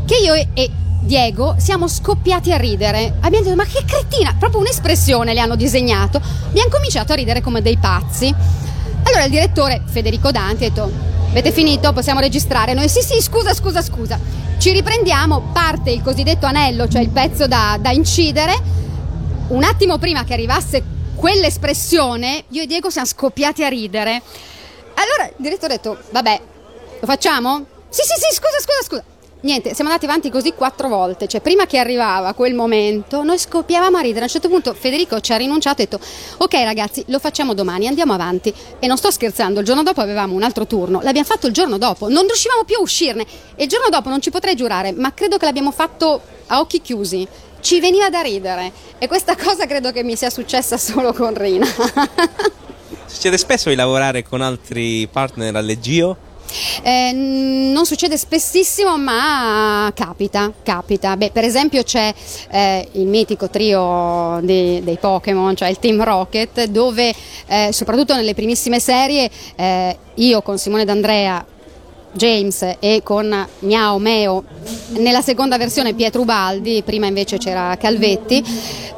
che 0.06 0.16
io 0.16 0.34
e, 0.34 0.70
Diego 1.00 1.56
siamo 1.58 1.86
scoppiati 1.86 2.50
a 2.50 2.56
ridere. 2.56 3.16
Abbiamo 3.20 3.44
detto, 3.44 3.56
ma 3.56 3.64
che 3.64 3.84
cretina! 3.84 4.34
Proprio 4.38 4.60
un'espressione 4.60 5.34
le 5.34 5.40
hanno 5.40 5.54
disegnato. 5.54 6.18
Abbiamo 6.48 6.70
cominciato 6.70 7.12
a 7.12 7.16
ridere 7.16 7.42
come 7.42 7.60
dei 7.60 7.76
pazzi. 7.76 8.34
Allora 9.02 9.24
il 9.24 9.30
direttore 9.30 9.82
Federico 9.84 10.30
Danti 10.30 10.64
ha 10.64 10.68
detto, 10.68 10.90
avete 11.28 11.52
finito? 11.52 11.92
Possiamo 11.92 12.20
registrare? 12.20 12.72
Noi 12.72 12.88
sì 12.88 13.02
sì, 13.02 13.20
scusa, 13.20 13.52
scusa, 13.52 13.82
scusa. 13.82 14.18
Ci 14.64 14.72
riprendiamo, 14.72 15.50
parte 15.52 15.90
il 15.90 16.00
cosiddetto 16.00 16.46
anello, 16.46 16.88
cioè 16.88 17.02
il 17.02 17.10
pezzo 17.10 17.46
da, 17.46 17.76
da 17.78 17.90
incidere. 17.90 18.54
Un 19.48 19.62
attimo 19.62 19.98
prima 19.98 20.24
che 20.24 20.32
arrivasse 20.32 20.82
quell'espressione, 21.14 22.44
io 22.48 22.62
e 22.62 22.66
Diego 22.66 22.88
siamo 22.88 23.06
scoppiati 23.06 23.62
a 23.62 23.68
ridere. 23.68 24.22
Allora 24.94 25.28
il 25.28 25.34
direttore 25.36 25.74
ha 25.74 25.76
detto, 25.76 25.98
vabbè, 26.10 26.40
lo 26.98 27.06
facciamo? 27.06 27.66
Sì, 27.90 28.00
sì, 28.04 28.14
sì, 28.18 28.34
scusa, 28.34 28.58
scusa, 28.58 28.82
scusa. 28.84 29.13
Niente, 29.44 29.74
siamo 29.74 29.90
andati 29.90 30.06
avanti 30.06 30.30
così 30.30 30.54
quattro 30.54 30.88
volte, 30.88 31.26
cioè 31.26 31.42
prima 31.42 31.66
che 31.66 31.76
arrivava 31.76 32.32
quel 32.32 32.54
momento 32.54 33.22
noi 33.22 33.38
scoppiavamo 33.38 33.98
a 33.98 34.00
ridere, 34.00 34.20
a 34.20 34.22
un 34.22 34.30
certo 34.30 34.48
punto 34.48 34.72
Federico 34.72 35.20
ci 35.20 35.34
ha 35.34 35.36
rinunciato 35.36 35.82
e 35.82 35.84
ha 35.84 35.86
detto 35.86 36.02
ok 36.38 36.54
ragazzi 36.62 37.04
lo 37.08 37.18
facciamo 37.18 37.52
domani, 37.52 37.86
andiamo 37.86 38.14
avanti. 38.14 38.54
E 38.78 38.86
non 38.86 38.96
sto 38.96 39.10
scherzando, 39.10 39.60
il 39.60 39.66
giorno 39.66 39.82
dopo 39.82 40.00
avevamo 40.00 40.34
un 40.34 40.42
altro 40.42 40.66
turno, 40.66 41.02
l'abbiamo 41.02 41.26
fatto 41.26 41.46
il 41.46 41.52
giorno 41.52 41.76
dopo, 41.76 42.08
non 42.08 42.24
riuscivamo 42.24 42.64
più 42.64 42.76
a 42.76 42.80
uscirne. 42.80 43.26
E 43.54 43.64
il 43.64 43.68
giorno 43.68 43.90
dopo 43.90 44.08
non 44.08 44.22
ci 44.22 44.30
potrei 44.30 44.56
giurare, 44.56 44.92
ma 44.92 45.12
credo 45.12 45.36
che 45.36 45.44
l'abbiamo 45.44 45.72
fatto 45.72 46.22
a 46.46 46.60
occhi 46.60 46.80
chiusi, 46.80 47.28
ci 47.60 47.80
veniva 47.80 48.08
da 48.08 48.22
ridere. 48.22 48.72
E 48.96 49.06
questa 49.08 49.36
cosa 49.40 49.66
credo 49.66 49.92
che 49.92 50.02
mi 50.02 50.16
sia 50.16 50.30
successa 50.30 50.78
solo 50.78 51.12
con 51.12 51.34
Rina. 51.36 51.66
Succede 53.04 53.36
spesso 53.36 53.68
di 53.68 53.74
lavorare 53.74 54.22
con 54.22 54.40
altri 54.40 55.06
partner 55.06 55.54
alle 55.54 55.78
Gio? 55.78 56.32
Eh, 56.82 57.12
non 57.12 57.86
succede 57.86 58.16
spessissimo, 58.16 58.96
ma 58.96 59.90
capita, 59.94 60.52
capita. 60.62 61.16
Beh, 61.16 61.30
per 61.30 61.44
esempio 61.44 61.82
c'è 61.82 62.12
eh, 62.50 62.88
il 62.92 63.06
mitico 63.06 63.48
trio 63.48 64.40
dei, 64.42 64.82
dei 64.82 64.96
Pokémon, 64.98 65.54
cioè 65.56 65.68
il 65.68 65.78
Team 65.78 66.02
Rocket, 66.02 66.64
dove 66.66 67.14
eh, 67.46 67.70
soprattutto 67.72 68.14
nelle 68.14 68.34
primissime 68.34 68.80
serie 68.80 69.30
eh, 69.56 69.98
io 70.14 70.42
con 70.42 70.58
Simone 70.58 70.84
D'Andrea 70.84 71.44
James 72.14 72.76
e 72.78 73.00
con 73.02 73.46
Miao 73.60 73.98
Meo 73.98 74.44
nella 74.98 75.20
seconda 75.20 75.58
versione 75.58 75.94
Pietro 75.94 76.22
Ubaldi, 76.22 76.82
prima 76.84 77.06
invece 77.06 77.38
c'era 77.38 77.76
Calvetti, 77.76 78.42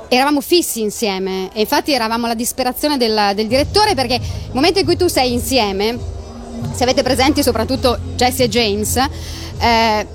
eravamo 0.09 0.41
fissi 0.41 0.83
insieme 0.83 1.51
e 1.53 1.61
infatti 1.61 1.93
eravamo 1.93 2.27
alla 2.27 2.35
disperazione 2.35 2.97
del, 2.97 3.33
del 3.35 3.47
direttore 3.47 3.95
perché 3.95 4.19
nel 4.19 4.51
momento 4.53 4.79
in 4.79 4.85
cui 4.85 4.97
tu 4.97 5.09
sei 5.09 5.33
insieme 5.33 5.99
se 6.73 6.83
avete 6.83 7.03
presenti 7.03 7.43
soprattutto 7.43 7.99
Jesse 8.17 8.45
e 8.45 8.49
James, 8.49 8.97
eh, 9.59 10.07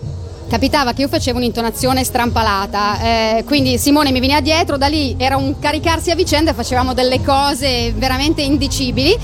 capitava 0.52 0.92
che 0.92 1.04
io 1.04 1.08
facevo 1.08 1.38
un'intonazione 1.38 2.04
strampalata, 2.04 3.02
eh, 3.02 3.44
quindi 3.46 3.78
Simone 3.78 4.12
mi 4.12 4.20
veniva 4.20 4.42
dietro, 4.42 4.76
da 4.76 4.88
lì 4.88 5.16
era 5.18 5.38
un 5.38 5.58
caricarsi 5.60 6.12
a 6.12 6.16
vicenda, 6.16 6.54
facevamo 6.54 6.94
delle 6.94 7.22
cose 7.22 7.94
veramente 7.94 8.42
indicibili, 8.42 9.18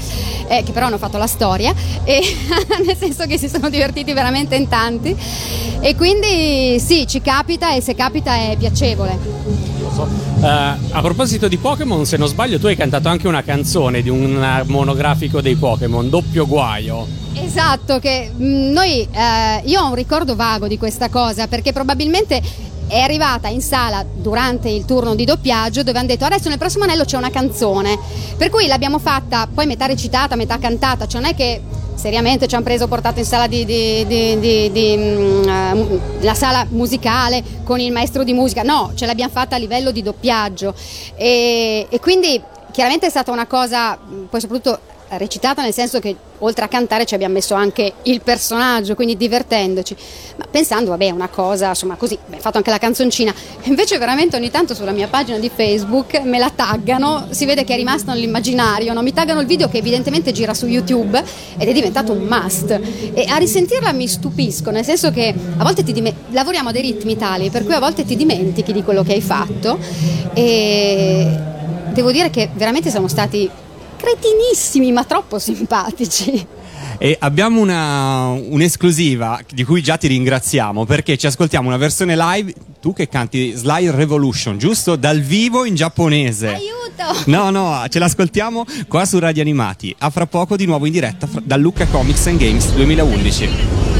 eh, 0.47 0.63
che 0.63 0.71
però 0.71 0.85
hanno 0.85 0.97
fatto 0.97 1.17
la 1.17 1.27
storia, 1.27 1.73
e, 2.05 2.21
nel 2.85 2.95
senso 2.95 3.25
che 3.25 3.37
si 3.37 3.49
sono 3.49 3.69
divertiti 3.69 4.13
veramente 4.13 4.55
in 4.55 4.69
tanti. 4.69 5.13
E 5.81 5.95
quindi 5.95 6.79
sì, 6.79 7.05
ci 7.05 7.21
capita 7.21 7.73
e 7.73 7.81
se 7.81 7.93
capita 7.93 8.33
è 8.33 8.55
piacevole. 8.57 10.26
Eh, 10.39 10.47
a 10.47 11.01
proposito 11.01 11.47
di 11.47 11.57
Pokémon, 11.57 12.05
se 12.05 12.15
non 12.15 12.27
sbaglio, 12.27 12.59
tu 12.59 12.67
hai 12.67 12.75
cantato 12.75 13.07
anche 13.09 13.27
una 13.27 13.43
canzone 13.43 14.03
di 14.03 14.09
un 14.09 14.63
monografico 14.67 15.41
dei 15.41 15.55
Pokémon, 15.55 16.09
doppio 16.09 16.45
guaio. 16.45 17.07
Esatto, 17.33 17.97
che 17.99 18.31
mh, 18.35 18.71
noi, 18.71 19.07
eh, 19.11 19.61
io 19.65 19.81
ho 19.81 19.87
un 19.87 19.95
ricordo 19.95 20.35
vago 20.35 20.67
di 20.67 20.77
questa 20.77 21.09
cosa 21.09 21.47
perché 21.47 21.73
probabilmente 21.73 22.41
è 22.87 22.99
arrivata 22.99 23.47
in 23.47 23.61
sala 23.61 24.05
durante 24.15 24.69
il 24.69 24.85
turno 24.85 25.13
di 25.13 25.25
doppiaggio 25.25 25.83
dove 25.83 25.97
hanno 25.97 26.07
detto 26.07 26.23
adesso 26.23 26.47
nel 26.49 26.57
prossimo 26.57 26.83
anello 26.83 27.03
c'è 27.03 27.17
una 27.17 27.31
canzone, 27.31 27.97
per 28.37 28.49
cui 28.49 28.67
l'abbiamo 28.67 28.99
fatta 28.99 29.47
poi 29.51 29.65
metà 29.65 29.87
recitata, 29.87 30.35
metà 30.35 30.59
cantata, 30.59 31.07
cioè 31.07 31.19
non 31.19 31.31
è 31.31 31.35
che 31.35 31.61
seriamente 31.97 32.47
ci 32.47 32.55
hanno 32.55 32.63
preso 32.63 32.87
portato 32.87 33.19
in 33.19 33.25
sala 33.25 33.47
di, 33.47 33.65
di- 33.65 34.05
di- 34.05 34.71
di- 34.71 34.97
mm, 34.97 35.49
eh, 35.49 35.99
la 36.21 36.33
sala 36.33 36.65
musicale 36.69 37.43
con 37.63 37.79
il 37.79 37.91
maestro 37.91 38.23
di 38.23 38.33
musica, 38.33 38.61
no, 38.61 38.91
ce 38.95 39.05
l'abbiamo 39.05 39.31
fatta 39.31 39.55
a 39.55 39.59
livello 39.59 39.91
di 39.91 40.01
doppiaggio. 40.01 40.73
E, 41.15 41.87
e 41.89 41.99
quindi 41.99 42.41
chiaramente 42.71 43.07
è 43.07 43.09
stata 43.09 43.31
una 43.31 43.47
cosa 43.47 43.95
mh, 43.97 44.25
poi 44.29 44.39
soprattutto 44.39 44.79
recitata 45.11 45.61
nel 45.61 45.73
senso 45.73 45.99
che 45.99 46.15
oltre 46.39 46.65
a 46.65 46.67
cantare 46.67 47.05
ci 47.05 47.15
abbiamo 47.15 47.33
messo 47.33 47.55
anche 47.55 47.93
il 48.03 48.21
personaggio, 48.21 48.93
quindi 48.93 49.15
divertendoci, 49.17 49.95
ma 50.35 50.45
pensando 50.49 50.91
vabbè 50.91 51.09
una 51.09 51.29
cosa 51.29 51.69
insomma 51.69 51.95
così, 51.95 52.17
beh, 52.23 52.37
fatto 52.39 52.57
anche 52.57 52.69
la 52.69 52.77
canzoncina, 52.77 53.33
invece 53.63 53.97
veramente 53.97 54.35
ogni 54.35 54.51
tanto 54.51 54.75
sulla 54.75 54.91
mia 54.91 55.07
pagina 55.07 55.37
di 55.37 55.49
Facebook 55.53 56.19
me 56.21 56.37
la 56.37 56.51
taggano, 56.53 57.27
si 57.29 57.45
vede 57.45 57.63
che 57.63 57.73
è 57.73 57.77
rimasto 57.77 58.11
nell'immaginario, 58.11 58.93
no? 58.93 59.01
mi 59.01 59.13
taggano 59.13 59.39
il 59.39 59.47
video 59.47 59.69
che 59.69 59.77
evidentemente 59.77 60.31
gira 60.31 60.53
su 60.53 60.67
YouTube 60.67 61.23
ed 61.57 61.67
è 61.67 61.73
diventato 61.73 62.11
un 62.11 62.27
must. 62.29 62.79
E 63.13 63.25
a 63.27 63.37
risentirla 63.37 63.91
mi 63.93 64.07
stupisco, 64.07 64.69
nel 64.71 64.83
senso 64.83 65.11
che 65.11 65.33
a 65.57 65.63
volte 65.63 65.83
dime- 65.83 66.13
lavoriamo 66.29 66.69
a 66.69 66.71
dei 66.71 66.81
ritmi 66.81 67.15
tali 67.15 67.49
per 67.49 67.63
cui 67.63 67.73
a 67.73 67.79
volte 67.79 68.05
ti 68.05 68.15
dimentichi 68.15 68.73
di 68.73 68.83
quello 68.83 69.03
che 69.03 69.13
hai 69.13 69.21
fatto. 69.21 69.79
E 70.33 71.27
devo 71.93 72.11
dire 72.11 72.29
che 72.29 72.49
veramente 72.53 72.89
siamo 72.89 73.07
stati 73.07 73.49
cretinissimi 73.97 74.91
ma 74.91 75.03
troppo 75.03 75.39
simpatici. 75.39 76.45
E 76.99 77.15
abbiamo 77.19 77.61
una, 77.61 78.29
un'esclusiva 78.29 79.39
di 79.51 79.63
cui 79.63 79.83
già 79.83 79.97
ti 79.97 80.07
ringraziamo 80.07 80.85
perché 80.85 81.17
ci 81.17 81.27
ascoltiamo 81.27 81.67
una 81.67 81.77
versione 81.77 82.15
live, 82.15 82.53
tu 82.81 82.93
che 82.93 83.07
canti 83.07 83.51
Sly 83.51 83.91
Revolution, 83.91 84.57
giusto? 84.57 84.95
Dal 84.95 85.19
vivo 85.19 85.65
in 85.65 85.75
giapponese. 85.75 86.47
Aiuto! 86.47 87.23
No, 87.25 87.51
no, 87.51 87.85
ce 87.89 87.99
l'ascoltiamo 87.99 88.65
qua 88.87 89.05
su 89.05 89.19
Radio 89.19 89.43
Animati. 89.43 89.95
A 89.99 90.09
fra 90.09 90.25
poco 90.25 90.55
di 90.55 90.65
nuovo 90.65 90.85
in 90.87 90.91
diretta 90.91 91.27
da 91.43 91.55
Lucca 91.55 91.85
Comics 91.85 92.25
and 92.27 92.39
Games 92.39 92.71
2011. 92.73 93.96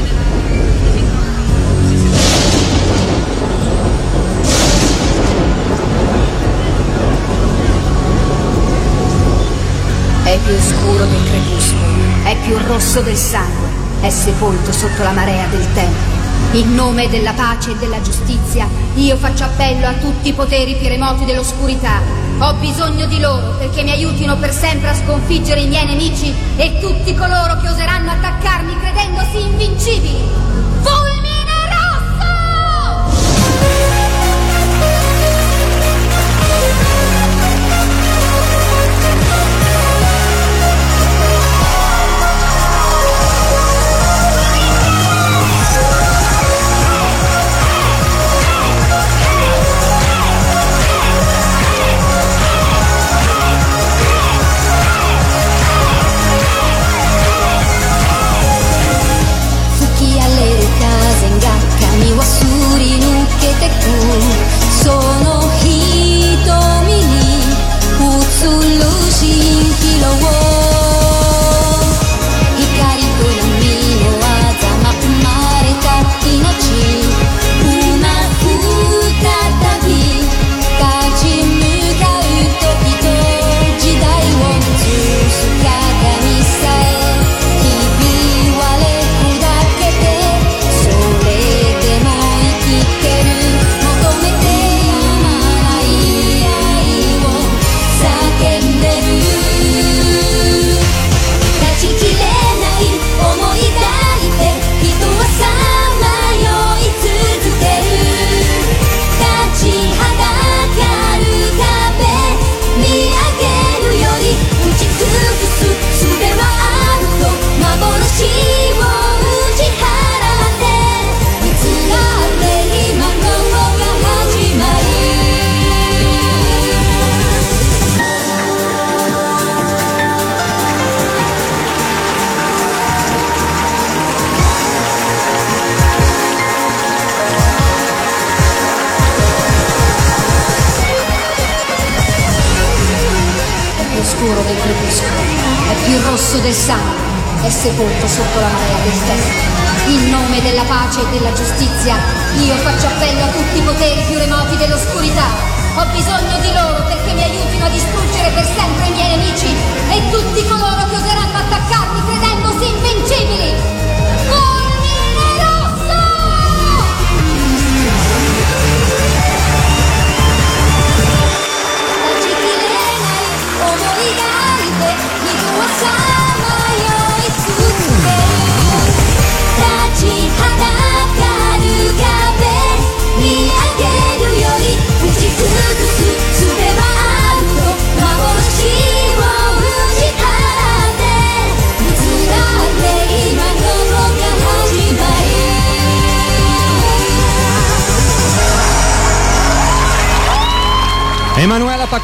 Rosso 12.78 13.00
del 13.00 13.16
sangue, 13.16 13.68
è 14.02 14.08
sepolto 14.08 14.70
sotto 14.70 15.02
la 15.02 15.10
marea 15.10 15.48
del 15.48 15.66
tempo. 15.72 16.16
In 16.52 16.76
nome 16.76 17.08
della 17.08 17.32
pace 17.32 17.72
e 17.72 17.76
della 17.76 18.00
giustizia, 18.00 18.68
io 18.94 19.16
faccio 19.16 19.42
appello 19.42 19.88
a 19.88 19.94
tutti 19.94 20.28
i 20.28 20.32
poteri 20.32 20.76
più 20.76 20.86
remoti 20.86 21.24
dell'oscurità. 21.24 22.00
Ho 22.38 22.54
bisogno 22.54 23.06
di 23.06 23.18
loro 23.18 23.56
perché 23.58 23.82
mi 23.82 23.90
aiutino 23.90 24.36
per 24.36 24.52
sempre 24.52 24.90
a 24.90 24.94
sconfiggere 24.94 25.62
i 25.62 25.66
miei 25.66 25.86
nemici 25.86 26.32
e 26.56 26.78
tutti 26.78 27.16
coloro 27.16 27.58
che 27.60 27.68
oseranno 27.68 28.12
attaccarmi 28.12 28.78
credendosi 28.78 29.40
invincibili. 29.40 30.67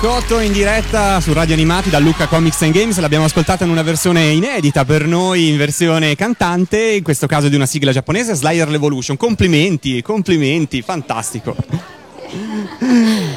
Pacotto 0.05 0.39
in 0.41 0.53
diretta 0.53 1.19
su 1.19 1.33
Radio 1.33 1.55
Animati 1.55 1.89
da 1.89 1.99
Lucca 1.99 2.27
Comics 2.27 2.61
and 2.61 2.75
Games, 2.75 2.99
l'abbiamo 2.99 3.25
ascoltata 3.25 3.65
in 3.65 3.71
una 3.71 3.81
versione 3.81 4.33
inedita 4.33 4.85
per 4.85 5.07
noi, 5.07 5.49
in 5.49 5.57
versione 5.57 6.15
cantante, 6.15 6.79
in 6.97 7.03
questo 7.03 7.27
caso 7.27 7.49
di 7.49 7.55
una 7.55 7.65
sigla 7.65 7.91
giapponese, 7.91 8.35
Slayer 8.35 8.69
Revolution. 8.69 9.17
Complimenti, 9.17 10.03
complimenti, 10.03 10.83
fantastico. 10.83 11.57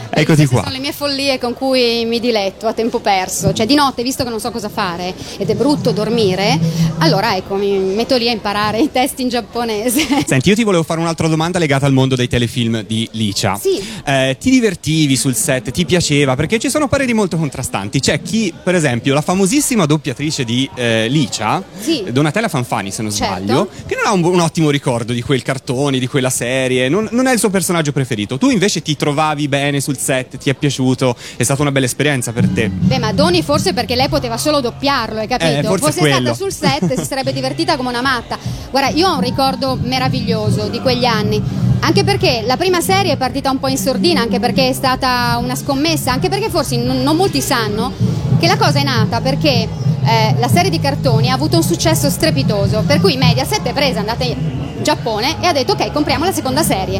Eccoti 0.10 0.45
qua. 0.45 0.62
sono 0.62 0.72
le 0.74 0.80
mie 0.80 0.91
follie 0.93 1.38
con 1.39 1.53
cui 1.53 2.05
mi 2.05 2.20
diletto 2.20 2.68
a 2.68 2.74
tempo 2.74 2.99
perso. 2.99 3.53
Cioè, 3.53 3.66
di 3.66 3.76
notte, 3.76 4.03
visto 4.03 4.24
che 4.24 4.30
non 4.30 4.39
so 4.39 4.51
cosa 4.51 4.70
fare 4.70 5.14
ed 5.38 5.49
è 5.49 5.55
brutto 5.55 5.91
dormire, 5.91 6.60
allora 6.99 7.36
ecco, 7.36 7.55
mi 7.55 7.78
metto 7.78 8.16
lì 8.18 8.30
a 8.30 8.32
imparare 8.32 8.80
i 8.80 8.91
testi 8.91 9.22
in 9.22 9.30
giapponese. 9.30 10.05
Senti, 10.26 10.49
io 10.49 10.55
ti 10.55 10.64
volevo 10.64 10.84
fare 10.84 10.99
un'altra 10.99 11.28
domanda 11.28 11.60
legata 11.60 11.86
al 11.86 11.93
mondo 11.93 12.16
dei 12.16 12.28
telefilm 12.28 12.84
di 12.86 13.08
Licia. 13.14 13.55
Sì. 13.58 13.82
Eh, 14.05 14.38
ti 14.39 14.49
divertivi 14.49 15.16
sul 15.16 15.36
set? 15.36 15.72
Ti 15.72 15.86
piaceva? 15.86 16.36
Perché 16.36 16.60
ci 16.60 16.70
sono 16.70 16.88
pareri 16.88 17.14
molto 17.14 17.38
contrastanti. 17.38 17.99
C'è 17.99 18.22
chi, 18.22 18.53
per 18.64 18.76
esempio, 18.76 19.14
la 19.14 19.22
famosissima 19.22 19.86
doppiatrice 19.86 20.43
di 20.43 20.70
eh, 20.76 21.08
Licia, 21.10 21.64
Sì. 21.80 22.03
Donatella 22.10 22.47
Fanfani, 22.47 22.91
se 22.91 23.01
non 23.01 23.12
Certo. 23.12 23.36
sbaglio, 23.43 23.70
che 23.86 23.95
non 23.95 24.05
ha 24.05 24.12
un, 24.12 24.24
un 24.24 24.39
ottimo 24.39 24.70
ricordo 24.70 25.14
di 25.14 25.22
quel 25.22 25.41
cartone, 25.41 25.99
di 25.99 26.08
quella 26.08 26.30
serie, 26.30 26.89
non, 26.89 27.08
non 27.12 27.28
è 27.28 27.34
il 27.34 27.39
suo 27.39 27.49
personaggio 27.49 27.91
preferito. 27.91 28.38
Tu 28.38 28.49
invece 28.49 28.82
ti 28.82 28.95
trovavi 28.95 29.47
bene 29.47 29.80
sul 29.82 29.97
set, 29.98 30.38
ti 30.38 30.50
è 30.50 30.54
piaciuto, 30.54 31.16
è 31.36 31.43
stata 31.43 31.62
una 31.62 31.72
bella 31.72 31.86
esperienza 31.86 32.32
per 32.32 32.48
te. 32.48 32.70
Beh, 32.70 33.00
ma 33.00 33.12
Doni 33.12 33.41
forse 33.43 33.74
perché 33.74 33.95
lei 33.95 34.08
poteva 34.10 34.38
solo 34.38 34.60
doppiarlo, 34.62 35.20
hai 35.20 35.28
capito? 35.28 35.52
Eh, 35.52 35.64
forse 35.64 35.86
Fosse 35.86 36.00
quello. 36.00 36.34
stata 36.34 36.34
sul 36.34 36.52
set 36.52 36.93
si 37.00 37.06
sarebbe 37.06 37.34
divertita 37.34 37.76
come 37.76 37.89
una 37.89 38.02
matta. 38.02 38.38
Guarda, 38.70 38.89
io 38.89 39.08
ho 39.08 39.16
un 39.16 39.22
ricordo 39.22 39.78
meraviglioso 39.82 40.68
di 40.68 40.80
quegli 40.80 41.06
anni. 41.06 41.41
Anche 41.80 42.04
perché 42.04 42.43
la 42.45 42.58
prima 42.58 42.82
serie 42.82 43.14
è 43.14 43.18
partita 43.18 43.52
un 43.52 43.60
po' 43.60 43.68
in 43.68 43.78
sordina, 43.78 44.22
anche 44.22 44.39
perché 44.39 44.70
è 44.70 44.74
stata 44.74 45.38
una 45.41 45.56
scommessa, 45.56 46.12
anche 46.12 46.28
perché 46.28 46.50
forse 46.50 46.76
non, 46.78 47.02
non 47.04 47.16
molti 47.16 47.39
sanno 47.41 47.93
che 48.39 48.48
la 48.48 48.58
cosa 48.58 48.80
è 48.80 48.84
nata 48.84 49.22
perché 49.22 49.68
eh, 50.04 50.36
la 50.38 50.48
serie 50.48 50.70
di 50.70 50.80
cartoni 50.80 51.30
ha 51.30 51.34
avuto 51.34 51.56
un 51.58 51.64
successo 51.64 52.10
strepitoso, 52.10 52.84
per 52.86 53.00
cui 53.00 53.16
Mediaset 53.18 53.62
è 53.64 53.74
presa, 53.74 53.98
è 53.98 54.00
andata 54.00 54.24
in 54.24 54.36
Giappone 54.82 55.38
e 55.41 55.48
ha 55.48 55.52
detto 55.54 55.74
ok, 55.74 55.91
compriamo 55.91 56.26
la 56.26 56.32
seconda 56.32 56.64
serie. 56.64 57.00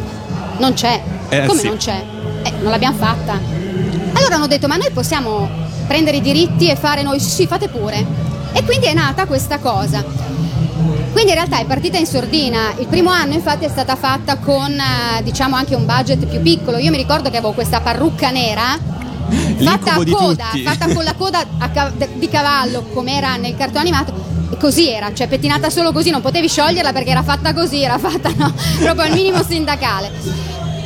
Non 0.58 0.74
c'è. 0.74 1.00
Eh, 1.28 1.46
Come 1.46 1.60
sì. 1.60 1.66
non 1.66 1.76
c'è? 1.76 2.04
Eh, 2.42 2.52
non 2.60 2.70
l'abbiamo 2.70 2.96
fatta. 2.96 3.38
Allora 4.12 4.34
hanno 4.34 4.46
detto, 4.46 4.66
ma 4.68 4.76
noi 4.76 4.90
possiamo 4.90 5.48
prendere 5.86 6.18
i 6.18 6.20
diritti 6.20 6.68
e 6.68 6.76
fare 6.76 7.02
noi? 7.02 7.20
Sì, 7.20 7.30
sì, 7.30 7.46
fate 7.46 7.68
pure. 7.68 8.04
E 8.52 8.64
quindi 8.64 8.86
è 8.86 8.94
nata 8.94 9.26
questa 9.26 9.58
cosa. 9.58 10.04
Quindi 11.12 11.30
in 11.30 11.36
realtà 11.36 11.58
è 11.58 11.64
partita 11.64 11.98
in 11.98 12.06
sordina. 12.06 12.72
Il 12.78 12.86
primo 12.86 13.10
anno 13.10 13.32
infatti 13.34 13.64
è 13.64 13.68
stata 13.68 13.96
fatta 13.96 14.36
con 14.38 14.70
eh, 14.70 15.22
diciamo 15.22 15.56
anche 15.56 15.74
un 15.74 15.84
budget 15.84 16.26
più 16.26 16.40
piccolo. 16.40 16.78
Io 16.78 16.90
mi 16.90 16.96
ricordo 16.96 17.30
che 17.30 17.38
avevo 17.38 17.52
questa 17.52 17.80
parrucca 17.80 18.30
nera 18.30 18.78
fatta 19.60 19.94
a 19.94 20.04
coda, 20.04 20.44
fatta 20.64 20.92
con 20.92 21.04
la 21.04 21.14
coda 21.14 21.44
ca- 21.72 21.92
di 22.14 22.28
cavallo 22.28 22.84
come 22.92 23.16
era 23.16 23.36
nel 23.36 23.56
cartone 23.56 23.80
animato. 23.80 24.26
E 24.50 24.56
così 24.56 24.88
era, 24.90 25.12
cioè 25.12 25.28
pettinata 25.28 25.68
solo 25.70 25.92
così, 25.92 26.10
non 26.10 26.20
potevi 26.20 26.48
scioglierla 26.48 26.92
perché 26.92 27.10
era 27.10 27.22
fatta 27.22 27.52
così, 27.52 27.82
era 27.82 27.98
fatta 27.98 28.30
no, 28.36 28.52
proprio 28.78 29.04
al 29.04 29.12
minimo 29.12 29.42
sindacale. 29.42 30.10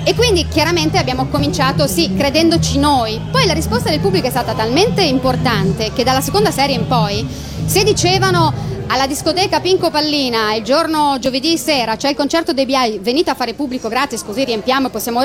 E 0.04 0.14
quindi 0.14 0.48
chiaramente 0.48 0.98
abbiamo 0.98 1.26
cominciato, 1.26 1.86
sì, 1.86 2.12
credendoci 2.14 2.78
noi. 2.78 3.20
Poi 3.30 3.46
la 3.46 3.52
risposta 3.52 3.88
del 3.88 4.00
pubblico 4.00 4.26
è 4.26 4.30
stata 4.30 4.52
talmente 4.52 5.02
importante 5.02 5.92
che 5.92 6.02
dalla 6.02 6.20
seconda 6.20 6.50
serie 6.50 6.74
in 6.74 6.88
poi, 6.88 7.24
se 7.64 7.84
dicevano 7.84 8.52
alla 8.88 9.06
discoteca 9.06 9.60
Pinco 9.60 9.90
Pallina 9.90 10.54
il 10.54 10.64
giorno 10.64 11.16
giovedì 11.18 11.56
sera 11.56 11.96
c'è 11.96 12.10
il 12.10 12.16
concerto 12.16 12.52
dei 12.52 12.66
BI, 12.66 12.98
venite 13.00 13.30
a 13.30 13.34
fare 13.34 13.54
pubblico 13.54 13.88
gratis 13.88 14.22
così 14.24 14.44
riempiamo 14.44 14.88
e 14.88 14.90
possiamo... 14.90 15.22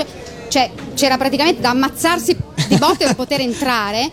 Cioè 0.48 0.70
c'era 0.94 1.18
praticamente 1.18 1.60
da 1.60 1.72
ammazzarsi 1.72 2.38
di 2.70 2.78
botte 2.78 3.06
per 3.06 3.16
poter 3.16 3.42
entrare. 3.42 4.10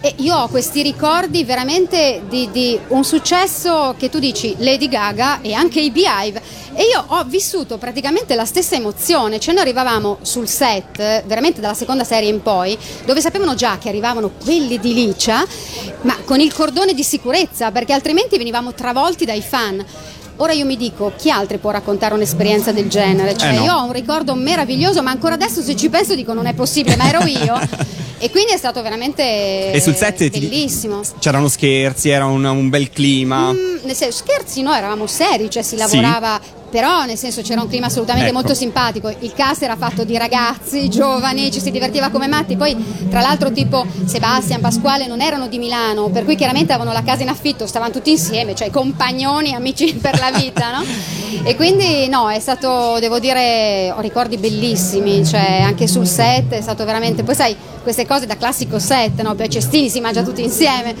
E 0.00 0.14
io 0.18 0.36
ho 0.36 0.48
questi 0.48 0.82
ricordi 0.82 1.42
veramente 1.42 2.22
di, 2.28 2.48
di 2.52 2.78
un 2.88 3.02
successo 3.02 3.96
che 3.98 4.08
tu 4.08 4.20
dici 4.20 4.54
Lady 4.58 4.88
Gaga 4.88 5.40
e 5.40 5.54
anche 5.54 5.80
i 5.80 5.90
Beehive 5.90 6.40
e 6.72 6.84
io 6.84 7.02
ho 7.04 7.24
vissuto 7.24 7.78
praticamente 7.78 8.36
la 8.36 8.44
stessa 8.44 8.76
emozione, 8.76 9.40
cioè 9.40 9.52
noi 9.52 9.64
arrivavamo 9.64 10.18
sul 10.22 10.46
set, 10.46 11.24
veramente 11.24 11.60
dalla 11.60 11.74
seconda 11.74 12.04
serie 12.04 12.28
in 12.28 12.40
poi, 12.40 12.78
dove 13.04 13.20
sapevano 13.20 13.56
già 13.56 13.78
che 13.78 13.88
arrivavano 13.88 14.30
quelli 14.40 14.78
di 14.78 14.94
Licia, 14.94 15.44
ma 16.02 16.16
con 16.24 16.38
il 16.38 16.54
cordone 16.54 16.94
di 16.94 17.02
sicurezza, 17.02 17.72
perché 17.72 17.92
altrimenti 17.92 18.38
venivamo 18.38 18.74
travolti 18.74 19.24
dai 19.24 19.42
fan. 19.42 19.84
Ora 20.40 20.52
io 20.52 20.64
mi 20.64 20.76
dico, 20.76 21.12
chi 21.16 21.30
altri 21.30 21.58
può 21.58 21.70
raccontare 21.70 22.14
un'esperienza 22.14 22.70
del 22.70 22.88
genere? 22.88 23.36
Cioè, 23.36 23.50
Eh 23.54 23.58
no. 23.58 23.64
io 23.64 23.74
ho 23.74 23.84
un 23.84 23.92
ricordo 23.92 24.34
meraviglioso, 24.36 25.02
ma 25.02 25.10
ancora 25.10 25.34
adesso 25.34 25.60
se 25.62 25.74
ci 25.74 25.88
penso 25.88 26.14
dico 26.14 26.32
non 26.32 26.46
è 26.46 26.54
possibile, 26.54 26.94
ma 26.96 27.08
ero 27.08 27.24
io. 27.26 27.58
e 28.18 28.30
quindi 28.30 28.52
è 28.52 28.56
stato 28.56 28.80
veramente 28.80 29.72
E 29.72 29.80
sul 29.80 29.96
set 29.96 30.28
ti- 30.30 30.38
bellissimo. 30.38 31.00
C'erano 31.18 31.48
scherzi, 31.48 32.10
era 32.10 32.26
un, 32.26 32.44
un 32.44 32.68
bel 32.68 32.88
clima. 32.90 33.52
Mm, 33.52 33.78
nel 33.82 33.96
senso, 33.96 34.18
scherzi, 34.24 34.62
no, 34.62 34.72
eravamo 34.72 35.08
seri, 35.08 35.50
cioè 35.50 35.62
si 35.62 35.76
lavorava, 35.76 36.40
però 36.70 37.04
nel 37.04 37.16
senso 37.16 37.42
c'era 37.42 37.62
un 37.62 37.68
clima 37.68 37.86
assolutamente 37.86 38.28
Ecco. 38.28 38.38
molto 38.38 38.54
simpatico. 38.54 39.12
Il 39.20 39.32
cast 39.34 39.62
era 39.62 39.76
fatto 39.76 40.04
di 40.04 40.16
ragazzi 40.16 40.88
giovani, 40.88 41.50
ci 41.50 41.60
si 41.60 41.70
divertiva 41.70 42.10
come 42.10 42.26
matti. 42.26 42.56
Poi, 42.56 42.76
tra 43.08 43.20
l'altro, 43.20 43.50
tipo 43.52 43.86
Sebastian, 44.04 44.60
Pasquale 44.60 45.06
non 45.06 45.20
erano 45.20 45.48
di 45.48 45.58
Milano, 45.58 46.08
per 46.08 46.24
cui 46.24 46.36
chiaramente 46.36 46.72
avevano 46.72 46.92
la 46.94 47.02
casa 47.02 47.22
in 47.22 47.28
affitto, 47.28 47.66
stavano 47.66 47.92
tutti 47.92 48.10
insieme, 48.10 48.54
cioè 48.54 48.70
compagnoni, 48.70 49.54
amici 49.54 49.94
per 50.00 50.18
la 50.18 50.30
vita, 50.30 50.78
no? 50.78 50.84
E 51.42 51.54
quindi 51.56 52.08
no, 52.08 52.30
è 52.30 52.40
stato, 52.40 52.98
devo 53.00 53.18
dire, 53.18 53.92
ho 53.94 54.00
ricordi 54.00 54.36
bellissimi, 54.36 55.24
cioè 55.24 55.60
anche 55.62 55.86
sul 55.86 56.06
set 56.06 56.52
è 56.52 56.60
stato 56.60 56.84
veramente. 56.84 57.22
Poi 57.22 57.34
sai, 57.34 57.56
queste 57.88 58.06
cose 58.06 58.26
da 58.26 58.36
classico 58.36 58.78
set, 58.78 59.22
no? 59.22 59.34
Per 59.34 59.48
cestini 59.48 59.88
si 59.88 60.00
mangia 60.00 60.22
tutti 60.22 60.42
insieme. 60.42 60.94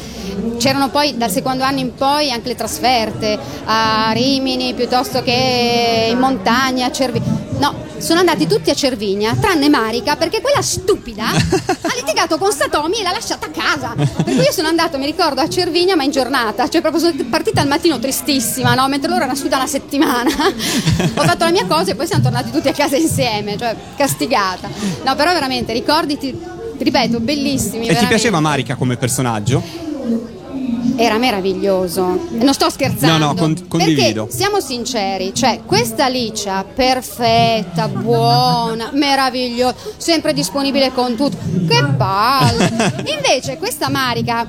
C'erano 0.56 0.88
poi 0.88 1.18
dal 1.18 1.30
secondo 1.30 1.62
anno 1.62 1.80
in 1.80 1.94
poi 1.94 2.30
anche 2.30 2.48
le 2.48 2.54
trasferte 2.54 3.38
a 3.66 4.10
Rimini 4.12 4.72
piuttosto 4.72 5.22
che 5.22 6.08
in 6.10 6.18
montagna, 6.18 6.86
a 6.86 6.90
Cervigna. 6.90 7.46
No, 7.58 7.74
sono 7.98 8.20
andati 8.20 8.46
tutti 8.46 8.70
a 8.70 8.74
Cervigna, 8.74 9.36
tranne 9.38 9.68
Marica, 9.68 10.16
perché 10.16 10.40
quella 10.40 10.62
stupida 10.62 11.26
ha 11.26 11.94
litigato 11.94 12.38
con 12.38 12.52
Satomi 12.52 13.00
e 13.00 13.02
l'ha 13.02 13.10
lasciata 13.10 13.46
a 13.46 13.50
casa. 13.50 13.94
Per 13.94 14.24
cui 14.24 14.44
io 14.44 14.52
sono 14.52 14.68
andato, 14.68 14.96
mi 14.96 15.04
ricordo, 15.04 15.42
a 15.42 15.48
Cervigna, 15.48 15.94
ma 15.94 16.04
in 16.04 16.10
giornata, 16.10 16.68
cioè 16.68 16.80
proprio 16.80 17.02
sono 17.02 17.14
partita 17.28 17.60
al 17.60 17.66
mattino 17.68 17.98
tristissima, 17.98 18.74
no? 18.74 18.88
Mentre 18.88 19.10
loro 19.10 19.24
erano 19.24 19.36
su 19.36 19.48
da 19.48 19.56
una 19.56 19.66
settimana. 19.66 20.30
Ho 20.30 21.22
fatto 21.22 21.44
la 21.44 21.50
mia 21.50 21.66
cosa 21.66 21.90
e 21.90 21.96
poi 21.96 22.06
siamo 22.06 22.22
tornati 22.22 22.50
tutti 22.50 22.68
a 22.68 22.72
casa 22.72 22.96
insieme, 22.96 23.58
cioè 23.58 23.76
castigata. 23.96 24.68
No, 25.04 25.14
però 25.16 25.32
veramente, 25.32 25.72
ricordi, 25.72 26.16
ti, 26.16 26.30
ti 26.30 26.57
ripeto, 26.78 27.20
bellissimi. 27.20 27.78
E 27.78 27.80
ti 27.80 27.86
veramente. 27.88 28.06
piaceva 28.06 28.40
Marica 28.40 28.74
come 28.76 28.96
personaggio? 28.96 29.62
Era 30.96 31.16
meraviglioso. 31.16 32.26
Non 32.30 32.52
sto 32.54 32.70
scherzando. 32.70 33.18
No, 33.18 33.26
no, 33.26 33.34
con- 33.34 33.66
condivido. 33.68 34.24
Perché 34.24 34.36
siamo 34.36 34.60
sinceri, 34.60 35.32
cioè 35.32 35.60
questa 35.64 36.08
Licia 36.08 36.64
perfetta, 36.64 37.86
buona, 37.88 38.90
meravigliosa, 38.92 39.76
sempre 39.96 40.32
disponibile 40.32 40.92
con 40.92 41.14
tutto. 41.14 41.36
Che 41.68 41.84
palle! 41.96 43.04
Invece 43.14 43.58
questa 43.58 43.88
Marica 43.88 44.46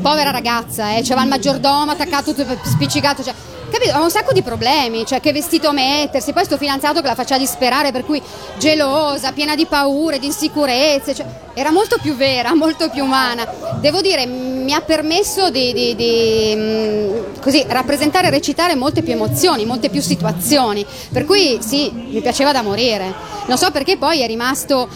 povera 0.00 0.30
ragazza, 0.30 0.96
eh, 0.96 1.02
c'aveva 1.02 1.22
il 1.22 1.28
maggiordomo 1.28 1.92
attaccato 1.92 2.34
tutto 2.34 2.58
spiccicato, 2.64 3.22
cioè, 3.22 3.34
capito? 3.72 3.90
Aveva 3.90 4.04
un 4.04 4.10
sacco 4.10 4.32
di 4.32 4.42
problemi, 4.42 5.04
cioè 5.04 5.20
che 5.20 5.32
vestito 5.32 5.72
mettersi, 5.72 6.32
poi 6.32 6.44
sto 6.44 6.56
fidanzato 6.56 7.00
che 7.00 7.06
la 7.06 7.14
faceva 7.14 7.40
disperare, 7.40 7.90
per 7.90 8.04
cui 8.04 8.22
gelosa, 8.58 9.32
piena 9.32 9.54
di 9.56 9.66
paure, 9.66 10.18
di 10.18 10.26
insicurezze, 10.26 11.14
cioè, 11.14 11.26
era 11.54 11.70
molto 11.70 11.96
più 12.00 12.14
vera, 12.14 12.54
molto 12.54 12.88
più 12.90 13.02
umana. 13.04 13.46
Devo 13.80 14.00
dire, 14.00 14.26
mi 14.26 14.72
ha 14.72 14.80
permesso 14.80 15.50
di, 15.50 15.72
di- 15.72 15.94
di, 15.96 16.54
mh, 16.54 17.40
così, 17.40 17.64
rappresentare 17.66 18.28
e 18.28 18.30
recitare 18.30 18.74
molte 18.74 19.02
più 19.02 19.12
emozioni, 19.12 19.64
molte 19.64 19.88
più 19.88 20.00
situazioni, 20.00 20.86
per 21.10 21.24
cui 21.24 21.58
sì, 21.60 21.90
mi 21.90 22.20
piaceva 22.20 22.52
da 22.52 22.62
morire. 22.62 23.12
Non 23.46 23.58
so 23.58 23.70
perché 23.70 23.96
poi 23.96 24.20
è 24.20 24.26
rimasto, 24.26 24.88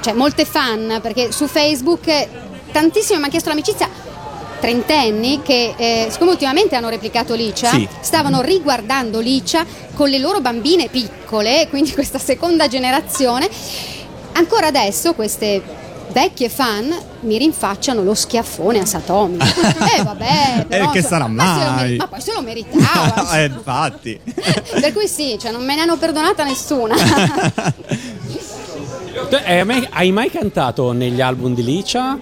cioè 0.00 0.14
molte 0.14 0.44
fan, 0.44 1.00
perché 1.02 1.32
su 1.32 1.46
Facebook 1.46 2.06
tantissime 2.72 3.16
mi 3.16 3.22
hanno 3.22 3.30
chiesto 3.30 3.48
l'amicizia 3.48 3.88
trentenni 4.60 5.40
che 5.42 5.74
eh, 5.76 6.08
siccome 6.10 6.30
ultimamente 6.32 6.74
hanno 6.76 6.88
replicato 6.88 7.34
Licia 7.34 7.70
Sì. 7.70 7.86
stavano 8.00 8.40
riguardando 8.40 9.20
Licia 9.20 9.64
con 9.94 10.08
le 10.08 10.18
loro 10.18 10.40
bambine 10.40 10.88
piccole 10.88 11.66
quindi 11.70 11.92
questa 11.92 12.18
seconda 12.18 12.66
generazione 12.68 13.48
ancora 14.32 14.66
adesso 14.68 15.14
queste 15.14 15.62
vecchie 16.10 16.48
fan 16.48 16.96
mi 17.20 17.36
rinfacciano 17.36 18.02
lo 18.02 18.14
schiaffone 18.14 18.78
a 18.80 18.86
Satomi 18.86 19.36
eh 19.98 20.02
vabbè 20.02 20.64
però, 20.66 20.84
Eh, 20.86 20.90
che 20.92 21.02
sarà 21.02 21.26
ma 21.26 21.44
mai? 21.44 21.88
mer- 21.90 21.96
ma 21.98 22.06
poi 22.08 22.20
se 22.20 22.32
lo 22.32 22.40
meritava 22.42 23.30
eh, 23.38 23.44
infatti. 23.46 24.18
per 24.80 24.92
cui 24.92 25.06
sì 25.06 25.36
cioè 25.38 25.52
non 25.52 25.64
me 25.64 25.74
ne 25.74 25.82
hanno 25.82 25.96
perdonata 25.96 26.44
nessuna 26.44 26.94
hai 29.90 30.12
mai 30.12 30.30
cantato 30.30 30.92
negli 30.92 31.20
album 31.20 31.54
di 31.54 31.62
Licia? 31.64 32.18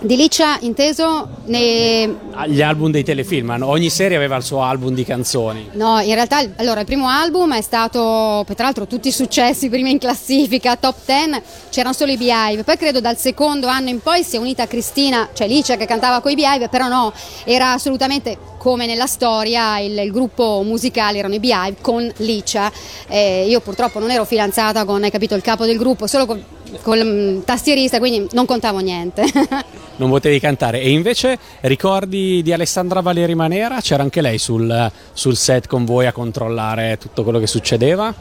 Di 0.00 0.14
Licia 0.14 0.58
inteso 0.60 1.28
ne- 1.46 2.16
Gli 2.46 2.62
album 2.62 2.92
dei 2.92 3.02
telefilm, 3.02 3.56
ogni 3.62 3.90
serie 3.90 4.16
aveva 4.16 4.36
il 4.36 4.44
suo 4.44 4.62
album 4.62 4.94
di 4.94 5.04
canzoni. 5.04 5.70
No, 5.72 5.98
in 5.98 6.14
realtà 6.14 6.40
allora, 6.56 6.80
il 6.80 6.86
primo 6.86 7.08
album 7.08 7.52
è 7.54 7.60
stato, 7.60 8.44
tra 8.46 8.64
l'altro 8.64 8.86
tutti 8.86 9.08
i 9.08 9.12
successi, 9.12 9.68
prima 9.68 9.88
in 9.88 9.98
classifica, 9.98 10.76
top 10.76 10.94
10, 11.04 11.42
c'erano 11.70 11.92
solo 11.94 12.12
i 12.12 12.16
Beehive, 12.16 12.62
poi 12.62 12.76
credo 12.76 13.00
dal 13.00 13.16
secondo 13.18 13.66
anno 13.66 13.88
in 13.88 14.00
poi 14.00 14.22
si 14.22 14.36
è 14.36 14.38
unita 14.38 14.68
Cristina, 14.68 15.30
cioè 15.32 15.48
Licia 15.48 15.76
che 15.76 15.86
cantava 15.86 16.20
con 16.20 16.30
i 16.30 16.36
Beehive, 16.36 16.68
però 16.68 16.86
no, 16.86 17.12
era 17.42 17.72
assolutamente 17.72 18.38
come 18.56 18.86
nella 18.86 19.06
storia 19.06 19.80
il, 19.80 19.98
il 19.98 20.12
gruppo 20.12 20.62
musicale 20.64 21.18
erano 21.18 21.34
i 21.34 21.40
Beehive 21.40 21.78
con 21.80 22.08
Licia, 22.18 22.70
Eh, 23.08 23.46
io 23.48 23.58
purtroppo 23.60 23.98
non 23.98 24.12
ero 24.12 24.24
fidanzata 24.24 24.84
con, 24.84 25.02
hai 25.02 25.10
capito, 25.10 25.34
il 25.34 25.42
capo 25.42 25.66
del 25.66 25.76
gruppo, 25.76 26.06
solo 26.06 26.24
con, 26.24 26.40
con 26.82 26.96
il 26.98 27.42
tastierista, 27.44 27.98
quindi 27.98 28.28
non 28.30 28.46
contavo 28.46 28.78
niente. 28.78 29.24
Non 29.98 30.10
potevi 30.10 30.40
cantare. 30.40 30.80
E 30.80 30.90
invece 30.90 31.38
ricordi 31.62 32.42
di 32.42 32.52
Alessandra 32.52 33.00
Valeri 33.00 33.34
Manera? 33.34 33.80
C'era 33.80 34.02
anche 34.02 34.20
lei 34.20 34.38
sul, 34.38 34.90
sul 35.12 35.36
set 35.36 35.66
con 35.66 35.84
voi 35.84 36.06
a 36.06 36.12
controllare 36.12 36.98
tutto 36.98 37.22
quello 37.24 37.38
che 37.38 37.46
succedeva? 37.46 38.14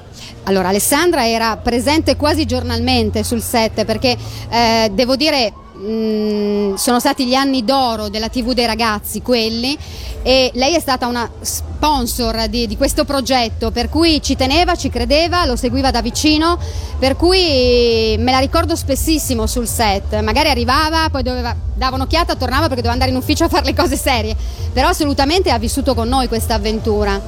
Allora, 0.44 0.70
Alessandra 0.70 1.28
era 1.28 1.56
presente 1.58 2.16
quasi 2.16 2.46
giornalmente 2.46 3.24
sul 3.24 3.42
set 3.42 3.86
perché 3.86 4.18
eh, 4.50 4.90
devo 4.92 5.16
dire 5.16 5.54
mh, 5.78 6.74
sono 6.76 7.00
stati 7.00 7.26
gli 7.26 7.36
anni 7.36 7.64
d'oro 7.64 8.10
della 8.10 8.30
TV 8.30 8.54
dei 8.54 8.66
ragazzi 8.66 9.22
quelli 9.22 9.78
e 10.24 10.52
lei 10.56 10.76
è 10.76 10.80
stata 10.80 11.08
una 11.08 11.30
sponsor 11.40 12.48
di, 12.48 12.68
di 12.68 12.76
questo 12.76 13.06
progetto 13.06 13.72
per 13.72 13.90
cui 13.90 14.22
ci 14.22 14.36
teneva, 14.36 14.76
ci 14.76 14.90
credeva, 14.90 15.46
lo 15.46 15.56
seguiva 15.56 15.92
da 15.92 16.02
vicino 16.02 16.58
per 17.00 17.16
cui 17.16 18.16
me 18.18 18.32
la 18.32 18.40
ricordo 18.40 18.76
spessissimo 18.76 19.46
sul 19.46 19.68
set. 19.68 20.20
Magari 20.22 20.50
arrivava, 20.50 21.10
poi 21.10 21.24
doveva, 21.24 21.56
dava 21.74 21.96
un'occhiata, 21.96 22.36
tornava 22.36 22.68
perché 22.68 22.82
doveva 22.82 22.94
andare 22.94 23.12
in 23.12 23.18
ufficio 23.18 23.44
a 23.44 23.50
fare 23.50 23.66
le 23.66 23.76
cose 23.76 23.96
serie. 23.96 24.36
Però 24.74 24.88
assolutamente 24.88 25.52
ha 25.52 25.60
vissuto 25.60 25.94
con 25.94 26.08
noi 26.08 26.28
questa 26.28 26.56
avventura. 26.56 27.22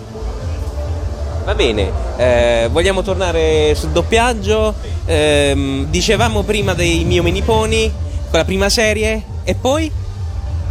Va 1.45 1.55
bene, 1.55 1.91
eh, 2.17 2.67
vogliamo 2.71 3.01
tornare 3.01 3.73
sul 3.75 3.89
doppiaggio? 3.89 4.73
Ehm, 5.05 5.85
dicevamo 5.85 6.43
prima 6.43 6.73
dei 6.73 7.05
miei 7.05 7.21
meniponi, 7.21 7.91
con 8.29 8.39
la 8.39 8.45
prima 8.45 8.69
serie, 8.69 9.23
e 9.43 9.55
poi? 9.55 9.91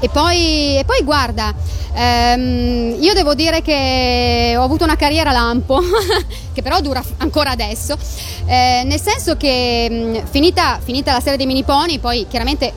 E 0.01 0.09
poi, 0.09 0.79
e 0.79 0.85
poi 0.87 1.03
guarda, 1.03 1.53
ehm, 1.93 2.97
io 3.01 3.13
devo 3.15 3.35
dire 3.35 3.63
che 3.63 4.55
ho 4.57 4.63
avuto 4.63 4.85
una 4.85 4.95
carriera 4.95 5.33
lampo, 5.33 5.81
che 6.55 6.63
però 6.63 6.81
dura 6.81 7.03
ancora 7.17 7.51
adesso, 7.51 7.97
eh, 8.47 8.83
nel 8.87 9.01
senso 9.01 9.37
che 9.37 9.89
mh, 9.91 10.31
finita, 10.31 10.79
finita 10.83 11.13
la 11.13 11.21
serie 11.21 11.37
dei 11.37 11.47
Miniponi, 11.47 11.99
poi 11.99 12.27
chiaramente 12.29 12.73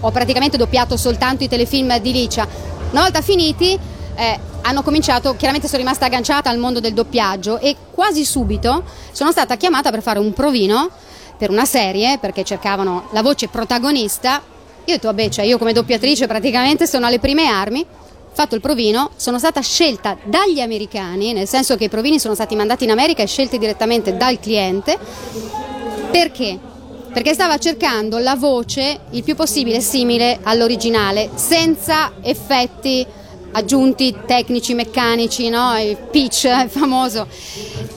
ho 0.00 0.10
praticamente 0.10 0.58
doppiato 0.58 0.98
soltanto 0.98 1.42
i 1.42 1.48
telefilm 1.48 1.98
di 1.98 2.12
Licia. 2.12 2.46
Una 2.90 3.00
volta 3.00 3.22
finiti 3.22 3.78
eh, 4.14 4.40
hanno 4.60 4.82
cominciato, 4.82 5.34
chiaramente 5.36 5.68
sono 5.68 5.80
rimasta 5.80 6.06
agganciata 6.06 6.50
al 6.50 6.58
mondo 6.58 6.80
del 6.80 6.92
doppiaggio 6.92 7.58
e 7.58 7.74
quasi 7.90 8.24
subito 8.26 8.84
sono 9.12 9.30
stata 9.30 9.56
chiamata 9.56 9.90
per 9.90 10.02
fare 10.02 10.18
un 10.18 10.34
provino 10.34 10.90
per 11.36 11.50
una 11.50 11.64
serie 11.64 12.18
perché 12.18 12.44
cercavano 12.44 13.08
la 13.12 13.22
voce 13.22 13.48
protagonista. 13.48 14.42
Io 14.84 14.92
ho 14.92 14.96
detto, 14.96 15.08
vabbè, 15.08 15.28
cioè 15.28 15.44
io 15.44 15.58
come 15.58 15.72
doppiatrice 15.72 16.26
praticamente 16.26 16.86
sono 16.86 17.06
alle 17.06 17.18
prime 17.18 17.46
armi. 17.46 17.84
Fatto 18.32 18.54
il 18.54 18.60
provino, 18.60 19.10
sono 19.16 19.38
stata 19.38 19.60
scelta 19.62 20.16
dagli 20.24 20.60
americani, 20.60 21.32
nel 21.32 21.48
senso 21.48 21.76
che 21.76 21.84
i 21.84 21.88
provini 21.88 22.18
sono 22.18 22.34
stati 22.34 22.54
mandati 22.54 22.84
in 22.84 22.90
America 22.90 23.22
e 23.22 23.26
scelti 23.26 23.56
direttamente 23.56 24.16
dal 24.16 24.38
cliente. 24.38 24.98
Perché? 26.10 26.58
Perché 27.12 27.32
stava 27.32 27.56
cercando 27.56 28.18
la 28.18 28.34
voce 28.34 29.00
il 29.12 29.22
più 29.22 29.34
possibile 29.34 29.80
simile 29.80 30.38
all'originale, 30.42 31.30
senza 31.34 32.12
effetti 32.20 33.06
aggiunti 33.56 34.14
tecnici, 34.26 34.74
meccanici, 34.74 35.48
no? 35.48 35.76
il 35.78 35.96
pitch 35.96 36.44
il 36.44 36.68
famoso. 36.68 37.26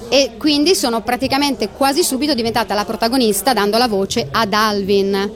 E 0.10 0.32
quindi 0.38 0.74
sono 0.74 1.01
praticamente 1.01 1.70
quasi 1.70 2.03
subito 2.03 2.34
diventata 2.34 2.74
la 2.74 2.86
protagonista 2.86 3.53
dando 3.53 3.78
la 3.78 3.88
voce 3.88 4.28
ad 4.32 4.53
Alvin, 4.53 5.32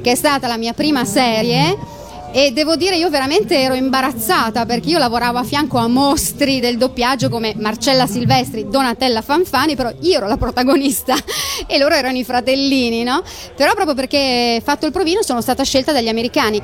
che 0.00 0.12
è 0.12 0.14
stata 0.14 0.48
la 0.48 0.56
mia 0.56 0.72
prima 0.72 1.04
serie. 1.04 1.95
E 2.36 2.52
devo 2.52 2.76
dire, 2.76 2.96
io 2.96 3.08
veramente 3.08 3.58
ero 3.58 3.72
imbarazzata 3.72 4.66
perché 4.66 4.90
io 4.90 4.98
lavoravo 4.98 5.38
a 5.38 5.42
fianco 5.42 5.78
a 5.78 5.88
mostri 5.88 6.60
del 6.60 6.76
doppiaggio 6.76 7.30
come 7.30 7.54
Marcella 7.56 8.06
Silvestri, 8.06 8.68
Donatella 8.68 9.22
Fanfani, 9.22 9.74
però 9.74 9.90
io 10.00 10.18
ero 10.18 10.26
la 10.26 10.36
protagonista 10.36 11.14
e 11.66 11.78
loro 11.78 11.94
erano 11.94 12.18
i 12.18 12.24
fratellini, 12.24 13.04
no? 13.04 13.22
Però 13.56 13.72
proprio 13.72 13.94
perché 13.94 14.60
fatto 14.62 14.84
il 14.84 14.92
provino 14.92 15.22
sono 15.22 15.40
stata 15.40 15.62
scelta 15.62 15.92
dagli 15.92 16.08
americani. 16.08 16.60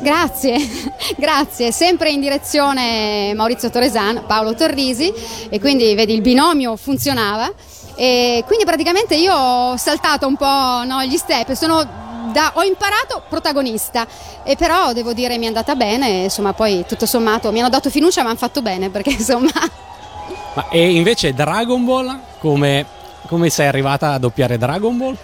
Grazie, 0.00 0.56
grazie, 1.18 1.70
sempre 1.70 2.08
in 2.08 2.20
direzione 2.20 3.34
Maurizio 3.34 3.68
Toresan, 3.68 4.24
Paolo 4.26 4.54
Torrisi 4.54 5.12
e 5.50 5.60
quindi 5.60 5.94
vedi 5.94 6.14
il 6.14 6.22
binomio 6.22 6.76
funzionava 6.76 7.52
e 7.94 8.42
quindi 8.46 8.64
praticamente 8.64 9.16
io 9.16 9.34
ho 9.34 9.76
saltato 9.76 10.26
un 10.26 10.36
po' 10.36 10.82
no, 10.86 11.04
gli 11.04 11.18
step, 11.18 11.52
sono 11.52 12.08
da- 12.30 12.52
ho 12.54 12.62
imparato 12.62 13.22
protagonista. 13.28 14.06
E 14.42 14.56
però 14.56 14.92
devo 14.92 15.12
dire 15.12 15.38
mi 15.38 15.44
è 15.44 15.48
andata 15.48 15.74
bene, 15.74 16.24
insomma 16.24 16.52
poi 16.52 16.84
tutto 16.86 17.06
sommato 17.06 17.52
mi 17.52 17.60
hanno 17.60 17.68
dato 17.68 17.90
fiducia 17.90 18.22
ma 18.22 18.30
hanno 18.30 18.38
fatto 18.38 18.62
bene 18.62 18.90
perché 18.90 19.10
insomma. 19.18 19.50
Ma, 20.54 20.68
e 20.68 20.94
invece 20.94 21.32
Dragon 21.32 21.84
Ball, 21.84 22.18
come, 22.38 22.86
come 23.26 23.50
sei 23.50 23.66
arrivata 23.66 24.12
a 24.12 24.18
doppiare 24.18 24.58
Dragon 24.58 24.96
Ball? 24.96 25.16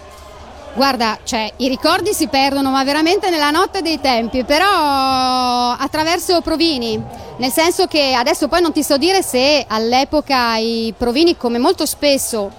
Guarda, 0.77 1.17
cioè, 1.23 1.51
i 1.57 1.69
ricordi 1.69 2.13
si 2.13 2.27
perdono, 2.27 2.69
ma 2.69 2.83
veramente 2.83 3.31
nella 3.31 3.49
notte 3.49 3.81
dei 3.81 3.99
tempi, 3.99 4.43
però 4.43 5.71
attraverso 5.71 6.39
provini, 6.41 7.01
nel 7.37 7.51
senso 7.51 7.87
che 7.87 8.13
adesso 8.13 8.47
poi 8.47 8.61
non 8.61 8.71
ti 8.71 8.83
so 8.83 8.95
dire 8.97 9.23
se 9.23 9.65
all'epoca 9.67 10.55
i 10.57 10.93
provini, 10.95 11.35
come 11.35 11.57
molto 11.57 11.87
spesso 11.87 12.51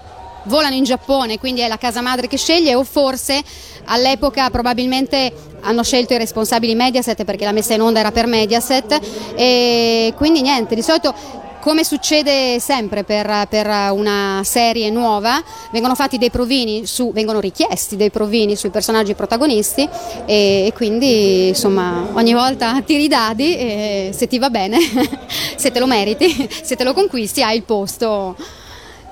volano 0.44 0.74
in 0.74 0.82
Giappone, 0.82 1.38
quindi 1.38 1.61
è 1.61 1.68
la 1.68 1.78
casa 1.78 2.01
madre 2.01 2.26
che 2.26 2.36
sceglie, 2.38 2.74
o 2.74 2.82
forse 2.82 3.40
all'epoca 3.89 4.49
probabilmente 4.51 5.32
hanno 5.61 5.82
scelto 5.82 6.14
i 6.14 6.18
responsabili 6.18 6.74
Mediaset 6.74 7.24
perché 7.24 7.45
la 7.45 7.53
messa 7.53 7.74
in 7.74 7.82
onda 7.82 8.01
era 8.01 8.12
per 8.12 8.26
Mediaset 8.26 9.01
e 9.34 10.14
quindi 10.16 10.41
niente, 10.41 10.74
di 10.74 10.82
solito 10.82 11.12
come 11.61 11.84
succede 11.84 12.61
sempre 12.61 13.05
per, 13.05 13.47
per 13.49 13.66
una 13.93 14.41
serie 14.45 14.91
nuova, 14.91 15.43
vengono 15.70 15.95
fatti 15.95 16.16
dei 16.16 16.30
provini, 16.30 16.86
su, 16.86 17.12
vengono 17.12 17.41
richiesti 17.41 17.97
dei 17.97 18.11
provini 18.11 18.57
sui 18.57 18.70
personaggi 18.70 19.14
protagonisti 19.14 19.86
e, 20.24 20.66
e 20.66 20.72
quindi 20.74 21.49
insomma 21.49 22.09
ogni 22.12 22.32
volta 22.32 22.80
tiri 22.86 23.05
i 23.05 23.09
dadi 23.09 23.57
e 23.57 24.11
se 24.14 24.26
ti 24.28 24.39
va 24.39 24.51
bene, 24.51 24.78
se 25.57 25.70
te 25.70 25.78
lo 25.78 25.86
meriti, 25.86 26.49
se 26.62 26.76
te 26.76 26.84
lo 26.84 26.95
conquisti 26.95 27.43
hai 27.43 27.57
il 27.57 27.64
posto. 27.64 28.36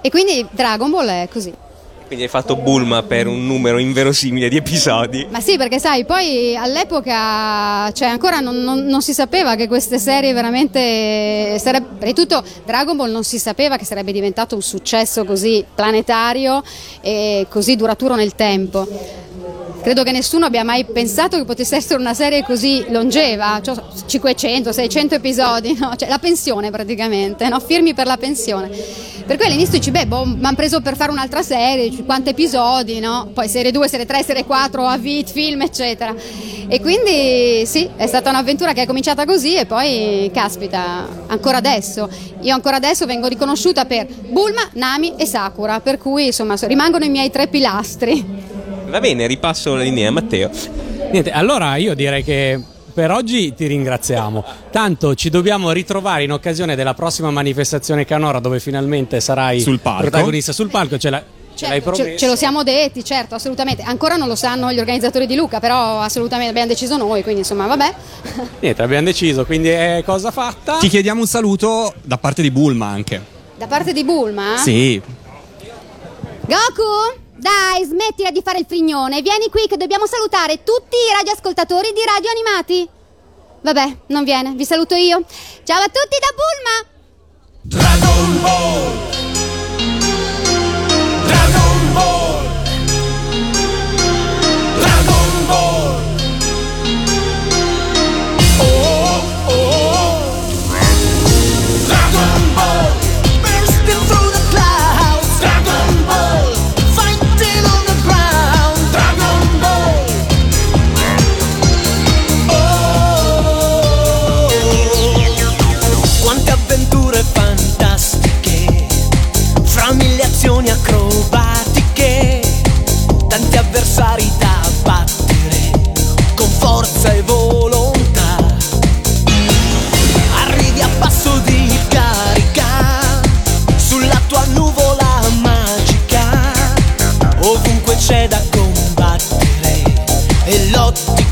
E 0.00 0.08
quindi 0.08 0.46
Dragon 0.52 0.90
Ball 0.90 1.08
è 1.08 1.28
così. 1.30 1.52
Quindi 2.06 2.24
hai 2.24 2.30
fatto 2.30 2.54
Bulma 2.54 3.02
per 3.02 3.26
un 3.26 3.44
numero 3.46 3.78
inverosimile 3.78 4.48
di 4.48 4.56
episodi. 4.56 5.26
Ma 5.28 5.40
sì, 5.40 5.56
perché 5.56 5.80
sai, 5.80 6.04
poi 6.04 6.56
all'epoca, 6.56 7.90
cioè 7.90 8.06
ancora 8.06 8.38
non, 8.38 8.58
non- 8.62 8.84
non 8.86 9.02
si 9.02 9.12
sapeva 9.12 9.56
che 9.56 9.66
queste 9.66 9.98
serie 9.98 10.32
veramente 10.32 11.58
sarebbe, 11.58 11.86
prima 11.98 12.04
di 12.06 12.14
tutto 12.14 12.44
Dragon 12.64 12.96
Ball 12.96 13.10
non 13.10 13.24
si 13.24 13.40
sapeva 13.40 13.76
che 13.76 13.84
sarebbe 13.84 14.12
diventato 14.12 14.54
un 14.54 14.62
successo 14.62 15.24
così 15.24 15.64
planetario 15.74 16.62
e 17.00 17.46
così 17.50 17.74
duraturo 17.74 18.14
nel 18.14 18.36
tempo. 18.36 18.86
Credo 19.86 20.02
che 20.02 20.10
nessuno 20.10 20.46
abbia 20.46 20.64
mai 20.64 20.84
pensato 20.84 21.36
che 21.36 21.44
potesse 21.44 21.76
essere 21.76 22.00
una 22.00 22.12
serie 22.12 22.42
così 22.42 22.86
longeva, 22.88 23.60
cioè 23.62 23.76
500, 24.04 24.72
600 24.72 25.14
episodi, 25.14 25.76
no? 25.78 25.94
Cioè, 25.94 26.08
la 26.08 26.18
pensione 26.18 26.72
praticamente, 26.72 27.48
no? 27.48 27.60
firmi 27.60 27.94
per 27.94 28.06
la 28.06 28.16
pensione. 28.16 28.68
Per 28.68 29.36
cui 29.36 29.46
all'inizio 29.46 29.78
dici, 29.78 29.92
beh, 29.92 30.08
boh, 30.08 30.24
mi 30.24 30.38
hanno 30.42 30.56
preso 30.56 30.80
per 30.80 30.96
fare 30.96 31.12
un'altra 31.12 31.40
serie, 31.44 32.02
quanti 32.04 32.30
episodi, 32.30 32.98
no? 32.98 33.30
Poi 33.32 33.48
serie 33.48 33.70
2, 33.70 33.88
serie 33.88 34.06
3, 34.06 34.24
serie 34.24 34.44
4, 34.44 34.88
AVIT, 34.88 35.30
film, 35.30 35.62
eccetera. 35.62 36.12
E 36.66 36.80
quindi 36.80 37.64
sì, 37.64 37.88
è 37.94 38.08
stata 38.08 38.30
un'avventura 38.30 38.72
che 38.72 38.82
è 38.82 38.86
cominciata 38.86 39.24
così 39.24 39.54
e 39.54 39.66
poi, 39.66 40.28
caspita, 40.34 41.06
ancora 41.28 41.58
adesso. 41.58 42.10
Io 42.40 42.52
ancora 42.52 42.74
adesso 42.74 43.06
vengo 43.06 43.28
riconosciuta 43.28 43.84
per 43.84 44.08
Bulma, 44.08 44.68
Nami 44.72 45.14
e 45.16 45.26
Sakura, 45.26 45.78
per 45.78 45.98
cui 45.98 46.26
insomma 46.26 46.56
so- 46.56 46.66
rimangono 46.66 47.04
i 47.04 47.08
miei 47.08 47.30
tre 47.30 47.46
pilastri. 47.46 48.55
Va 48.96 49.02
bene, 49.02 49.26
ripasso 49.26 49.74
la 49.74 49.82
linea 49.82 50.08
a 50.08 50.10
Matteo. 50.10 50.48
Niente, 51.12 51.30
allora 51.30 51.76
io 51.76 51.94
direi 51.94 52.24
che 52.24 52.58
per 52.94 53.10
oggi 53.10 53.52
ti 53.54 53.66
ringraziamo. 53.66 54.42
Tanto 54.70 55.14
ci 55.14 55.28
dobbiamo 55.28 55.70
ritrovare 55.70 56.22
in 56.22 56.32
occasione 56.32 56.74
della 56.76 56.94
prossima 56.94 57.30
manifestazione 57.30 58.06
Canora 58.06 58.38
dove 58.40 58.58
finalmente 58.58 59.20
sarai 59.20 59.60
Sul 59.60 59.80
palco. 59.80 60.00
protagonista 60.00 60.54
sul 60.54 60.70
palco. 60.70 60.96
Ce, 60.96 61.10
la- 61.10 61.22
ce 61.54 61.68
l'hai 61.68 61.82
promesso. 61.82 62.04
ce, 62.04 62.16
ce 62.16 62.26
lo 62.26 62.36
siamo 62.36 62.62
detti, 62.62 63.04
certo, 63.04 63.34
assolutamente. 63.34 63.82
Ancora 63.82 64.16
non 64.16 64.28
lo 64.28 64.34
sanno 64.34 64.72
gli 64.72 64.78
organizzatori 64.78 65.26
di 65.26 65.34
Luca, 65.34 65.60
però 65.60 66.00
assolutamente 66.00 66.48
abbiamo 66.52 66.68
deciso 66.68 66.96
noi, 66.96 67.20
quindi 67.22 67.40
insomma, 67.40 67.66
vabbè. 67.66 67.94
Niente, 68.60 68.82
abbiamo 68.82 69.04
deciso, 69.04 69.44
quindi 69.44 69.68
è 69.68 70.02
cosa 70.06 70.30
fatta. 70.30 70.78
Ti 70.78 70.88
chiediamo 70.88 71.20
un 71.20 71.26
saluto 71.26 71.92
da 72.02 72.16
parte 72.16 72.40
di 72.40 72.50
Bulma 72.50 72.86
anche. 72.86 73.22
Da 73.58 73.66
parte 73.66 73.92
di 73.92 74.04
Bulma, 74.04 74.56
Sì. 74.56 75.02
Goku, 76.46 77.24
Dai, 77.38 77.84
smettila 77.84 78.30
di 78.30 78.40
fare 78.42 78.58
il 78.58 78.66
frignone. 78.66 79.20
Vieni 79.20 79.48
qui 79.50 79.66
che 79.68 79.76
dobbiamo 79.76 80.06
salutare 80.06 80.62
tutti 80.62 80.96
i 80.96 81.14
radioascoltatori 81.16 81.92
di 81.92 82.00
Radio 82.04 82.30
Animati. 82.30 82.88
Vabbè, 83.60 83.96
non 84.06 84.24
viene, 84.24 84.52
vi 84.52 84.64
saluto 84.64 84.94
io. 84.94 85.22
Ciao 85.64 85.82
a 85.82 85.88
tutti 85.88 86.16
da 86.20 86.32
Bulma! 86.34 86.94
Dragon 87.62 88.40
Ball 88.40 89.55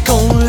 gonna 0.05 0.44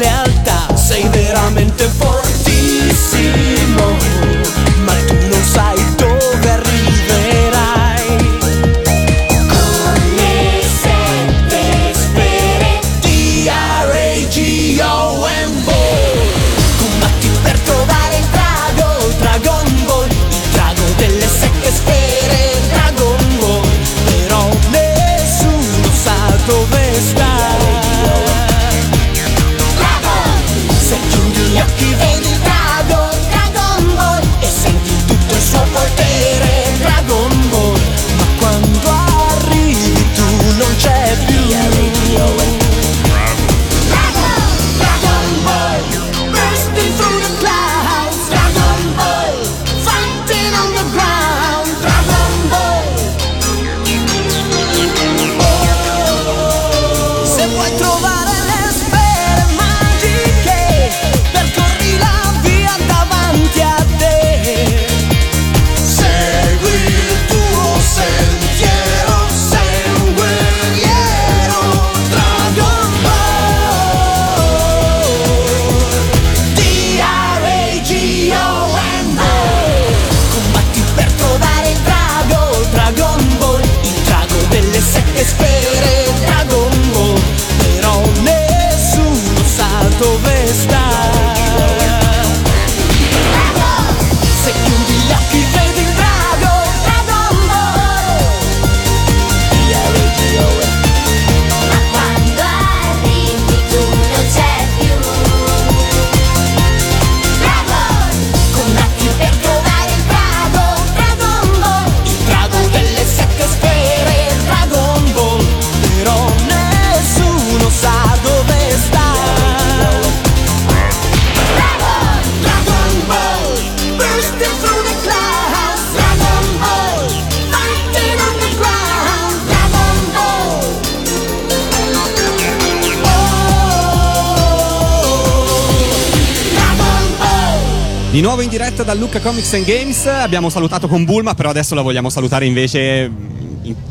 Di 138.15 138.21
nuovo 138.21 138.39
in 138.39 138.47
diretta 138.47 138.83
da 138.83 138.93
Lucca 138.93 139.19
Comics 139.19 139.55
and 139.55 139.65
Games. 139.65 140.05
Abbiamo 140.05 140.47
salutato 140.47 140.87
con 140.87 141.03
Bulma, 141.03 141.33
però 141.33 141.49
adesso 141.49 141.75
la 141.75 141.81
vogliamo 141.81 142.09
salutare 142.09 142.45
invece 142.45 143.11
in 143.11 143.44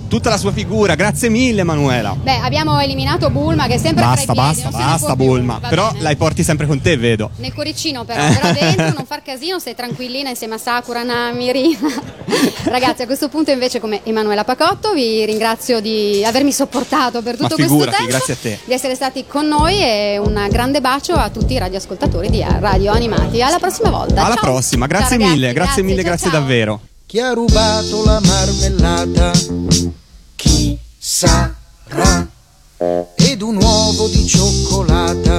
tutta 0.09 0.31
la 0.31 0.37
sua 0.37 0.53
figura. 0.53 0.95
Grazie 0.95 1.29
mille, 1.29 1.63
Emanuela. 1.63 2.17
Beh, 2.21 2.39
abbiamo 2.39 2.79
eliminato 2.81 3.31
Bulma 3.31 3.67
che 3.67 3.75
è 3.75 3.79
sempre 3.79 4.05
Basta, 4.05 4.33
tra 4.33 4.43
i 4.43 4.47
piedi, 4.47 4.63
basta, 4.63 4.79
basta, 4.79 5.17
più. 5.17 5.25
Bulma. 5.25 5.61
Però 5.69 5.91
bene. 5.91 6.03
la 6.03 6.17
porti 6.17 6.43
sempre 6.43 6.67
con 6.67 6.81
te, 6.81 6.97
vedo. 6.97 7.31
Nel 7.37 7.53
cuoricino 7.53 8.05
però, 8.05 8.23
però 8.27 8.53
dentro 8.53 8.93
non 8.97 9.05
far 9.07 9.23
casino, 9.23 9.59
stai 9.59 9.75
tranquillina 9.75 10.29
insieme 10.29 10.55
a 10.55 10.59
Sakura, 10.59 11.03
Nami, 11.03 11.53
Rina. 11.53 11.79
Ragazzi, 12.65 13.03
a 13.03 13.07
questo 13.07 13.29
punto 13.29 13.51
invece 13.51 13.81
come 13.81 14.01
Emanuela 14.05 14.45
Pacotto 14.45 14.93
vi 14.93 15.25
ringrazio 15.25 15.81
di 15.81 16.25
avermi 16.25 16.53
sopportato 16.53 17.23
per 17.23 17.37
tutto 17.37 17.55
questo 17.55 17.73
figurati, 17.73 17.97
tempo, 17.97 18.11
grazie 18.11 18.35
a 18.35 18.37
te. 18.41 18.59
di 18.65 18.73
essere 18.73 18.95
stati 18.95 19.25
con 19.27 19.47
noi 19.47 19.81
e 19.81 20.19
un 20.19 20.47
grande 20.51 20.81
bacio 20.81 21.15
a 21.15 21.29
tutti 21.31 21.55
i 21.55 21.59
radioascoltatori 21.59 22.31
di 22.31 22.45
Radio 22.61 22.93
Animati. 22.93 23.43
Alla 23.43 23.59
prossima 23.59 23.91
volta. 23.91 24.25
Alla 24.25 24.35
Ciao. 24.35 24.45
prossima, 24.45 24.87
Ciao, 24.87 24.99
grazie 24.99 25.17
ragazzi, 25.17 25.33
mille, 25.35 25.53
grazie 25.53 25.83
mille, 25.83 26.03
ciao, 26.03 26.05
grazie 26.05 26.31
davvero. 26.31 26.81
Chi 27.15 27.21
ha 27.21 27.33
rubato 27.33 28.05
la 28.05 28.19
marmellata? 28.19 29.31
Chi 30.35 30.77
sarà? 30.99 32.29
Ed 33.15 33.41
un 33.41 33.55
uovo 33.63 34.09
di 34.09 34.27
cioccolata? 34.27 35.39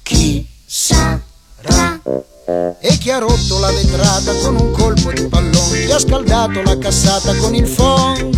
Chi 0.00 0.46
sarà? 0.64 2.00
E 2.80 2.98
chi 2.98 3.10
ha 3.10 3.18
rotto 3.18 3.58
la 3.58 3.72
vetrata 3.72 4.32
con 4.44 4.60
un 4.60 4.70
colpo 4.70 5.10
di 5.10 5.26
pallone? 5.26 5.86
Chi 5.86 5.90
ha 5.90 5.98
scaldato 5.98 6.62
la 6.62 6.78
cassata 6.78 7.34
con 7.34 7.52
il 7.52 7.68
phon? 7.68 8.30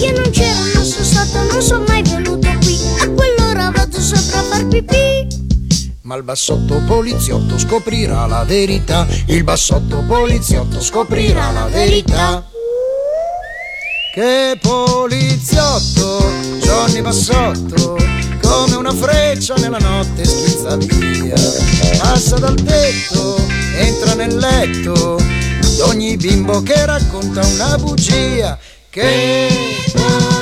Io 0.00 0.12
non 0.20 0.30
c'ero, 0.30 0.58
non 0.74 0.84
sono 0.84 1.04
stato, 1.04 1.52
non 1.52 1.62
sono 1.62 1.84
mai 1.86 2.02
venuto 2.02 2.48
qui 2.60 2.76
A 3.02 3.08
quell'ora 3.08 3.70
vado 3.70 4.00
sopra 4.00 4.40
a 4.40 4.42
far 4.42 4.66
pipì 4.66 5.47
Ma 6.08 6.16
il 6.16 6.22
bassotto 6.22 6.80
poliziotto 6.86 7.58
scoprirà 7.58 8.24
la 8.24 8.42
verità. 8.42 9.06
Il 9.26 9.44
bassotto 9.44 10.02
poliziotto 10.06 10.80
scoprirà 10.80 11.50
la 11.50 11.66
verità. 11.66 12.42
Che 14.14 14.58
poliziotto, 14.58 16.32
Johnny 16.62 17.02
Bassotto, 17.02 17.98
come 18.40 18.76
una 18.76 18.94
freccia 18.94 19.56
nella 19.56 19.76
notte 19.76 20.24
schizza 20.24 20.76
via. 20.78 21.34
Passa 21.98 22.38
dal 22.38 22.54
tetto, 22.54 23.36
entra 23.76 24.14
nel 24.14 24.34
letto 24.34 25.20
d'ogni 25.76 26.16
bimbo 26.16 26.62
che 26.62 26.86
racconta 26.86 27.44
una 27.44 27.76
bugia. 27.76 28.58
Che 28.88 29.48
poliziotto, 29.92 30.37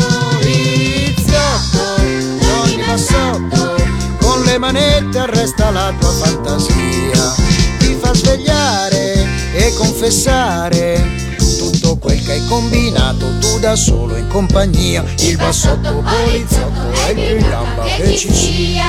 le 4.56 4.58
manette 4.58 5.26
resta 5.26 5.70
la 5.70 5.92
tua 5.98 6.10
fantasia, 6.12 7.34
ti 7.78 7.94
fa 8.00 8.14
svegliare 8.14 9.26
e 9.52 9.74
confessare 9.74 11.36
tutto 11.58 11.98
quel 11.98 12.22
che 12.22 12.32
hai 12.32 12.46
combinato 12.46 13.36
tu 13.38 13.58
da 13.58 13.76
solo 13.76 14.16
in 14.16 14.28
compagnia, 14.28 15.04
il 15.18 15.36
bassotto 15.36 16.02
poliziotto 16.02 16.90
e 17.06 17.10
il 17.10 17.36
più 17.36 17.48
gamba 17.48 17.84
che 17.84 18.16
ci 18.16 18.32
sia. 18.32 18.84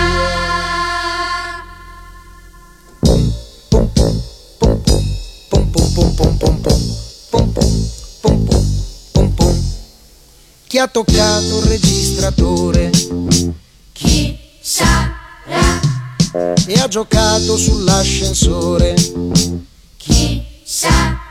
Chi 10.65 10.78
ha 10.78 10.88
toccato 10.88 11.59
il 11.59 11.63
registratore? 11.63 12.89
Chi 13.91 14.38
sa? 14.61 15.16
E 16.65 16.79
ha 16.79 16.87
giocato 16.87 17.57
sull'ascensore. 17.57 18.93
Chi 19.97 20.43
sarà? 20.63 21.25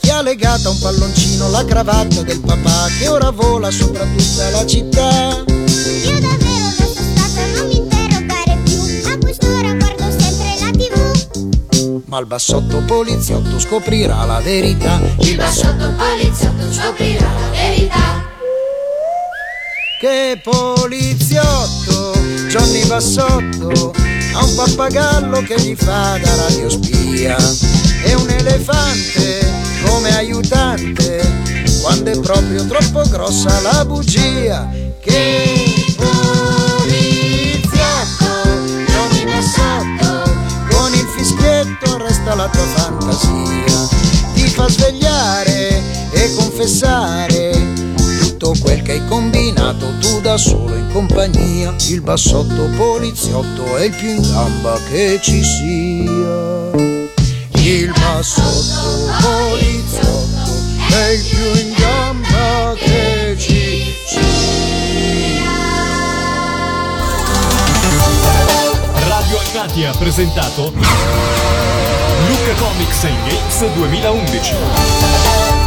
chi 0.00 0.10
ha 0.10 0.22
legato 0.22 0.68
a 0.68 0.70
un 0.70 0.78
palloncino 0.78 1.50
la 1.50 1.64
cravatta 1.64 2.22
del 2.22 2.40
papà 2.40 2.86
che 2.98 3.08
ora 3.08 3.30
vola 3.30 3.70
sopra 3.70 4.04
tutta 4.04 4.50
la 4.50 4.66
città. 4.66 5.44
Io 5.44 6.20
davvero 6.20 6.66
adesso 6.66 7.02
stata 7.02 7.46
non 7.54 7.66
mi 7.66 7.76
interrogare 7.76 8.58
più 8.64 8.80
A 9.10 9.18
quest'ora 9.18 9.74
guardo 9.74 10.10
sempre 10.18 10.56
la 10.60 10.70
tv. 10.70 12.02
Ma 12.06 12.18
il 12.18 12.26
bassotto 12.26 12.82
poliziotto 12.86 13.58
scoprirà 13.58 14.24
la 14.24 14.40
verità. 14.40 15.00
Il 15.20 15.36
bassotto 15.36 15.92
poliziotto 15.92 16.72
scoprirà 16.72 17.30
la 17.32 17.50
verità. 17.50 18.26
Che 20.00 20.40
poliziotto, 20.42 22.12
Johnny 22.48 22.82
Bassotto, 22.86 23.92
ha 24.32 24.42
un 24.42 24.54
pappagallo 24.54 25.42
che 25.42 25.60
gli 25.60 25.74
fa 25.76 26.18
da 26.18 26.34
radiospia 26.34 27.36
e 28.02 28.14
un 28.14 28.26
elefante 28.30 29.52
come 29.84 30.16
aiutante 30.16 31.20
quando 31.82 32.10
è 32.10 32.18
proprio 32.18 32.66
troppo 32.66 33.02
grossa 33.10 33.60
la 33.60 33.84
bugia. 33.84 34.66
Che 34.98 35.94
poliziotto, 35.96 37.14
Johnny 38.86 39.24
Bassotto, 39.26 40.22
con 40.70 40.94
il 40.94 41.06
fischietto 41.16 41.98
resta 41.98 42.34
la 42.34 42.48
tua 42.48 42.64
fantasia, 42.64 43.88
ti 44.32 44.48
fa 44.48 44.66
svegliare 44.70 45.82
e 46.12 46.34
confessare 46.34 47.27
tutto 48.38 48.54
quel 48.60 48.82
che 48.82 48.92
hai 48.92 49.04
combinato 49.06 49.92
tu 49.98 50.20
da 50.20 50.36
solo 50.36 50.76
in 50.76 50.88
compagnia 50.92 51.74
il 51.88 52.00
bassotto 52.02 52.70
poliziotto 52.76 53.76
è 53.76 53.86
il 53.86 53.90
più 53.90 54.08
in 54.10 54.22
gamba 54.22 54.78
che 54.88 55.18
ci 55.20 55.42
sia 55.42 56.70
il 57.60 57.92
bassotto 57.92 59.10
poliziotto 59.20 60.52
è 60.88 61.08
il 61.08 61.24
più 61.24 61.60
in 61.60 61.74
gamba 61.76 62.74
che 62.78 63.36
ci 63.36 63.96
Radio 69.08 69.38
Animati 69.40 69.84
ha 69.84 69.92
presentato 69.98 70.72
Luca 72.28 72.54
Comics 72.58 73.04
and 73.04 73.16
Games 73.26 73.74
2011. 73.74 75.57